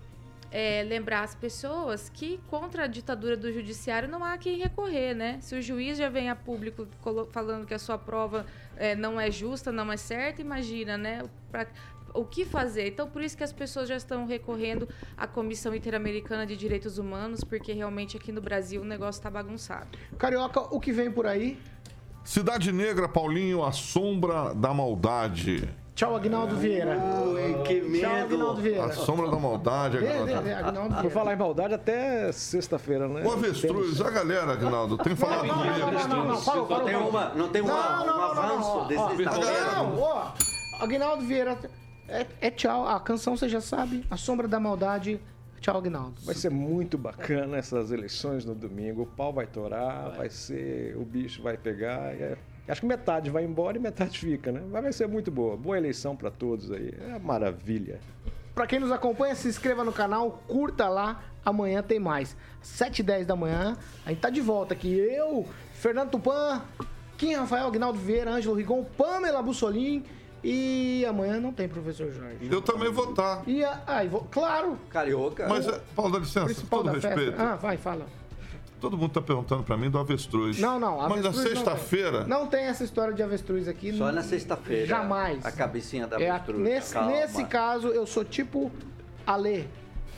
é, 0.51 0.81
lembrar 0.81 1.21
as 1.21 1.35
pessoas 1.35 2.09
que 2.09 2.39
contra 2.49 2.85
a 2.85 2.87
ditadura 2.87 3.37
do 3.37 3.53
judiciário 3.53 4.09
não 4.09 4.23
há 4.23 4.35
quem 4.35 4.57
recorrer, 4.57 5.13
né? 5.13 5.37
Se 5.41 5.53
o 5.55 5.61
juiz 5.61 5.99
já 5.99 6.09
vem 6.09 6.27
a 6.27 6.35
público 6.35 6.87
falando 7.31 7.67
que 7.67 7.73
a 7.75 7.77
sua 7.77 7.99
prova 7.99 8.47
é, 8.75 8.95
não 8.95 9.21
é 9.21 9.29
justa, 9.29 9.71
não 9.71 9.91
é 9.91 9.97
certa, 9.97 10.41
imagina, 10.41 10.97
né? 10.97 11.21
Pra- 11.51 11.67
o 12.13 12.25
que 12.25 12.45
fazer? 12.45 12.87
Então, 12.87 13.07
por 13.09 13.21
isso 13.21 13.35
que 13.37 13.43
as 13.43 13.51
pessoas 13.53 13.87
já 13.87 13.95
estão 13.95 14.25
recorrendo 14.25 14.87
à 15.17 15.27
Comissão 15.27 15.73
Interamericana 15.75 16.45
de 16.45 16.55
Direitos 16.57 16.97
Humanos, 16.97 17.43
porque 17.43 17.71
realmente 17.73 18.17
aqui 18.17 18.31
no 18.31 18.41
Brasil 18.41 18.81
o 18.81 18.85
negócio 18.85 19.19
está 19.19 19.29
bagunçado. 19.29 19.87
Carioca, 20.17 20.61
o 20.73 20.79
que 20.79 20.91
vem 20.91 21.11
por 21.11 21.25
aí? 21.27 21.57
Cidade 22.23 22.71
Negra, 22.71 23.07
Paulinho, 23.07 23.63
a 23.63 23.71
sombra 23.71 24.53
da 24.53 24.73
maldade. 24.73 25.67
Tchau, 25.95 26.15
Agnaldo 26.15 26.55
Vieira. 26.55 26.97
que 27.65 27.81
Tchau, 27.99 28.15
Agnaldo 28.15 28.61
Vieira. 28.61 28.85
A 28.85 28.91
sombra 28.93 29.29
da 29.29 29.37
maldade, 29.37 29.97
Agnaldo. 29.97 30.43
Vieira. 30.93 31.09
falar 31.09 31.33
em 31.33 31.37
maldade, 31.37 31.73
até 31.73 32.31
sexta-feira, 32.31 33.07
né? 33.09 33.21
O 33.25 33.31
avestruz, 33.31 33.99
a 33.99 34.09
galera, 34.09 34.53
Agnaldo, 34.53 34.97
tem 34.97 35.13
falado 35.13 35.45
Não, 35.45 35.57
não, 35.57 35.65
não, 35.65 35.73
comigo. 35.73 35.91
não, 35.91 36.07
não, 36.07 36.27
não, 36.27 36.41
parou, 36.41 36.61
Não 36.61 36.67
parou, 36.69 36.85
tem 36.85 36.93
parou. 36.93 37.09
uma, 37.09 37.29
não 37.35 37.49
tem 37.49 37.61
uma, 37.61 37.73
Não, 37.73 37.81
não, 37.81 38.03
um 38.03 38.05
não, 38.05 38.35
não, 38.35 38.43
avanço 38.43 38.75
não, 38.77 38.87
desse. 38.87 39.25
Não, 39.75 39.99
ó, 39.99 40.31
Agnaldo 40.79 41.23
Vieira, 41.25 41.57
é, 42.11 42.27
é 42.41 42.51
tchau. 42.51 42.87
A 42.87 42.99
canção 42.99 43.35
você 43.37 43.47
já 43.49 43.61
sabe, 43.61 44.05
A 44.09 44.17
Sombra 44.17 44.47
da 44.47 44.59
Maldade. 44.59 45.19
Tchau, 45.59 45.77
Agnaldo. 45.77 46.15
Vai 46.21 46.35
ser 46.35 46.49
muito 46.49 46.97
bacana 46.97 47.57
essas 47.57 47.91
eleições 47.91 48.45
no 48.45 48.55
domingo. 48.55 49.01
O 49.01 49.05
pau 49.05 49.33
vai 49.33 49.45
torar, 49.45 50.09
vai 50.15 50.29
ser. 50.29 50.95
O 50.95 51.03
bicho 51.03 51.41
vai 51.43 51.57
pegar. 51.57 52.13
é- 52.13 52.37
acho 52.67 52.79
que 52.81 52.87
metade 52.87 53.29
vai 53.29 53.43
embora 53.43 53.77
e 53.77 53.79
metade 53.79 54.17
fica, 54.19 54.51
né? 54.53 54.61
Mas 54.71 54.83
vai 54.83 54.93
ser 54.93 55.07
muito 55.07 55.29
boa. 55.29 55.57
Boa 55.57 55.77
eleição 55.77 56.15
para 56.15 56.31
todos 56.31 56.71
aí. 56.71 56.93
É 57.13 57.19
maravilha. 57.19 57.99
Pra 58.55 58.65
quem 58.67 58.79
nos 58.79 58.91
acompanha, 58.91 59.35
se 59.35 59.47
inscreva 59.49 59.83
no 59.83 59.91
canal, 59.91 60.43
curta 60.47 60.87
lá. 60.87 61.23
Amanhã 61.45 61.81
tem 61.83 61.99
mais. 61.99 62.35
7 62.61 62.99
e 62.99 63.03
10 63.03 63.25
da 63.25 63.35
manhã, 63.35 63.77
a 64.05 64.09
gente 64.09 64.19
tá 64.19 64.29
de 64.29 64.39
volta 64.41 64.73
aqui. 64.73 64.93
Eu, 64.97 65.45
Fernando 65.73 66.11
Tupan, 66.11 66.61
Kim 67.17 67.33
Rafael, 67.33 67.67
Agnaldo 67.67 67.97
Vieira, 67.99 68.31
Ângelo 68.31 68.55
Rigon, 68.55 68.83
Pamela 68.97 69.41
Bussolin. 69.41 70.03
E 70.43 71.05
amanhã 71.05 71.39
não 71.39 71.51
tem 71.51 71.67
professor 71.67 72.11
Jorge. 72.11 72.37
Eu 72.49 72.61
também 72.61 72.89
vou 72.91 73.09
estar. 73.09 73.43
E 73.47 73.63
a, 73.63 73.81
ah, 73.85 74.03
vou- 74.05 74.25
claro, 74.31 74.77
Carioca. 74.89 75.47
Mas, 75.47 75.67
é, 75.67 75.81
Paulo, 75.95 76.13
dá 76.13 76.19
licença, 76.19 76.45
principal 76.45 76.83
todo 76.83 76.99
da 76.99 77.07
respeito. 77.07 77.31
festa. 77.37 77.43
Ah, 77.53 77.55
vai, 77.55 77.77
fala. 77.77 78.05
Todo 78.79 78.97
mundo 78.97 79.11
tá 79.11 79.21
perguntando 79.21 79.61
pra 79.63 79.75
mim 79.75 79.89
do 79.89 79.97
avestruz. 79.99 80.57
Não, 80.57 80.79
não. 80.79 80.97
Mas 80.97 81.09
na 81.21 81.29
avestruz 81.29 81.35
não 81.35 81.43
sexta-feira. 81.55 82.19
tem. 82.19 82.27
Não 82.29 82.47
tem 82.47 82.63
essa 82.63 82.83
história 82.85 83.13
de 83.13 83.21
avestruz 83.21 83.67
aqui. 83.67 83.91
Só 83.91 84.05
não- 84.05 84.13
na 84.13 84.23
sexta-feira. 84.23 84.85
Jamais. 84.85 85.45
A 85.45 85.51
cabecinha 85.51 86.07
da 86.07 86.17
É 86.21 86.29
a- 86.29 86.35
avestruz. 86.35 86.61
nesse, 86.61 86.93
Calma. 86.93 87.11
nesse 87.11 87.43
caso, 87.43 87.89
eu 87.89 88.07
sou 88.07 88.23
tipo 88.23 88.71
Alê. 89.27 89.65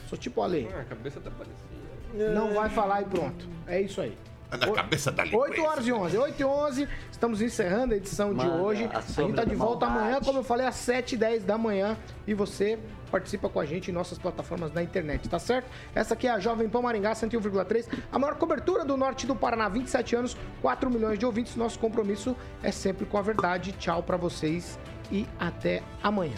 Sou 0.08 0.18
tipo 0.18 0.42
Alê. 0.44 0.68
Ah, 0.76 0.82
a 0.82 0.84
cabeça 0.84 1.20
tá 1.20 1.32
parecida. 1.32 2.34
Não 2.36 2.54
vai 2.54 2.70
falar 2.70 3.02
e 3.02 3.06
pronto. 3.06 3.48
É 3.66 3.82
isso 3.82 4.00
aí. 4.00 4.16
Na 4.52 4.72
cabeça 4.74 5.12
da 5.12 5.24
8 5.24 5.62
horas 5.64 5.88
e 5.88 5.94
11. 5.94 6.18
8 6.18 6.40
e 6.42 6.44
11, 6.46 6.88
estamos 7.12 7.42
encerrando 7.42 7.94
a 7.94 7.98
edição 7.98 8.34
Manda 8.34 8.44
de 8.44 8.50
hoje. 8.62 8.90
a 8.94 8.98
A 8.98 9.02
gente 9.02 9.34
tá 9.34 9.44
de 9.46 9.56
volta 9.56 9.86
maldade. 9.86 10.08
amanhã, 10.08 10.22
como 10.24 10.40
eu 10.40 10.44
falei, 10.44 10.68
às 10.68 10.76
7 10.76 11.16
e 11.16 11.18
10 11.18 11.44
da 11.46 11.58
manhã. 11.58 11.98
E 12.28 12.34
você 12.34 12.78
participa 13.10 13.50
com 13.50 13.60
a 13.60 13.66
gente 13.66 13.90
em 13.90 13.94
nossas 13.94 14.18
plataformas 14.18 14.72
da 14.72 14.82
internet, 14.84 15.28
tá 15.28 15.40
certo? 15.40 15.70
Essa 15.96 16.14
aqui 16.14 16.28
é 16.28 16.32
a 16.32 16.40
Jovem 16.40 16.70
Pan 16.70 16.82
Maringá 16.82 17.12
101,3, 17.14 17.88
a 18.12 18.20
maior 18.20 18.36
cobertura 18.36 18.86
do 18.86 18.96
norte 18.96 19.26
do 19.28 19.36
Paraná, 19.36 19.68
27 19.70 20.16
anos, 20.16 20.38
4 20.62 20.90
milhões 20.90 21.18
de 21.18 21.26
ouvintes. 21.26 21.56
Nosso 21.56 21.80
compromisso 21.80 22.36
é 22.62 22.72
sempre 22.72 23.06
com 23.06 23.18
a 23.18 23.22
verdade. 23.22 23.72
Tchau 23.74 24.04
pra 24.04 24.18
vocês 24.18 24.78
e 25.12 25.28
até 25.40 25.82
amanhã. 26.04 26.36